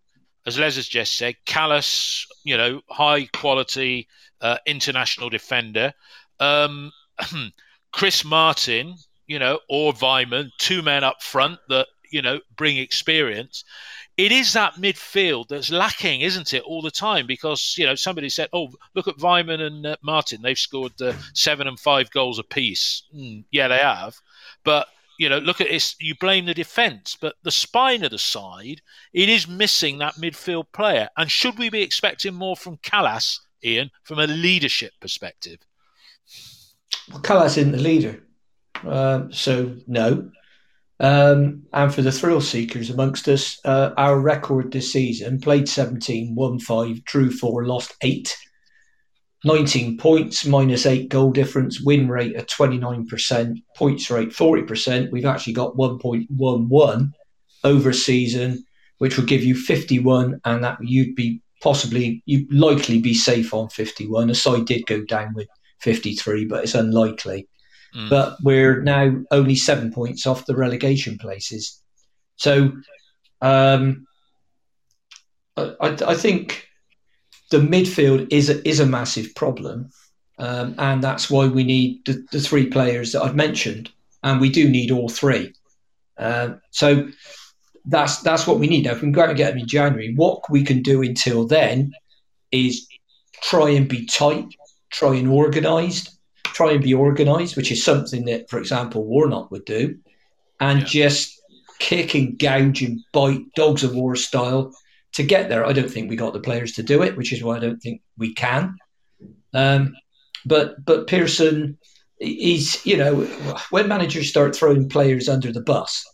As 0.46 0.58
Les 0.58 0.76
has 0.76 0.88
just 0.88 1.18
said, 1.18 1.36
Kalas, 1.46 2.26
you 2.44 2.58
know, 2.58 2.82
high 2.90 3.26
quality 3.28 4.08
uh, 4.42 4.58
international 4.66 5.30
defender. 5.30 5.94
Um, 6.40 6.92
Chris 7.92 8.26
Martin, 8.26 8.96
you 9.28 9.40
know, 9.40 9.60
or 9.70 9.94
Weimann, 9.94 10.50
two 10.58 10.82
men 10.82 11.04
up 11.04 11.22
front 11.22 11.60
that 11.70 11.88
you 12.12 12.22
know 12.22 12.40
bring 12.56 12.78
experience 12.78 13.64
it 14.18 14.32
is 14.32 14.54
that 14.54 14.76
midfield 14.76 15.48
that's 15.48 15.72
lacking, 15.72 16.22
isn't 16.22 16.54
it, 16.54 16.64
all 16.64 16.82
the 16.82 16.92
time? 16.92 17.26
Because 17.26 17.76
you 17.78 17.86
know 17.86 17.96
somebody 17.96 18.30
said, 18.30 18.50
"Oh, 18.54 18.72
look 18.94 19.08
at 19.08 19.18
Weimann 19.18 19.62
and 19.62 19.86
uh, 19.86 19.96
Martin; 20.04 20.42
they've 20.42 20.58
scored 20.58 21.02
uh, 21.02 21.14
seven 21.34 21.68
and 21.68 21.80
five 21.80 22.12
goals 22.12 22.38
apiece." 22.38 23.04
Mm, 23.16 23.46
yeah, 23.52 23.68
they 23.68 23.78
have, 23.78 24.16
but 24.64 24.88
you 25.18 25.30
know, 25.30 25.40
look 25.40 25.62
at 25.62 25.70
this. 25.70 25.96
You 26.00 26.16
blame 26.16 26.46
the 26.46 26.54
defence, 26.54 27.18
but 27.20 27.36
the 27.44 27.52
spine 27.52 28.04
of 28.04 28.12
the 28.12 28.20
side, 28.20 28.82
it 29.14 29.30
is 29.30 29.48
missing 29.48 29.98
that 30.00 30.16
midfield 30.16 30.66
player. 30.74 31.10
And 31.18 31.32
should 31.32 31.58
we 31.58 31.70
be 31.70 31.82
expecting 31.82 32.34
more 32.34 32.56
from 32.56 32.78
Kalas, 32.78 33.40
Ian, 33.64 33.92
from 34.04 34.20
a 34.20 34.28
leadership 34.28 34.94
perspective? 35.00 35.60
Well, 37.10 37.22
Kalas 37.22 37.58
isn't 37.58 37.72
the 37.72 37.78
leader, 37.80 38.24
uh, 38.86 39.24
so 39.32 39.78
no. 39.88 40.30
Um, 41.02 41.64
and 41.74 41.94
for 41.94 42.04
the 42.04 42.12
thrill 42.12 42.42
seekers 42.42 42.92
amongst 42.92 43.28
us, 43.28 43.60
uh, 43.66 43.90
our 43.98 44.20
record 44.20 44.72
this 44.72 44.94
season 44.94 45.42
played 45.42 45.68
17, 45.68 46.36
won 46.36 46.60
5, 46.60 47.04
drew 47.06 47.32
4, 47.32 47.66
lost 47.66 47.96
8. 48.02 48.38
19 49.44 49.98
points, 49.98 50.46
minus 50.46 50.86
8 50.86 51.10
goal 51.10 51.32
difference, 51.32 51.82
win 51.82 52.08
rate 52.08 52.36
at 52.36 52.48
29%, 52.48 53.56
points 53.76 54.12
rate 54.12 54.30
40%. 54.30 55.12
We've 55.12 55.26
actually 55.26 55.54
got 55.54 55.76
1.11 55.76 57.12
over 57.64 57.94
season, 57.94 58.64
which 59.00 59.18
would 59.18 59.28
give 59.28 59.44
you 59.44 59.56
51, 59.56 60.40
and 60.46 60.64
that 60.64 60.78
you'd 60.82 61.16
be 61.16 61.42
possibly, 61.64 62.22
you'd 62.28 62.54
likely 62.54 63.02
be 63.02 63.16
safe 63.16 63.56
on 63.56 63.70
51. 63.70 64.30
A 64.30 64.36
side 64.36 64.66
did 64.66 64.86
go 64.86 65.04
down 65.06 65.34
with 65.34 65.48
53, 65.80 66.46
but 66.46 66.64
it's 66.64 66.76
unlikely. 66.76 67.48
Mm. 67.96 68.10
But 68.10 68.38
we're 68.42 68.82
now 68.82 69.14
only 69.32 69.56
seven 69.56 69.92
points 69.92 70.26
off 70.26 70.46
the 70.46 70.56
relegation 70.56 71.18
places. 71.18 71.82
So 72.38 72.72
um, 73.42 74.06
I, 75.58 75.74
I, 75.82 76.16
think 76.16 76.68
the 77.50 77.58
midfield 77.58 78.32
is 78.32 78.50
a, 78.50 78.68
is 78.68 78.80
a 78.80 78.86
massive 78.86 79.36
problem. 79.36 79.90
Um, 80.40 80.74
and 80.78 81.04
that's 81.04 81.30
why 81.30 81.48
we 81.48 81.64
need 81.64 82.06
the, 82.06 82.26
the, 82.32 82.40
three 82.40 82.68
players 82.68 83.12
that 83.12 83.22
I've 83.22 83.36
mentioned. 83.36 83.92
And 84.24 84.40
we 84.40 84.50
do 84.50 84.70
need 84.70 84.90
all 84.90 85.10
three. 85.10 85.54
Uh, 86.18 86.56
so 86.72 87.10
that's 87.86 88.22
that's 88.22 88.48
what 88.48 88.60
we 88.60 88.68
need. 88.68 88.86
Now, 88.86 88.92
if 88.92 88.98
we 88.98 89.02
can 89.02 89.12
go 89.12 89.24
out 89.24 89.30
and 89.30 89.38
get 89.38 89.52
them 89.52 89.60
in 89.60 89.68
January, 89.68 90.14
what 90.16 90.42
we 90.50 90.64
can 90.64 90.82
do 90.82 91.02
until 91.02 91.46
then 91.46 91.92
is 92.52 92.88
try 93.42 93.70
and 93.70 93.88
be 93.88 94.06
tight, 94.06 94.46
try 94.92 95.16
and 95.16 95.28
organised, 95.28 96.18
try 96.54 96.72
and 96.72 96.84
be 96.84 96.94
organised, 96.94 97.56
which 97.56 97.72
is 97.72 97.84
something 97.84 98.26
that, 98.26 98.50
for 98.50 98.60
example, 98.60 99.06
Warnock 99.06 99.52
would 99.52 99.66
do, 99.66 99.98
and 100.60 100.80
yeah. 100.80 100.86
just 100.86 101.42
kick 101.80 102.14
and 102.14 102.38
gouge 102.38 102.82
and 102.82 103.00
bite 103.12 103.42
dogs 103.56 103.84
of 103.84 103.96
war 103.96 104.16
style 104.16 104.74
to 105.14 105.24
get 105.24 105.50
there. 105.50 105.66
I 105.66 105.74
don't 105.74 105.90
think 105.90 106.10
we 106.10 106.16
got 106.16 106.34
the 106.34 106.40
players 106.40 106.74
to 106.74 106.84
do 106.84 107.02
it, 107.02 107.18
which 107.18 107.34
is 107.34 107.44
why 107.44 107.58
I 107.58 107.60
don't 107.60 107.82
think 107.82 108.02
we 108.18 108.34
can. 108.34 108.78
Um, 109.54 109.96
but 110.46 110.84
but 110.86 111.08
Pearson, 111.08 111.78
he's 112.20 112.86
you 112.86 112.98
know 112.98 113.22
when 113.70 113.88
managers 113.88 114.30
start 114.30 114.56
throwing 114.56 114.90
players 114.90 115.28
under 115.28 115.52
the 115.52 115.62
bus, 115.62 116.06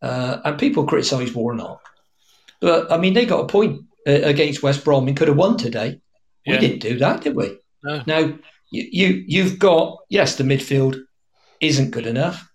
uh, 0.00 0.38
and 0.44 0.58
people 0.58 0.86
criticise 0.86 1.34
Warnock, 1.34 1.80
but 2.60 2.90
I 2.92 2.98
mean 2.98 3.14
they 3.14 3.26
got 3.26 3.44
a 3.44 3.48
point 3.48 3.82
uh, 4.06 4.12
against 4.12 4.62
West 4.62 4.84
Brom 4.84 5.08
and 5.08 5.16
could 5.16 5.28
have 5.28 5.36
won 5.36 5.56
today. 5.56 6.00
We 6.46 6.54
yeah. 6.54 6.60
didn't 6.60 6.80
do 6.80 6.98
that, 6.98 7.22
did 7.22 7.36
we? 7.36 7.56
No. 7.84 8.02
Now 8.06 8.38
you, 8.72 9.24
you 9.26 9.44
have 9.44 9.58
got 9.58 9.98
yes, 10.08 10.36
the 10.36 10.44
midfield 10.44 11.00
isn't 11.60 11.90
good 11.90 12.06
enough, 12.06 12.48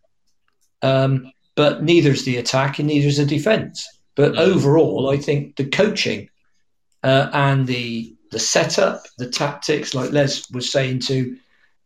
um, 0.82 1.32
but 1.56 1.88
is 1.90 2.26
the 2.26 2.38
attack 2.38 2.80
and 2.80 2.88
neither 2.88 3.08
is 3.08 3.18
the 3.18 3.26
defence. 3.26 3.88
But 4.16 4.34
mm. 4.34 4.40
overall, 4.40 5.10
I 5.10 5.18
think 5.18 5.56
the 5.56 5.66
coaching 5.66 6.30
uh, 7.04 7.30
and 7.34 7.68
the 7.68 8.14
the 8.32 8.40
setup, 8.40 9.04
the 9.18 9.30
tactics, 9.30 9.96
like 9.96 10.12
Les 10.12 10.52
was 10.52 10.70
saying, 10.70 11.00
to 11.08 11.38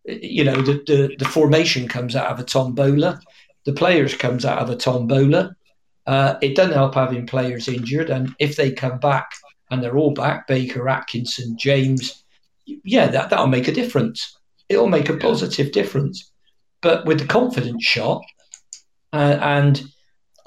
you 0.06 0.44
know, 0.44 0.62
the, 0.62 0.84
the, 0.88 1.16
the 1.20 1.26
formation 1.26 1.88
comes 1.88 2.16
out 2.16 2.32
of 2.32 2.40
a 2.40 2.44
tombola, 2.44 3.22
the 3.66 3.74
players 3.74 4.16
comes 4.16 4.46
out 4.46 4.58
of 4.58 4.70
a 4.70 4.76
tombola. 4.76 5.56
Uh, 6.08 6.36
it 6.42 6.56
doesn't 6.56 6.74
help 6.74 6.96
having 6.96 7.28
players 7.28 7.68
injured, 7.68 8.10
and 8.10 8.36
if 8.40 8.56
they 8.56 8.72
come 8.72 8.98
back 8.98 9.30
and 9.70 9.84
they're 9.84 9.98
all 9.98 10.14
back, 10.14 10.48
Baker, 10.48 10.90
Atkinson, 10.90 11.56
James, 11.60 12.21
yeah, 12.84 13.08
that 13.08 13.30
that'll 13.30 13.48
make 13.48 13.68
a 13.68 13.74
difference. 13.74 14.38
It'll 14.70 14.88
make 14.88 15.10
a 15.10 15.18
positive 15.18 15.72
difference. 15.72 16.32
But 16.82 17.06
with 17.06 17.20
the 17.20 17.28
confidence 17.28 17.84
shot 17.84 18.24
uh, 19.14 19.38
and 19.42 19.84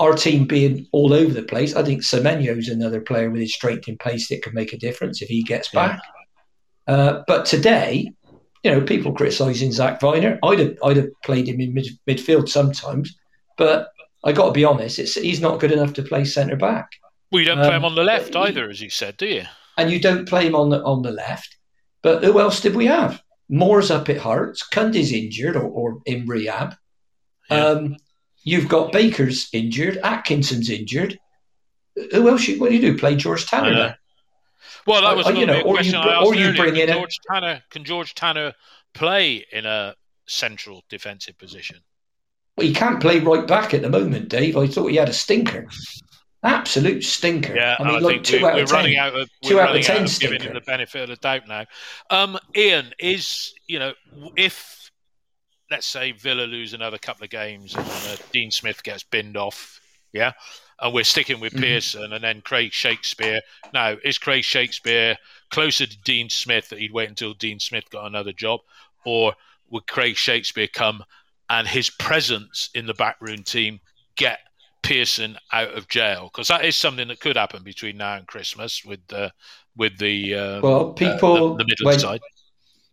our 0.01 0.15
team 0.15 0.47
being 0.47 0.87
all 0.93 1.13
over 1.13 1.33
the 1.33 1.43
place, 1.43 1.77
I 1.77 1.85
think 1.85 2.03
is 2.03 2.69
another 2.69 3.01
player 3.01 3.31
with 3.31 3.41
his 3.41 3.55
strength 3.55 3.87
and 3.87 3.99
pace 3.99 4.29
that 4.29 4.43
can 4.43 4.55
make 4.55 4.73
a 4.73 4.79
difference 4.79 5.23
if 5.23 5.29
he 5.29 5.43
gets 5.43 5.69
back. 5.69 6.01
Yeah. 6.89 6.95
Uh, 6.95 7.25
but 7.27 7.47
today, 7.47 8.11
you 8.65 8.71
know, 8.71 8.81
people 8.81 9.13
criticising 9.13 9.73
Zach 9.73 10.01
Vyner. 10.01 10.39
I'd 10.43 10.59
have, 10.59 10.77
I'd 10.83 10.97
have 10.97 11.09
played 11.23 11.49
him 11.49 11.61
in 11.61 11.75
mid, 11.75 11.87
midfield 12.09 12.49
sometimes, 12.49 13.17
but 13.57 13.91
I 14.25 14.33
got 14.33 14.47
to 14.47 14.53
be 14.53 14.65
honest, 14.65 14.97
he's 14.97 15.41
not 15.41 15.61
good 15.61 15.71
enough 15.71 15.93
to 15.95 16.03
play 16.03 16.25
centre 16.25 16.57
back. 16.57 16.89
Well, 17.31 17.41
you 17.41 17.47
don't 17.47 17.59
um, 17.59 17.67
play 17.67 17.77
him 17.77 17.85
on 17.85 17.95
the 17.95 18.05
left 18.05 18.35
either, 18.35 18.69
as 18.69 18.81
you 18.81 18.91
said, 18.91 19.17
do 19.17 19.27
you? 19.27 19.45
And 19.77 19.91
you 19.91 20.01
don't 20.01 20.29
play 20.29 20.47
him 20.47 20.55
on 20.55 20.71
the 20.71 20.83
on 20.83 21.03
the 21.03 21.11
left. 21.11 21.54
But 22.05 22.23
who 22.23 22.39
else 22.39 22.61
did 22.61 22.77
we 22.77 22.87
have? 22.87 23.21
Moore's 23.49 23.91
up 23.91 24.09
at 24.09 24.19
Hearts. 24.19 24.63
Cundy's 24.63 25.11
injured 25.11 25.57
or, 25.57 25.65
or 25.65 26.03
in 26.05 26.27
rehab. 26.27 26.77
Yeah. 27.51 27.65
Um, 27.65 27.97
you've 28.43 28.69
got 28.69 28.93
Baker's 28.93 29.49
injured. 29.53 29.97
Atkinson's 30.05 30.71
injured. 30.71 31.19
Who 32.13 32.29
else? 32.29 32.47
You, 32.47 32.61
what 32.61 32.69
do 32.69 32.77
you 32.77 32.81
do? 32.81 32.99
Play 32.99 33.17
George 33.17 33.47
Tanner? 33.47 33.97
Well, 34.87 35.03
that 35.03 35.17
was 35.17 35.27
uh, 35.27 35.31
you 35.31 35.47
know, 35.47 35.63
or 35.63 35.81
you, 35.81 35.97
or 35.97 36.35
you 36.35 36.55
bring 36.55 36.77
in 36.77 36.89
George 36.89 37.19
a... 37.31 37.33
Tanner. 37.33 37.63
Can 37.71 37.85
George 37.85 38.15
Tanner 38.15 38.53
play 38.93 39.47
in 39.51 39.65
a 39.65 39.95
central 40.27 40.85
defensive 40.91 41.39
position? 41.39 41.79
Well, 42.57 42.67
he 42.67 42.75
can't 42.75 43.01
play 43.01 43.19
right 43.19 43.47
back 43.47 43.73
at 43.73 43.81
the 43.81 43.89
moment, 43.89 44.29
Dave. 44.29 44.59
I 44.59 44.67
thought 44.67 44.89
he 44.89 44.97
had 44.97 45.09
a 45.09 45.15
stinker. 45.15 45.67
Absolute 46.45 47.03
stinker. 47.03 47.57
Yeah, 47.57 47.77
I 47.79 47.85
mean, 47.85 48.03
like 48.03 48.23
two 48.23 48.39
we, 48.39 48.45
out 48.45 48.59
of 48.59 48.69
10. 48.69 48.77
running 48.77 48.97
out 48.97 49.19
of 49.19 49.31
two 49.43 49.59
out 49.61 49.75
of 49.75 49.83
ten. 49.83 50.03
Out 50.03 50.17
giving 50.21 50.43
him 50.43 50.53
the 50.53 50.61
benefit 50.61 51.03
of 51.03 51.09
the 51.09 51.17
doubt 51.17 51.49
now. 51.49 51.65
Um, 52.11 52.39
Ian 52.55 52.93
is 52.99 53.55
you 53.67 53.79
know 53.79 53.95
if 54.37 54.91
let's 55.71 55.87
say 55.87 56.13
Villa 56.13 56.43
lose 56.43 56.75
another 56.75 56.99
couple 56.99 57.25
of 57.25 57.31
games 57.31 57.75
and 57.75 57.87
uh, 57.87 58.17
Dean 58.31 58.51
Smith 58.51 58.83
gets 58.83 59.03
binned 59.03 59.39
off, 59.39 59.81
yeah, 60.13 60.33
and 60.81 60.93
we're 60.93 61.05
sticking 61.05 61.41
with 61.41 61.55
mm-hmm. 61.55 61.63
Pearson 61.63 62.13
and 62.13 62.23
then 62.23 62.43
Craig 62.43 62.73
Shakespeare. 62.73 63.41
Now, 63.73 63.97
is 64.05 64.19
Craig 64.19 64.45
Shakespeare 64.45 65.17
closer 65.51 65.87
to 65.87 65.99
Dean 66.03 66.29
Smith 66.29 66.69
that 66.69 66.79
he'd 66.79 66.93
wait 66.93 67.09
until 67.09 67.33
Dean 67.33 67.59
Smith 67.59 67.89
got 67.91 68.07
another 68.07 68.33
job, 68.33 68.61
or 69.07 69.35
would 69.71 69.87
Craig 69.87 70.17
Shakespeare 70.17 70.69
come 70.69 71.05
and 71.49 71.67
his 71.67 71.89
presence 71.89 72.69
in 72.75 72.87
the 72.87 72.95
backroom 72.95 73.43
team 73.43 73.81
get 74.17 74.41
Pearson 74.85 75.37
out 75.53 75.75
of 75.75 75.89
jail? 75.89 76.31
Because 76.33 76.49
that 76.49 76.65
is 76.65 76.77
something 76.77 77.09
that 77.09 77.19
could 77.19 77.37
happen 77.37 77.63
between 77.63 77.97
now 77.97 78.17
and 78.17 78.27
Christmas 78.27 78.85
with 78.85 79.05
the 79.09 79.33
with 79.77 79.99
the 79.99 80.35
um, 80.35 80.61
well 80.63 80.93
people 80.93 81.55
uh, 81.55 81.57
the, 81.57 81.65
the 81.65 81.77
Midland 81.81 82.01
side. 82.01 82.21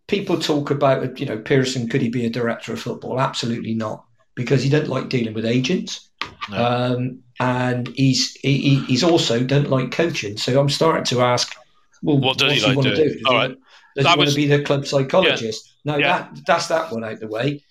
People 0.08 0.38
talk 0.38 0.70
about 0.70 1.20
you 1.20 1.26
know 1.26 1.38
Pearson 1.38 1.88
could 1.88 2.02
he 2.02 2.08
be 2.08 2.26
a 2.26 2.30
director 2.30 2.72
of 2.72 2.80
football? 2.80 3.20
Absolutely 3.20 3.74
not, 3.74 4.04
because 4.34 4.62
he 4.62 4.70
don't 4.70 4.88
like 4.88 5.08
dealing 5.08 5.34
with 5.34 5.44
agents. 5.44 6.08
No. 6.50 6.64
Um, 6.64 7.22
and 7.38 7.88
he's 7.88 8.32
he, 8.42 8.76
he's 8.86 9.04
also 9.04 9.44
don't 9.44 9.70
like 9.70 9.90
coaching. 9.90 10.36
So 10.36 10.58
I'm 10.58 10.68
starting 10.68 11.04
to 11.04 11.22
ask, 11.22 11.54
well, 12.02 12.18
what 12.18 12.38
does 12.38 12.52
he, 12.52 12.66
like 12.66 12.76
want 12.76 12.88
to 12.88 12.96
do? 12.96 13.14
Does 13.14 13.22
All 13.26 13.32
he, 13.32 13.38
right. 13.38 13.56
does 13.96 14.06
he 14.06 14.18
want 14.18 14.30
to 14.30 14.36
be 14.36 14.46
the 14.46 14.62
club 14.62 14.86
psychologist? 14.86 15.74
Yeah. 15.84 15.92
No, 15.92 15.98
yeah. 15.98 16.18
that 16.18 16.40
that's 16.46 16.68
that 16.68 16.90
one 16.92 17.04
out 17.04 17.20
the 17.20 17.28
way. 17.28 17.62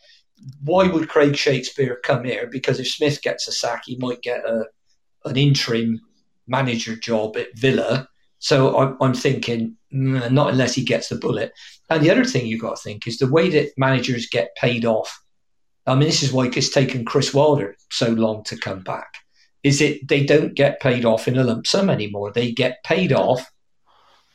Why 0.64 0.88
would 0.88 1.10
Craig 1.10 1.36
Shakespeare 1.36 2.00
come 2.04 2.24
here? 2.24 2.48
Because 2.48 2.80
if 2.80 2.90
Smith 2.90 3.22
gets 3.22 3.48
a 3.48 3.52
sack, 3.52 3.84
he 3.86 3.98
might 3.98 4.22
get 4.22 4.46
a 4.46 4.66
an 5.26 5.38
interim 5.38 6.02
manager 6.48 6.96
job 6.96 7.38
at 7.38 7.56
Villa. 7.56 8.08
So 8.40 8.76
I'm, 8.76 8.98
I'm 9.02 9.14
thinking, 9.14 9.78
not 9.92 10.52
unless 10.52 10.74
he 10.74 10.84
gets 10.84 11.10
the 11.10 11.16
bullet. 11.16 11.54
And 11.92 12.04
the 12.04 12.10
other 12.10 12.26
thing 12.26 12.48
you've 12.48 12.62
got 12.62 12.78
to 12.78 12.82
think 12.82 13.06
is 13.06 13.20
the 13.20 13.30
way 13.30 13.50
that 13.52 13.72
managers 13.78 14.28
get 14.28 14.56
paid 14.56 14.84
off. 14.84 15.22
I 15.86 15.94
mean, 15.94 16.06
this 16.08 16.24
is 16.24 16.34
why 16.34 16.48
it's 16.48 16.72
taken 16.72 17.06
Chris 17.06 17.36
Wilder 17.36 17.76
so 17.92 18.08
long 18.10 18.44
to 18.46 18.58
come 18.58 18.82
back 18.82 19.14
is 19.64 19.82
it 19.82 20.08
they 20.08 20.24
don't 20.24 20.56
get 20.56 20.80
paid 20.80 21.06
off 21.06 21.28
in 21.28 21.38
a 21.38 21.44
lump 21.44 21.68
sum 21.68 21.90
anymore. 21.90 22.32
They 22.32 22.52
get 22.52 22.84
paid 22.84 23.14
off. 23.14 23.46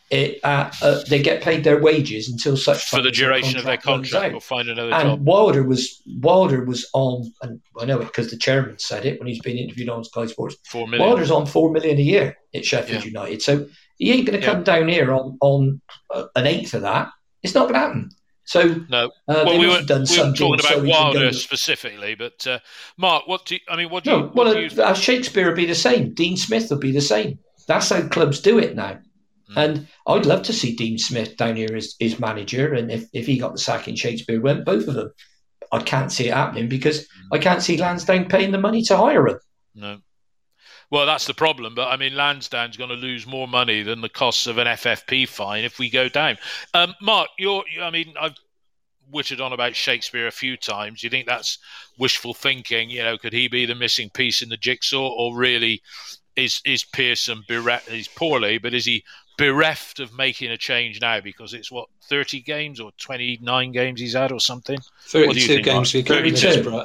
It, 0.09 0.39
uh, 0.45 0.71
uh, 0.83 1.03
they 1.09 1.21
get 1.21 1.43
paid 1.43 1.65
their 1.65 1.81
wages 1.81 2.29
until 2.29 2.57
such 2.57 2.89
for 2.89 3.03
the 3.03 3.11
duration 3.11 3.59
of 3.59 3.65
their 3.65 3.77
contract 3.77 4.35
or 4.35 4.41
find 4.41 4.69
another 4.69 4.93
and 4.93 5.09
job. 5.09 5.27
Wilder 5.27 5.65
was 5.65 6.01
Wilder 6.21 6.65
was 6.65 6.89
on, 6.93 7.33
and 7.43 7.61
I 7.81 7.87
know 7.87 8.01
it 8.01 8.05
because 8.05 8.31
the 8.31 8.37
chairman 8.37 8.79
said 8.79 9.05
it 9.05 9.19
when 9.19 9.27
he's 9.27 9.41
been 9.41 9.59
interviewed 9.59 9.89
on 9.89 10.05
Sky 10.05 10.27
Sports. 10.27 10.57
Four 10.65 10.87
million. 10.87 11.09
Wilder's 11.09 11.33
on 11.33 11.45
four 11.45 11.73
million 11.73 11.99
a 11.99 12.03
year 12.03 12.39
at 12.55 12.65
Sheffield 12.65 13.03
yeah. 13.03 13.09
United, 13.09 13.43
so 13.43 13.67
he 13.99 14.13
ain't 14.13 14.29
going 14.29 14.39
to 14.39 14.47
come 14.47 14.59
yeah. 14.59 14.65
down 14.65 14.89
here 14.89 15.13
on 15.13 15.39
on 15.41 15.81
uh, 16.15 16.27
an 16.37 16.47
eighth 16.47 16.75
of 16.75 16.83
that. 16.83 17.11
It's 17.43 17.55
not 17.55 17.63
going 17.63 17.75
to 17.75 17.81
happen. 17.81 18.11
So 18.45 18.77
no, 18.89 19.07
uh, 19.07 19.43
well, 19.45 19.59
we 19.59 19.67
were, 19.67 19.73
we 19.73 19.79
were 19.81 19.83
talking 19.83 20.55
about 20.55 20.63
so 20.63 20.85
Wilder 20.85 21.33
specifically, 21.33 22.15
but 22.15 22.47
uh, 22.47 22.61
Mark, 22.97 23.27
what 23.27 23.45
do 23.45 23.57
you, 23.57 23.61
I 23.69 23.77
mean? 23.77 23.91
What 23.91 24.05
do 24.05 24.11
no, 24.11 24.19
you? 24.19 24.23
What 24.27 24.47
well, 24.47 24.55
do 24.55 24.61
you... 24.61 24.83
Uh, 24.83 24.95
Shakespeare 24.95 25.47
would 25.47 25.57
be 25.57 25.67
the 25.67 25.75
same. 25.75 26.15
Dean 26.15 26.37
Smith 26.37 26.71
would 26.71 26.79
be 26.79 26.93
the 26.93 27.01
same. 27.01 27.41
That's 27.67 27.89
how 27.89 28.07
clubs 28.07 28.39
do 28.39 28.61
it 28.61 28.77
now. 28.77 29.01
Mm. 29.51 29.65
And 29.65 29.89
I'd 30.07 30.27
love 30.27 30.43
to 30.45 30.53
see 30.53 30.75
Dean 30.75 30.99
Smith 30.99 31.37
down 31.37 31.57
here 31.57 31.75
as, 31.75 31.95
his 31.99 32.19
manager, 32.19 32.75
and 32.75 32.91
if, 32.91 33.07
if 33.13 33.27
he 33.27 33.39
got 33.39 33.53
the 33.53 33.59
sack 33.59 33.87
and 33.87 33.99
Shakespeare 33.99 34.41
went, 34.41 34.65
both 34.65 34.89
of 34.89 34.95
them. 34.95 35.13
I 35.73 35.83
can't 35.83 36.13
see 36.13 36.29
it 36.29 36.35
happening 36.35 36.69
because 36.69 37.01
mm. 37.03 37.09
I 37.33 37.39
can't 37.39 37.63
see 37.63 37.77
Lansdown 37.77 38.29
paying 38.29 38.53
the 38.53 38.59
money 38.59 38.83
to 38.83 38.97
hire 38.97 39.27
him. 39.27 39.39
No. 39.75 39.99
Well, 40.91 41.07
that's 41.07 41.27
the 41.27 41.35
problem. 41.35 41.75
But 41.75 41.89
I 41.89 41.97
mean, 41.97 42.15
Lansdown's 42.15 42.77
going 42.77 42.91
to 42.91 42.97
lose 42.97 43.27
more 43.27 43.49
money 43.49 43.83
than 43.83 44.01
the 44.01 44.09
costs 44.09 44.47
of 44.47 44.59
an 44.59 44.67
FFP 44.67 45.29
fine 45.29 45.65
if 45.65 45.79
we 45.79 45.91
go 45.91 46.09
down. 46.09 46.39
Um, 46.75 46.95
Mark, 47.01 47.29
you're, 47.39 47.65
I 47.83 47.91
mean, 47.91 48.15
I've 48.21 48.37
wittered 49.11 49.41
on 49.41 49.53
about 49.53 49.75
Shakespeare 49.75 50.27
a 50.27 50.33
few 50.33 50.57
times. 50.57 51.03
You 51.03 51.11
think 51.11 51.27
that's 51.27 51.59
wishful 51.99 52.35
thinking? 52.35 52.91
You 52.91 53.03
know, 53.03 53.19
could 53.19 53.33
he 53.33 53.49
be 53.49 53.67
the 53.67 53.75
missing 53.75 54.11
piece 54.11 54.43
in 54.43 54.49
the 54.49 54.57
jigsaw, 54.57 55.09
or 55.09 55.37
really 55.37 55.83
is 56.37 56.61
is 56.65 56.85
Pearson 56.85 57.43
bereft? 57.49 57.89
He's 57.89 58.09
poorly, 58.09 58.59
but 58.59 58.75
is 58.75 58.85
he 58.85 59.05
bereft 59.37 60.01
of 60.01 60.17
making 60.17 60.51
a 60.51 60.57
change 60.57 61.01
now 61.01 61.21
because 61.21 61.55
it's 61.55 61.71
what 61.71 61.89
thirty 62.09 62.41
games 62.41 62.81
or 62.81 62.93
twenty 62.99 63.39
nine 63.43 63.73
games 63.73 64.01
he's 64.01 64.15
had 64.15 64.33
or 64.33 64.41
something? 64.41 64.79
Thirty 65.07 65.41
two 65.41 65.63
games. 65.63 65.93
We 65.93 66.03
got 66.03 66.25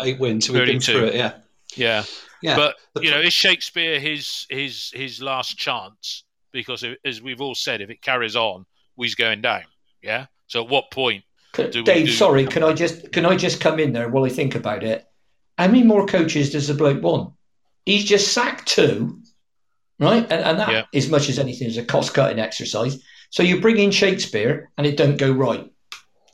eight 0.06 0.20
wins. 0.20 0.48
So 0.48 0.54
we've 0.54 0.66
been 0.66 0.80
through 0.80 1.06
it. 1.06 1.16
Yeah. 1.16 1.34
Yeah. 1.76 2.04
Yeah. 2.42 2.56
But 2.56 3.04
you 3.04 3.12
know, 3.12 3.20
is 3.20 3.34
Shakespeare 3.34 4.00
his 4.00 4.46
his 4.50 4.92
his 4.94 5.22
last 5.22 5.58
chance? 5.58 6.24
Because 6.52 6.84
as 7.06 7.22
we've 7.22 7.40
all 7.40 7.56
said, 7.56 7.82
if 7.82 7.90
it 7.90 8.02
carries 8.02 8.36
on, 8.36 8.66
he's 8.98 9.16
going 9.16 9.42
down. 9.42 9.64
Yeah. 10.02 10.26
So 10.48 10.64
at 10.64 10.70
what 10.70 10.92
point 10.92 11.24
do 11.54 11.84
Dave, 11.84 12.08
do 12.08 12.12
sorry, 12.12 12.46
can 12.46 12.64
I 12.64 12.74
just 12.74 13.12
can 13.12 13.26
I 13.26 13.36
just 13.36 13.62
come 13.62 13.80
in 13.80 13.94
there 13.94 14.10
while 14.10 14.26
I 14.26 14.30
think 14.30 14.56
about 14.56 14.84
it? 14.84 15.08
How 15.58 15.68
many 15.68 15.84
more 15.84 16.06
coaches 16.06 16.52
does 16.52 16.68
the 16.68 16.74
bloke 16.74 17.02
want? 17.02 17.34
He's 17.86 18.04
just 18.04 18.34
sacked 18.34 18.68
two, 18.68 19.21
right? 20.02 20.24
And, 20.24 20.44
and 20.44 20.60
that, 20.60 20.70
yeah. 20.70 20.84
as 20.94 21.10
much 21.10 21.30
as 21.30 21.40
anything, 21.40 21.68
is 21.68 21.78
a 21.78 21.86
cost 21.86 22.14
cutting 22.14 22.40
exercise. 22.40 23.02
So 23.30 23.44
you 23.44 23.62
bring 23.62 23.78
in 23.78 23.92
Shakespeare 23.92 24.70
and 24.78 24.86
it 24.86 24.98
don't 24.98 25.18
go 25.18 25.32
right. 25.32 25.72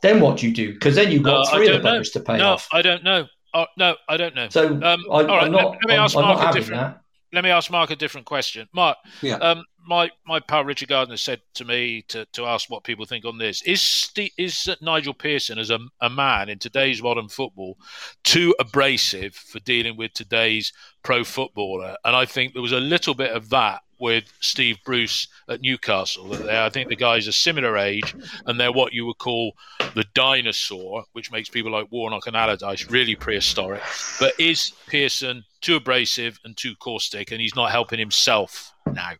Then 0.01 0.19
what 0.19 0.37
do 0.37 0.47
you 0.47 0.53
do? 0.53 0.73
Because 0.73 0.95
then 0.95 1.11
you've 1.11 1.23
got 1.23 1.47
uh, 1.47 1.55
three 1.55 1.67
of 1.67 1.81
the 1.81 1.87
buggers 1.87 2.11
to 2.13 2.19
pay 2.19 2.37
no, 2.37 2.53
off. 2.53 2.67
I 2.71 2.81
don't 2.81 3.03
know. 3.03 3.27
Uh, 3.53 3.65
no, 3.77 3.95
I 4.07 4.17
don't 4.17 4.35
know. 4.35 4.49
So 4.49 4.67
um, 4.67 4.83
I, 4.83 4.95
all 5.09 5.25
right, 5.25 5.51
not, 5.51 5.71
let, 5.71 5.79
let, 5.85 5.87
me 5.87 5.95
ask 5.95 6.15
I'm, 6.15 6.23
Mark 6.23 6.39
I'm 6.39 6.49
a 6.49 6.53
different. 6.53 6.81
That 6.81 7.01
let 7.33 7.43
me 7.43 7.49
ask 7.49 7.69
Mark 7.69 7.89
a 7.89 7.95
different 7.95 8.25
question. 8.25 8.67
Mark, 8.73 8.97
yeah. 9.21 9.35
um, 9.35 9.63
my 9.87 10.11
my 10.27 10.39
pal 10.39 10.65
Richard 10.65 10.89
Gardner 10.89 11.17
said 11.17 11.41
to 11.55 11.65
me 11.65 12.03
to, 12.09 12.25
to 12.33 12.45
ask 12.45 12.69
what 12.69 12.83
people 12.83 13.05
think 13.05 13.25
on 13.25 13.37
this. 13.37 13.61
Is 13.63 14.11
is 14.37 14.69
Nigel 14.81 15.13
Pearson 15.13 15.57
as 15.57 15.69
a, 15.69 15.79
a 16.01 16.09
man 16.09 16.49
in 16.49 16.59
today's 16.59 17.01
modern 17.01 17.29
football 17.29 17.77
too 18.23 18.53
abrasive 18.59 19.33
for 19.33 19.59
dealing 19.59 19.97
with 19.97 20.13
today's 20.13 20.73
pro 21.03 21.23
footballer? 21.23 21.95
And 22.03 22.15
I 22.15 22.25
think 22.25 22.53
there 22.53 22.61
was 22.61 22.73
a 22.73 22.79
little 22.79 23.13
bit 23.13 23.31
of 23.31 23.49
that 23.49 23.81
with 23.99 24.31
Steve 24.41 24.77
Bruce 24.85 25.27
at 25.49 25.61
Newcastle. 25.61 26.31
I 26.49 26.69
think 26.69 26.89
the 26.89 26.95
guys 26.95 27.27
a 27.27 27.33
similar 27.33 27.77
age, 27.77 28.13
and 28.45 28.59
they're 28.59 28.71
what 28.71 28.93
you 28.93 29.07
would 29.07 29.17
call 29.17 29.53
the 29.95 30.05
dinosaur, 30.13 31.03
which 31.13 31.31
makes 31.31 31.49
people 31.49 31.71
like 31.71 31.91
Warnock 31.91 32.27
and 32.27 32.35
Allardyce 32.35 32.91
really 32.91 33.15
prehistoric. 33.15 33.81
But 34.19 34.33
is 34.39 34.71
Pearson 34.87 35.43
too 35.61 35.77
abrasive 35.77 36.39
and 36.43 36.55
too 36.55 36.75
caustic, 36.75 37.31
and 37.31 37.41
he's 37.41 37.55
not 37.55 37.71
helping 37.71 37.97
himself 37.97 38.71
now? 38.85 39.13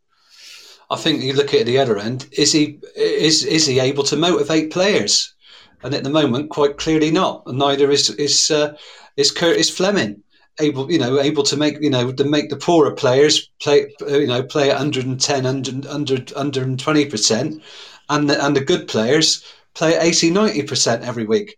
I 0.90 0.96
think 0.96 1.22
you 1.22 1.34
look 1.34 1.54
at 1.54 1.66
the 1.66 1.80
other 1.80 1.98
end. 1.98 2.28
Is 2.32 2.52
he 2.52 2.80
is 2.96 3.44
is 3.44 3.66
he 3.66 3.80
able 3.80 4.04
to 4.06 4.16
motivate 4.16 4.72
players? 4.72 5.34
And 5.84 5.94
at 5.94 6.04
the 6.04 6.10
moment, 6.10 6.50
quite 6.50 6.78
clearly 6.78 7.12
not. 7.12 7.44
And 7.46 7.60
neither 7.60 7.92
is 7.92 8.10
is 8.12 8.50
uh, 8.52 8.76
is 9.16 9.32
Curtis 9.32 9.70
Fleming 9.70 10.24
able, 10.60 10.92
you 10.92 10.98
know, 10.98 11.20
able 11.20 11.44
to 11.44 11.58
make, 11.58 11.78
you 11.82 11.90
know, 11.90 12.12
to 12.12 12.24
make 12.24 12.50
the 12.50 12.56
poorer 12.56 12.92
players 12.92 13.50
play, 13.62 13.94
you 14.08 14.28
know, 14.28 14.44
play 14.44 14.70
at 14.70 14.78
110, 14.78 15.44
100, 15.44 15.86
100 15.86 16.32
120 16.32 17.06
percent, 17.06 17.64
and 18.10 18.30
the, 18.30 18.44
and 18.44 18.56
the 18.56 18.64
good 18.64 18.88
players 18.88 19.44
play 19.74 19.96
at 19.96 20.04
80, 20.04 20.32
90 20.32 20.64
percent 20.64 21.04
every 21.04 21.26
week 21.26 21.58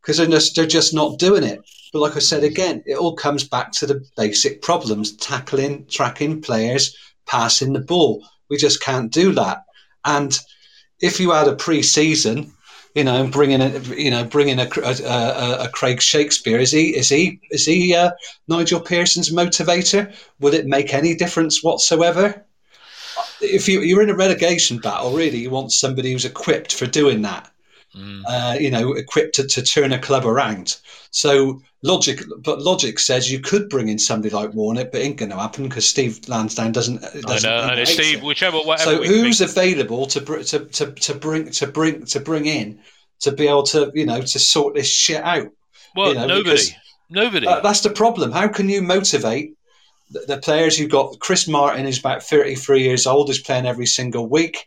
because 0.00 0.18
they're 0.18 0.26
just 0.26 0.54
they're 0.54 0.66
just 0.66 0.94
not 0.94 1.18
doing 1.18 1.42
it. 1.42 1.60
But 1.92 2.00
like 2.00 2.16
I 2.16 2.20
said 2.20 2.44
again, 2.44 2.82
it 2.86 2.96
all 2.96 3.16
comes 3.16 3.44
back 3.44 3.72
to 3.72 3.86
the 3.86 4.04
basic 4.16 4.62
problems: 4.62 5.16
tackling, 5.16 5.86
tracking 5.86 6.40
players, 6.40 6.96
passing 7.26 7.72
the 7.72 7.80
ball. 7.80 8.24
We 8.50 8.56
just 8.56 8.82
can't 8.82 9.12
do 9.12 9.32
that. 9.32 9.64
And 10.04 10.38
if 11.00 11.20
you 11.20 11.32
had 11.32 11.48
a 11.48 11.56
pre-season 11.56 12.52
you 12.96 13.04
know, 13.04 13.26
bringing 13.26 13.60
a, 13.60 13.78
you 13.94 14.10
know, 14.10 14.24
bringing 14.24 14.58
a, 14.58 14.66
a, 14.82 15.64
a, 15.64 15.68
Craig 15.68 16.00
Shakespeare. 16.00 16.58
Is 16.58 16.72
he, 16.72 16.96
is 16.96 17.10
he, 17.10 17.38
is 17.50 17.66
he 17.66 17.94
uh, 17.94 18.12
Nigel 18.48 18.80
Pearson's 18.80 19.30
motivator? 19.30 20.14
Would 20.40 20.54
it 20.54 20.66
make 20.66 20.94
any 20.94 21.14
difference 21.14 21.62
whatsoever? 21.62 22.42
If 23.42 23.68
you, 23.68 23.82
you're 23.82 24.00
in 24.00 24.08
a 24.08 24.16
relegation 24.16 24.78
battle, 24.78 25.12
really, 25.12 25.36
you 25.36 25.50
want 25.50 25.72
somebody 25.72 26.12
who's 26.12 26.24
equipped 26.24 26.74
for 26.74 26.86
doing 26.86 27.20
that. 27.20 27.52
Mm. 27.96 28.22
Uh, 28.28 28.56
you 28.60 28.70
know, 28.70 28.92
equipped 28.92 29.36
to, 29.36 29.46
to 29.46 29.62
turn 29.62 29.92
a 29.92 29.98
club 29.98 30.26
around. 30.26 30.76
So 31.10 31.62
logic, 31.82 32.20
but 32.38 32.60
logic 32.60 32.98
says 32.98 33.32
you 33.32 33.40
could 33.40 33.70
bring 33.70 33.88
in 33.88 33.98
somebody 33.98 34.34
like 34.34 34.52
Warnock, 34.52 34.92
but 34.92 35.00
it 35.00 35.04
ain't 35.04 35.16
going 35.16 35.30
to 35.30 35.38
happen 35.38 35.66
because 35.66 35.88
Steve 35.88 36.28
Lansdown 36.28 36.72
doesn't. 36.72 37.00
doesn't 37.00 37.50
I 37.50 37.68
know, 37.68 37.72
and 37.72 37.88
Steve, 37.88 38.18
it. 38.18 38.24
whichever, 38.24 38.58
So 38.78 39.02
who's 39.02 39.38
think. 39.38 39.50
available 39.50 40.06
to, 40.08 40.20
to 40.20 40.66
to 40.66 40.92
to 40.92 41.14
bring 41.14 41.50
to 41.52 41.66
bring 41.66 42.04
to 42.04 42.20
bring 42.20 42.44
in 42.44 42.80
to 43.20 43.32
be 43.32 43.48
able 43.48 43.62
to 43.62 43.90
you 43.94 44.04
know 44.04 44.20
to 44.20 44.38
sort 44.38 44.74
this 44.74 44.88
shit 44.88 45.22
out? 45.22 45.48
Well, 45.94 46.08
you 46.08 46.14
know, 46.16 46.26
nobody, 46.26 46.62
nobody. 47.08 47.46
Uh, 47.46 47.60
that's 47.60 47.80
the 47.80 47.90
problem. 47.90 48.30
How 48.30 48.48
can 48.48 48.68
you 48.68 48.82
motivate 48.82 49.54
the, 50.10 50.20
the 50.28 50.38
players 50.38 50.78
you've 50.78 50.90
got? 50.90 51.18
Chris 51.20 51.48
Martin 51.48 51.86
is 51.86 51.98
about 51.98 52.22
thirty-three 52.22 52.82
years 52.82 53.06
old. 53.06 53.30
Is 53.30 53.38
playing 53.38 53.64
every 53.64 53.86
single 53.86 54.28
week. 54.28 54.66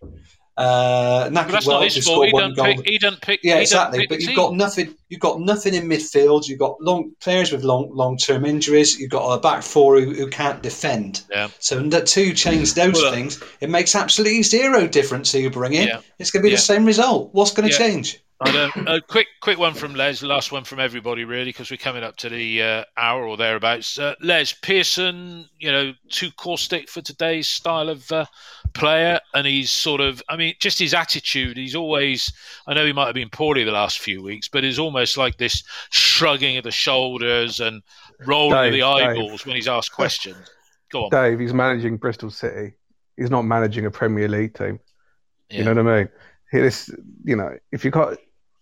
Uh, 0.59 1.29
but 1.29 1.47
that's 1.47 1.67
not 1.67 1.83
his 1.83 2.05
fault. 2.05 2.25
He 2.25 2.31
doesn't, 2.33 2.55
pick, 2.57 2.85
he 2.85 2.97
doesn't 2.97 3.21
pick. 3.21 3.39
Yeah, 3.43 3.59
exactly. 3.59 4.05
But 4.07 4.19
you've 4.19 4.31
team. 4.31 4.35
got 4.35 4.55
nothing. 4.55 4.93
You've 5.07 5.21
got 5.21 5.39
nothing 5.39 5.73
in 5.73 5.87
midfield. 5.87 6.49
You've 6.49 6.59
got 6.59 6.81
long 6.81 7.13
players 7.21 7.53
with 7.53 7.63
long 7.63 7.89
long 7.95 8.17
term 8.17 8.43
injuries. 8.43 8.99
You've 8.99 9.09
got 9.09 9.25
a 9.31 9.39
back 9.39 9.63
four 9.63 10.01
who, 10.01 10.13
who 10.13 10.29
can't 10.29 10.61
defend. 10.61 11.21
Yeah. 11.31 11.47
So 11.59 11.89
to 11.89 12.33
change 12.33 12.73
those 12.73 12.95
well, 12.95 13.13
things, 13.13 13.41
it 13.61 13.69
makes 13.69 13.95
absolutely 13.95 14.43
zero 14.43 14.85
difference 14.85 15.31
who 15.31 15.39
you 15.39 15.49
bring 15.49 15.75
in. 15.75 15.87
Yeah. 15.87 16.01
It's 16.17 16.29
going 16.29 16.41
to 16.41 16.47
be 16.47 16.49
yeah. 16.49 16.57
the 16.57 16.61
same 16.61 16.83
result. 16.83 17.29
What's 17.31 17.51
going 17.51 17.69
to 17.69 17.73
yeah. 17.73 17.87
change? 17.87 18.21
I 18.41 18.51
don't. 18.51 18.87
A 18.87 19.01
quick, 19.01 19.27
quick 19.41 19.59
one 19.59 19.73
from 19.73 19.95
Les. 19.95 20.23
Last 20.23 20.53
one 20.53 20.63
from 20.63 20.79
everybody, 20.79 21.25
really, 21.25 21.45
because 21.45 21.69
we're 21.69 21.77
coming 21.77 22.03
up 22.03 22.15
to 22.17 22.29
the 22.29 22.63
uh, 22.63 22.83
hour 22.95 23.25
or 23.25 23.35
thereabouts. 23.35 23.99
Uh, 23.99 24.15
Les 24.21 24.53
Pearson, 24.53 25.49
you 25.59 25.69
know, 25.69 25.93
too 26.07 26.31
caustic 26.37 26.89
for 26.89 27.01
today's 27.01 27.49
style 27.49 27.89
of 27.89 28.09
uh, 28.13 28.25
player, 28.73 29.19
and 29.33 29.45
he's 29.45 29.71
sort 29.71 29.99
of. 29.99 30.23
I 30.29 30.37
mean, 30.37 30.53
just 30.59 30.79
his 30.79 30.93
attitude. 30.93 31.57
He's 31.57 31.75
always. 31.75 32.31
I 32.65 32.73
know 32.73 32.85
he 32.85 32.93
might 32.93 33.07
have 33.07 33.15
been 33.15 33.29
poorly 33.29 33.65
the 33.65 33.73
last 33.73 33.99
few 33.99 34.23
weeks, 34.23 34.47
but 34.47 34.63
it's 34.63 34.79
almost 34.79 35.17
like 35.17 35.37
this 35.37 35.61
shrugging 35.89 36.55
of 36.55 36.63
the 36.63 36.71
shoulders 36.71 37.59
and 37.59 37.81
rolling 38.25 38.57
Dave, 38.57 38.67
of 38.67 38.73
the 38.73 38.83
eyeballs 38.83 39.41
Dave. 39.41 39.47
when 39.47 39.55
he's 39.57 39.67
asked 39.67 39.91
questions. 39.91 40.37
Go 40.91 41.05
on, 41.05 41.09
Dave. 41.09 41.39
He's 41.39 41.53
managing 41.53 41.97
Bristol 41.97 42.31
City. 42.31 42.73
He's 43.17 43.29
not 43.29 43.41
managing 43.41 43.85
a 43.85 43.91
Premier 43.91 44.29
League 44.29 44.53
team. 44.53 44.79
Yeah. 45.49 45.57
You 45.57 45.63
know 45.65 45.83
what 45.83 45.91
I 45.93 45.97
mean? 45.97 46.09
This, 46.53 46.89
you 47.25 47.35
know, 47.35 47.55
if 47.71 47.83
you 47.83 47.91
got 47.91 48.17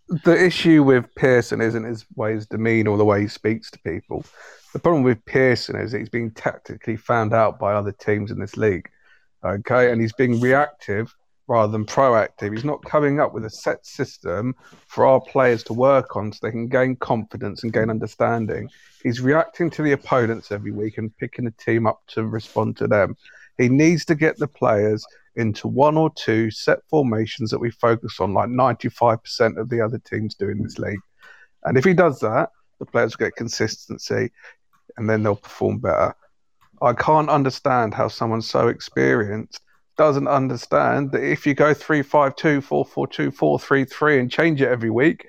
the 0.10 0.46
issue 0.46 0.84
with 0.84 1.14
Pearson 1.16 1.62
isn't 1.62 1.84
his 1.84 2.06
way 2.16 2.34
his 2.34 2.48
demeanor 2.48 2.92
or 2.92 2.98
the 2.98 3.06
way 3.06 3.22
he 3.22 3.28
speaks 3.28 3.70
to 3.72 3.80
people. 3.80 4.24
The 4.74 4.80
problem 4.80 5.04
with 5.04 5.24
Pearson 5.26 5.76
is 5.76 5.92
he's 5.92 6.10
being 6.10 6.32
tactically 6.32 6.96
found 6.96 7.34
out 7.34 7.60
by 7.60 7.74
other 7.74 7.92
teams 7.92 8.32
in 8.32 8.40
this 8.40 8.58
league. 8.58 8.90
Okay, 9.44 9.92
and 9.92 10.02
he's 10.02 10.14
being 10.14 10.40
reactive 10.40 11.14
rather 11.48 11.72
than 11.72 11.86
proactive. 11.86 12.54
He's 12.54 12.66
not 12.66 12.84
coming 12.84 13.20
up 13.20 13.34
with 13.34 13.46
a 13.46 13.50
set 13.50 13.86
system 13.86 14.56
for 14.88 15.06
our 15.06 15.22
players 15.22 15.64
to 15.66 15.74
work 15.74 16.16
on 16.16 16.32
so 16.32 16.40
they 16.42 16.52
can 16.52 16.68
gain 16.68 16.96
confidence 16.98 17.64
and 17.64 17.72
gain 17.72 17.90
understanding. 17.90 18.70
He's 19.04 19.22
reacting 19.22 19.70
to 19.72 19.84
the 19.84 19.94
opponents 19.94 20.52
every 20.52 20.72
week 20.72 20.98
and 20.98 21.16
picking 21.18 21.48
a 21.48 21.52
team 21.52 21.88
up 21.88 22.02
to 22.08 22.26
respond 22.26 22.78
to 22.78 22.88
them. 22.88 23.16
He 23.58 23.70
needs 23.70 24.06
to 24.06 24.16
get 24.16 24.38
the 24.38 24.48
players 24.48 25.06
into 25.38 25.68
one 25.68 25.98
or 25.98 26.12
two 26.14 26.52
set 26.52 26.80
formations 26.90 27.52
that 27.52 27.60
we 27.60 27.72
focus 27.72 28.20
on, 28.20 28.34
like 28.34 28.50
95% 28.50 29.58
of 29.58 29.70
the 29.70 29.80
other 29.80 30.00
teams 30.00 30.36
do 30.36 30.50
in 30.50 30.62
this 30.62 30.78
league. 30.78 31.00
And 31.64 31.78
if 31.78 31.86
he 31.86 31.94
does 31.94 32.20
that, 32.20 32.50
the 32.80 32.86
players 32.86 33.18
will 33.18 33.26
get 33.26 33.36
consistency 33.36 34.32
and 34.98 35.10
then 35.10 35.24
they'll 35.24 35.36
perform 35.36 35.80
better. 35.80 36.16
I 36.82 36.94
can't 36.94 37.30
understand 37.30 37.94
how 37.94 38.08
someone 38.08 38.42
so 38.42 38.68
experienced 38.68 39.62
doesn't 39.98 40.28
understand 40.28 41.12
that 41.12 41.24
if 41.24 41.46
you 41.48 41.54
go 41.54 41.74
3 41.74 42.02
5 42.02 42.36
2, 42.36 42.62
4 42.62 42.86
4 42.86 43.08
2, 43.08 43.32
4 43.32 43.60
3 43.60 43.86
3 43.86 44.20
and 44.20 44.32
change 44.32 44.62
it 44.62 44.70
every 44.70 44.92
week, 44.92 45.26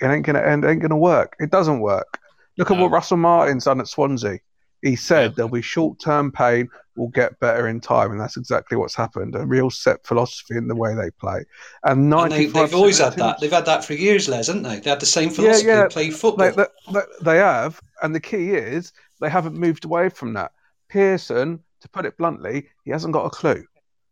it 0.00 0.06
ain't 0.06 0.26
going 0.26 0.36
to 0.36 0.46
end, 0.46 0.64
ain't 0.64 0.80
going 0.80 0.90
to 0.90 0.96
work. 0.96 1.36
It 1.40 1.50
doesn't 1.50 1.80
work. 1.80 2.18
Look 2.56 2.70
no. 2.70 2.76
at 2.76 2.82
what 2.82 2.90
Russell 2.90 3.16
Martin's 3.16 3.64
done 3.64 3.80
at 3.80 3.88
Swansea. 3.88 4.38
He 4.82 4.96
said 4.96 5.34
there'll 5.34 5.50
be 5.50 5.62
short 5.62 5.98
term 5.98 6.30
pain, 6.30 6.68
we'll 6.96 7.08
get 7.08 7.38
better 7.40 7.68
in 7.68 7.80
time, 7.80 8.10
and 8.10 8.20
that's 8.20 8.36
exactly 8.36 8.76
what's 8.76 8.94
happened. 8.94 9.34
A 9.34 9.46
real 9.46 9.70
set 9.70 10.06
philosophy 10.06 10.56
in 10.56 10.68
the 10.68 10.74
way 10.74 10.94
they 10.94 11.10
play, 11.12 11.44
and, 11.84 12.12
and 12.12 12.32
they, 12.32 12.46
have 12.46 12.74
always 12.74 12.98
had 12.98 13.14
that. 13.14 13.40
They've 13.40 13.50
had 13.50 13.66
that 13.66 13.84
for 13.84 13.94
years, 13.94 14.28
Les, 14.28 14.46
haven't 14.46 14.62
they? 14.62 14.80
They 14.80 14.90
had 14.90 15.00
the 15.00 15.06
same 15.06 15.30
philosophy. 15.30 15.66
Yeah, 15.66 15.82
yeah. 15.82 15.88
Play 15.88 16.10
football. 16.10 16.52
They, 16.52 16.64
they, 16.92 17.00
they 17.22 17.36
have, 17.38 17.80
and 18.02 18.14
the 18.14 18.20
key 18.20 18.52
is 18.52 18.92
they 19.20 19.30
haven't 19.30 19.56
moved 19.56 19.84
away 19.84 20.08
from 20.08 20.34
that. 20.34 20.52
Pearson, 20.88 21.60
to 21.80 21.88
put 21.88 22.06
it 22.06 22.16
bluntly, 22.16 22.68
he 22.84 22.90
hasn't 22.90 23.12
got 23.12 23.26
a 23.26 23.30
clue. 23.30 23.64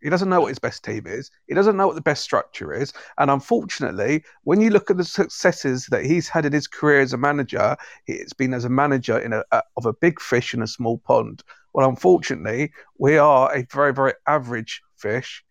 He 0.05 0.11
doesn't 0.11 0.29
know 0.29 0.43
what 0.43 0.49
his 0.49 0.59
best 0.59 0.85
team 0.85 1.07
is. 1.07 1.31
He 1.49 1.55
doesn't 1.55 1.79
know 1.79 1.87
what 1.87 1.97
the 1.97 2.03
best 2.03 2.23
structure 2.23 2.75
is. 2.75 2.93
And 3.17 3.31
unfortunately, 3.31 4.23
when 4.43 4.61
you 4.61 4.69
look 4.69 4.91
at 4.91 4.99
the 4.99 5.05
successes 5.05 5.87
that 5.87 6.05
he's 6.05 6.29
had 6.29 6.45
in 6.45 6.53
his 6.53 6.67
career 6.67 7.01
as 7.01 7.15
a 7.15 7.17
manager, 7.17 7.75
it's 8.07 8.35
been 8.35 8.53
as 8.53 8.67
a 8.67 8.69
manager 8.69 9.19
in 9.19 9.33
a, 9.33 9.43
a, 9.51 9.63
of 9.79 9.87
a 9.87 9.95
big 9.95 10.21
fish 10.21 10.53
in 10.53 10.61
a 10.61 10.67
small 10.67 10.99
pond. 10.99 11.43
Well, 11.73 11.89
unfortunately, 11.89 12.71
we 12.99 13.17
are 13.17 13.51
a 13.57 13.67
very, 13.73 13.95
very 13.95 14.13
average 14.27 14.83
fish 14.99 15.43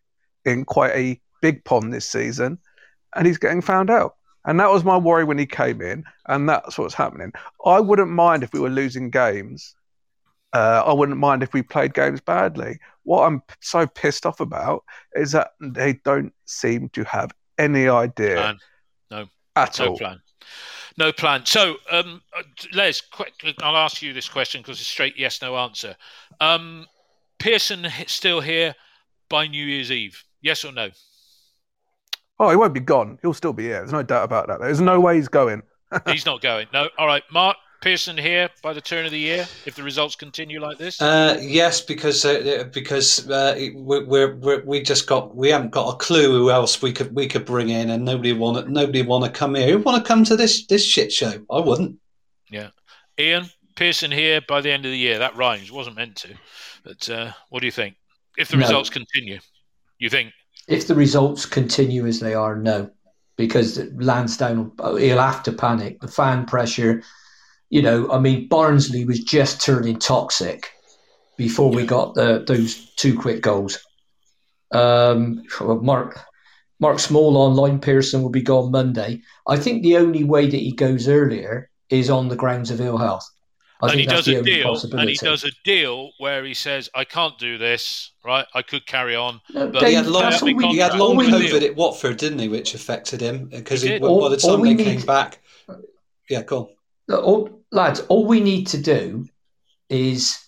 in 0.46 0.66
quite 0.66 0.92
a 0.92 1.20
big 1.42 1.66
pond 1.66 1.92
this 1.92 2.08
season, 2.08 2.60
and 3.16 3.26
he's 3.26 3.40
getting 3.40 3.62
found 3.62 3.90
out. 3.90 4.18
And 4.46 4.60
that 4.60 4.70
was 4.70 4.84
my 4.84 4.98
worry 4.98 5.24
when 5.24 5.40
he 5.40 5.48
came 5.48 5.82
in, 5.82 6.04
and 6.28 6.48
that's 6.48 6.78
what's 6.78 6.94
happening. 6.94 7.32
I 7.66 7.80
wouldn't 7.80 8.12
mind 8.12 8.44
if 8.44 8.54
we 8.54 8.60
were 8.60 8.70
losing 8.70 9.10
games 9.10 9.74
uh, 10.54 10.84
I 10.86 10.94
wouldn't 10.94 11.18
mind 11.18 11.44
if 11.44 11.54
we 11.54 11.62
played 11.62 11.94
games 11.94 12.22
badly. 12.22 12.80
What 13.04 13.26
I'm 13.26 13.42
so 13.60 13.88
pissed 13.88 14.26
off 14.26 14.40
about 14.40 14.84
is 15.16 15.32
that 15.32 15.52
they 15.60 15.94
don't 16.06 16.34
seem 16.46 16.90
to 16.90 17.04
have 17.04 17.32
any 17.58 17.88
idea. 17.88 18.36
Plan. 18.36 18.58
No, 19.12 19.26
at 19.56 19.80
no 19.80 19.88
all. 19.90 19.98
plan. 19.98 20.22
No 20.98 21.12
plan. 21.12 21.46
So, 21.46 21.78
um, 21.92 22.22
Les, 22.74 23.02
quick, 23.02 23.34
I'll 23.62 23.78
ask 23.78 24.02
you 24.02 24.14
this 24.14 24.30
question 24.30 24.62
because 24.62 24.80
it's 24.80 24.88
straight 24.88 25.18
yes, 25.18 25.42
no 25.42 25.58
answer. 25.58 25.96
Um, 26.40 26.86
Pearson 27.40 27.88
still 28.06 28.42
here 28.42 28.76
by 29.30 29.48
New 29.48 29.66
Year's 29.66 29.92
Eve? 29.92 30.24
Yes 30.42 30.64
or 30.64 30.72
no? 30.72 30.90
Oh, 32.40 32.50
he 32.50 32.56
won't 32.56 32.74
be 32.74 32.80
gone. 32.80 33.18
He'll 33.22 33.34
still 33.34 33.54
be 33.54 33.64
here. 33.64 33.80
There's 33.80 33.92
no 33.92 34.04
doubt 34.04 34.24
about 34.24 34.48
that. 34.48 34.60
There's 34.60 34.82
no 34.82 35.00
way 35.00 35.16
he's 35.16 35.28
going. 35.28 35.64
he's 36.08 36.26
not 36.26 36.42
going. 36.42 36.68
No. 36.74 36.90
All 36.98 37.08
right, 37.08 37.24
Mark. 37.32 37.58
Pearson 37.84 38.18
here 38.18 38.50
by 38.62 38.72
the 38.72 38.80
turn 38.80 39.06
of 39.06 39.12
the 39.12 39.20
year 39.20 39.46
if 39.66 39.76
the 39.76 39.84
results 39.84 40.16
continue 40.16 40.62
like 40.62 40.78
this? 40.78 41.02
Uh, 41.02 41.38
yes, 41.42 41.82
because 41.82 42.24
uh, 42.24 42.64
because 42.72 43.30
uh, 43.30 43.60
we're, 43.76 44.36
we're, 44.36 44.64
we 44.64 44.82
just 44.82 45.06
got 45.06 45.36
we 45.36 45.50
haven't 45.50 45.72
got 45.72 45.94
a 45.94 45.98
clue 45.98 46.32
who 46.32 46.50
else 46.50 46.82
we 46.82 46.94
could 46.94 47.14
we 47.14 47.28
could 47.28 47.46
bring 47.46 47.68
in, 47.68 47.90
and 47.90 48.06
nobody 48.06 48.32
want 48.32 48.70
nobody 48.70 49.02
want 49.02 49.26
to 49.26 49.30
come 49.30 49.56
here. 49.56 49.68
Who 49.68 49.80
want 49.80 50.02
to 50.02 50.08
come 50.08 50.24
to 50.24 50.38
this 50.38 50.66
this 50.68 50.86
shit 50.86 51.12
show? 51.12 51.34
I 51.52 51.60
wouldn't. 51.60 51.98
Yeah, 52.50 52.70
Ian 53.20 53.48
Pearson 53.76 54.12
here 54.12 54.40
by 54.48 54.62
the 54.62 54.72
end 54.72 54.86
of 54.86 54.92
the 54.92 54.98
year. 54.98 55.20
That 55.20 55.36
rhymes. 55.36 55.70
Wasn't 55.70 55.98
meant 55.98 56.16
to, 56.18 56.30
but 56.86 57.10
uh, 57.10 57.34
what 57.50 57.60
do 57.60 57.66
you 57.66 57.72
think? 57.72 57.96
If 58.38 58.48
the 58.48 58.56
no. 58.56 58.62
results 58.62 58.90
continue, 58.90 59.40
you 60.00 60.10
think? 60.10 60.32
If 60.70 60.88
the 60.88 60.96
results 60.96 61.46
continue 61.46 62.06
as 62.06 62.22
they 62.22 62.34
are, 62.34 62.56
no, 62.56 62.92
because 63.36 63.78
Lansdown 63.96 64.72
he'll 64.98 65.20
have 65.20 65.44
to 65.44 65.52
panic. 65.52 66.00
The 66.00 66.08
fan 66.08 66.46
pressure 66.46 67.04
you 67.74 67.82
know, 67.82 68.08
I 68.12 68.20
mean, 68.20 68.48
Barnsley 68.48 69.04
was 69.04 69.20
just 69.20 69.60
turning 69.60 69.98
toxic 69.98 70.70
before 71.38 71.72
we 71.72 71.88
got 71.88 72.14
the 72.14 72.44
those 72.46 72.94
two 72.98 73.18
quick 73.18 73.42
goals. 73.42 73.80
Um, 74.72 75.42
Mark 75.60 76.24
Mark 76.80 77.00
Small 77.00 77.36
online 77.36 77.80
Pearson 77.80 78.22
will 78.22 78.30
be 78.30 78.44
gone 78.44 78.70
Monday. 78.70 79.22
I 79.48 79.58
think 79.58 79.82
the 79.82 79.98
only 79.98 80.24
way 80.24 80.46
that 80.46 80.56
he 80.56 80.72
goes 80.72 81.08
earlier 81.08 81.72
is 81.90 82.12
on 82.12 82.28
the 82.28 82.36
grounds 82.36 82.70
of 82.70 82.80
ill 82.80 83.00
health. 83.00 83.28
I 83.82 83.90
and 83.90 84.00
he 84.00 84.06
does 84.06 84.28
a 84.28 84.44
deal, 84.44 84.80
and 84.94 85.10
he 85.10 85.16
does 85.16 85.44
a 85.44 85.52
deal 85.66 86.12
where 86.20 86.46
he 86.46 86.54
says, 86.54 86.92
"I 86.94 87.06
can't 87.06 87.40
do 87.40 87.58
this, 87.58 88.12
right? 88.24 88.46
I 88.54 88.62
could 88.62 88.86
carry 88.86 89.16
on." 89.16 89.42
No, 89.52 89.68
but 89.70 89.88
he 89.88 89.96
had 89.96 90.06
long, 90.06 90.32
he 90.32 90.78
had 90.78 90.96
long 90.96 91.18
COVID 91.18 91.64
at 91.64 91.76
Watford, 91.76 92.18
didn't 92.18 92.38
he? 92.38 92.50
Which 92.50 92.76
affected 92.76 93.20
him 93.20 93.48
because 93.48 93.84
by 93.84 94.30
the 94.30 94.38
time 94.38 94.64
he 94.64 94.76
came 94.76 95.02
back, 95.02 95.40
yeah, 96.30 96.44
cool 96.44 96.70
all, 97.12 97.63
lads, 97.74 98.00
all 98.02 98.26
we 98.26 98.40
need 98.40 98.68
to 98.68 98.78
do 98.78 99.28
is 99.90 100.40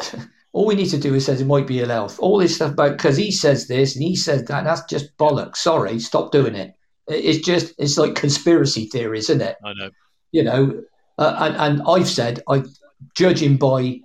all 0.52 0.66
we 0.66 0.74
need 0.74 0.90
to 0.90 0.98
do 0.98 1.14
is 1.14 1.26
says 1.26 1.40
it 1.40 1.46
might 1.46 1.66
be 1.66 1.80
ill 1.80 1.88
health. 1.88 2.18
All 2.18 2.38
this 2.38 2.56
stuff 2.56 2.72
about 2.72 2.96
because 2.96 3.16
he 3.16 3.30
says 3.30 3.68
this 3.68 3.94
and 3.94 4.02
he 4.02 4.16
says 4.16 4.44
that. 4.44 4.64
That's 4.64 4.84
just 4.84 5.16
bollocks. 5.16 5.56
Sorry, 5.56 5.98
stop 6.00 6.32
doing 6.32 6.54
it. 6.54 6.74
It's 7.08 7.44
just 7.44 7.74
it's 7.78 7.98
like 7.98 8.14
conspiracy 8.14 8.86
theories, 8.86 9.30
isn't 9.30 9.42
it? 9.42 9.56
I 9.64 9.72
know. 9.74 9.90
You 10.32 10.44
know, 10.44 10.82
uh, 11.18 11.36
and, 11.38 11.56
and 11.56 11.82
I've 11.86 12.08
said 12.08 12.42
I 12.48 12.62
judging 13.14 13.56
by 13.56 14.00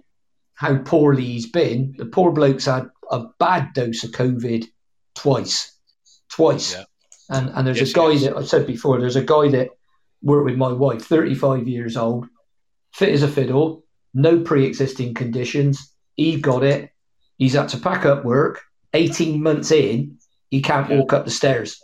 how 0.55 0.77
poorly 0.79 1.23
he's 1.23 1.49
been, 1.49 1.93
the 1.97 2.05
poor 2.05 2.31
bloke's 2.31 2.65
had 2.65 2.89
a 3.11 3.25
bad 3.39 3.73
dose 3.73 4.03
of 4.03 4.11
COVID 4.11 4.65
twice, 5.15 5.77
twice. 6.29 6.73
Yeah. 6.73 6.83
And 7.29 7.49
and 7.49 7.67
there's 7.67 7.79
yes, 7.79 7.91
a 7.91 7.93
guy 7.93 8.09
yes. 8.09 8.23
that 8.23 8.37
I 8.37 8.43
said 8.43 8.65
before. 8.65 8.99
There's 8.99 9.15
a 9.15 9.23
guy 9.23 9.49
that 9.49 9.69
worked 10.21 10.45
with 10.45 10.57
my 10.57 10.71
wife, 10.71 11.03
35 11.03 11.67
years 11.67 11.95
old, 11.95 12.27
fit 12.97 13.13
as 13.13 13.21
a 13.21 13.27
fiddle, 13.27 13.83
no 14.15 14.39
pre-existing 14.39 15.13
conditions. 15.13 15.93
He 16.15 16.41
got 16.41 16.63
it. 16.63 16.89
He's 17.37 17.53
had 17.53 17.69
to 17.69 17.77
pack 17.77 18.05
up 18.05 18.25
work. 18.25 18.63
18 18.93 19.41
months 19.41 19.71
in, 19.71 20.17
he 20.49 20.61
can't 20.63 20.89
yeah. 20.89 20.97
walk 20.97 21.13
up 21.13 21.25
the 21.25 21.31
stairs. 21.31 21.79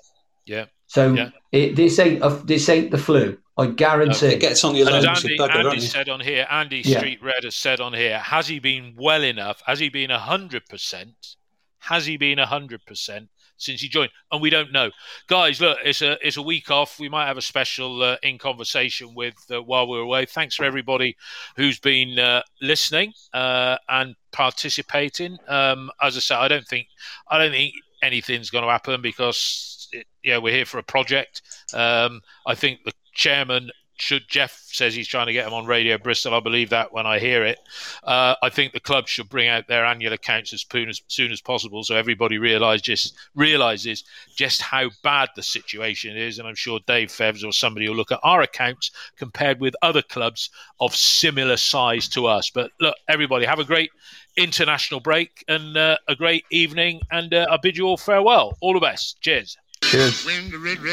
Yeah. 0.46 0.66
So 0.88 1.14
yeah. 1.14 1.30
It, 1.52 1.76
this 1.76 2.00
ain't 2.00 2.24
a, 2.24 2.30
this 2.30 2.68
ain't 2.68 2.90
the 2.90 2.98
flu. 2.98 3.38
I 3.56 3.68
guarantee. 3.68 4.28
it 4.28 4.40
gets 4.40 4.64
on 4.64 4.76
your 4.76 4.90
lungs. 4.90 5.06
Andy, 5.06 5.38
bugger, 5.38 5.72
Andy 5.72 5.80
said 5.82 6.10
on 6.10 6.20
here, 6.20 6.48
Andy 6.50 6.82
yeah. 6.84 6.98
Street 6.98 7.22
Red 7.22 7.44
has 7.44 7.54
said 7.54 7.80
on 7.80 7.94
here, 7.94 8.18
has 8.18 8.48
he 8.48 8.58
been 8.58 8.96
well 8.98 9.24
enough? 9.24 9.62
Has 9.68 9.78
he 9.78 9.90
been 9.90 10.10
hundred 10.10 10.66
percent? 10.66 11.36
Has 11.78 12.08
he 12.08 12.18
been 12.18 12.40
hundred 12.40 12.84
percent 12.88 13.30
since 13.64 13.82
he 13.82 13.88
joined? 13.88 14.12
And 14.32 14.42
we 14.42 14.50
don't 14.50 14.72
know, 14.72 14.92
guys. 15.28 15.60
Look, 15.62 15.78
it's 15.84 16.02
a 16.02 16.18
it's 16.26 16.38
a 16.38 16.42
week 16.42 16.70
off. 16.70 17.00
We 17.00 17.10
might 17.10 17.28
have 17.28 17.38
a 17.38 17.42
special 17.42 18.02
uh, 18.02 18.18
in 18.24 18.38
conversation 18.38 19.16
with 19.16 19.36
uh, 19.52 19.62
while 19.62 19.88
we're 19.88 20.02
away. 20.02 20.26
Thanks 20.26 20.56
for 20.56 20.66
everybody 20.66 21.16
who's 21.56 21.80
been 21.80 22.20
uh, 22.20 22.42
listening 22.62 23.14
uh, 23.34 23.78
and 23.90 24.16
participating. 24.32 25.38
Um, 25.48 25.92
as 26.02 26.18
I 26.18 26.20
said, 26.20 26.38
I 26.38 26.48
don't 26.48 26.68
think 26.68 26.88
I 27.30 27.38
don't 27.38 27.52
think 27.52 27.74
anything's 28.02 28.50
going 28.50 28.64
to 28.64 28.72
happen 28.72 29.02
because 29.02 29.88
it, 29.92 30.06
yeah, 30.24 30.38
we're 30.38 30.54
here 30.54 30.66
for 30.66 30.78
a 30.78 30.84
project. 30.84 31.42
Um, 31.74 32.22
I 32.46 32.56
think 32.56 32.84
the 32.84 32.94
chairman 33.14 33.72
should 33.98 34.28
Jeff 34.28 34.60
says 34.66 34.96
he's 34.96 35.08
trying 35.08 35.28
to 35.28 35.34
get 35.34 35.48
him 35.48 35.54
on 35.54 35.66
Radio 35.66 35.98
Bristol. 35.98 36.34
I 36.34 36.40
believe 36.40 36.70
that 36.72 36.92
when 36.92 37.06
I 37.06 37.20
hear 37.20 37.46
it. 37.46 37.60
Uh, 38.04 38.36
I 38.42 38.50
think 38.50 38.74
the 38.74 38.80
club 38.80 39.08
should 39.08 39.30
bring 39.30 39.48
out 39.48 39.68
their 39.68 39.86
annual 39.86 40.14
accounts 40.14 40.54
as 40.54 40.66
soon 40.70 40.90
as, 40.90 41.02
soon 41.08 41.32
as 41.32 41.42
possible, 41.42 41.84
so 41.84 41.96
everybody 41.96 42.38
realize 42.38 42.82
just 42.82 43.16
realizes 43.36 44.04
just 44.36 44.62
how 44.62 44.90
bad 45.04 45.30
the 45.36 45.44
situation 45.44 46.18
is. 46.18 46.40
And 46.40 46.48
I'm 46.48 46.56
sure 46.56 46.80
Dave 46.88 47.10
Fevs 47.10 47.46
or 47.46 47.54
somebody 47.54 47.88
will 47.88 47.96
look 47.96 48.12
at 48.12 48.20
our 48.24 48.42
accounts 48.42 48.92
compared 49.18 49.60
with 49.60 49.76
other 49.82 50.02
clubs 50.02 50.50
of 50.80 50.96
similar 50.96 51.58
size 51.58 52.08
to 52.10 52.26
us. 52.26 52.50
But 52.50 52.72
look, 52.80 52.96
everybody, 53.08 53.46
have 53.46 53.60
a 53.60 53.64
great 53.64 53.92
international 54.36 55.00
break 55.00 55.44
and 55.48 55.78
uh, 55.78 55.98
a 56.08 56.16
great 56.16 56.46
evening, 56.52 57.02
and 57.12 57.34
uh, 57.34 57.46
I 57.50 57.58
bid 57.58 57.78
you 57.78 57.86
all 57.86 57.98
farewell. 57.98 58.58
All 58.62 58.74
the 58.74 58.80
best. 58.80 59.22
Cheers. 59.22 59.58
Cheers. 59.94 60.26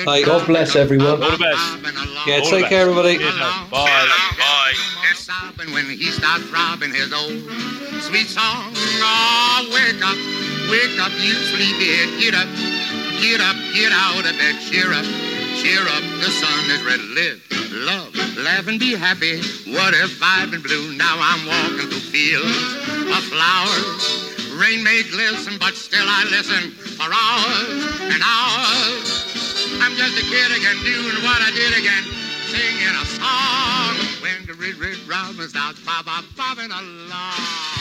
Bye. 0.05 0.20
God 0.20 0.46
bless 0.46 0.76
everyone. 0.76 1.07
All 1.09 1.16
the 1.16 1.38
best. 1.40 2.26
Yeah, 2.26 2.40
take 2.40 2.66
care, 2.66 2.82
everybody. 2.82 3.16
Bye. 3.16 3.66
Bye. 3.70 4.74
when 5.72 5.86
he 5.86 6.05
starts 6.12 6.44
robbing 6.53 6.92
his 6.92 7.11
old 7.11 7.40
sweet 8.05 8.28
song. 8.28 8.76
Oh, 9.01 9.64
wake 9.72 10.05
up, 10.05 10.20
wake 10.68 11.01
up, 11.01 11.12
you 11.16 11.32
sleepyhead. 11.32 12.20
Get 12.20 12.34
up, 12.36 12.48
get 13.24 13.40
up, 13.40 13.57
get 13.72 13.90
out 13.90 14.20
of 14.20 14.36
bed. 14.36 14.61
Cheer 14.68 14.92
up, 14.92 15.09
cheer 15.57 15.80
up. 15.80 16.05
The 16.20 16.28
sun 16.36 16.68
is 16.68 16.84
red. 16.84 17.01
Live, 17.01 17.40
love, 17.72 18.14
laugh, 18.36 18.68
and 18.68 18.78
be 18.78 18.94
happy. 18.94 19.40
What 19.72 19.94
if 19.94 20.20
I've 20.22 20.51
been 20.51 20.61
blue? 20.61 20.92
Now 20.92 21.16
I'm 21.16 21.46
walking 21.48 21.88
through 21.88 22.05
fields 22.05 22.53
of 23.16 23.24
flowers. 23.32 24.39
Rain 24.61 24.85
may 24.85 25.03
glisten, 25.05 25.57
but 25.59 25.73
still 25.75 26.05
I 26.07 26.25
listen 26.25 26.73
for 26.73 27.09
hours 27.09 27.99
and 28.13 28.21
hours. 28.23 29.25
I'm 29.81 29.97
just 29.97 30.19
a 30.19 30.25
kid 30.29 30.53
again, 30.53 30.77
doing 30.85 31.17
what 31.25 31.41
I 31.41 31.51
did 31.51 31.79
again, 31.79 32.05
singing 32.53 32.93
a 32.93 33.07
song. 33.07 33.97
When 34.21 34.45
the 34.45 34.53
red, 34.53 34.77
red 34.77 34.99
robin 35.09 35.49
starts 35.49 35.81
bob, 35.81 36.05
bob, 36.05 36.25
bobbing 36.37 36.71
along. 36.71 37.80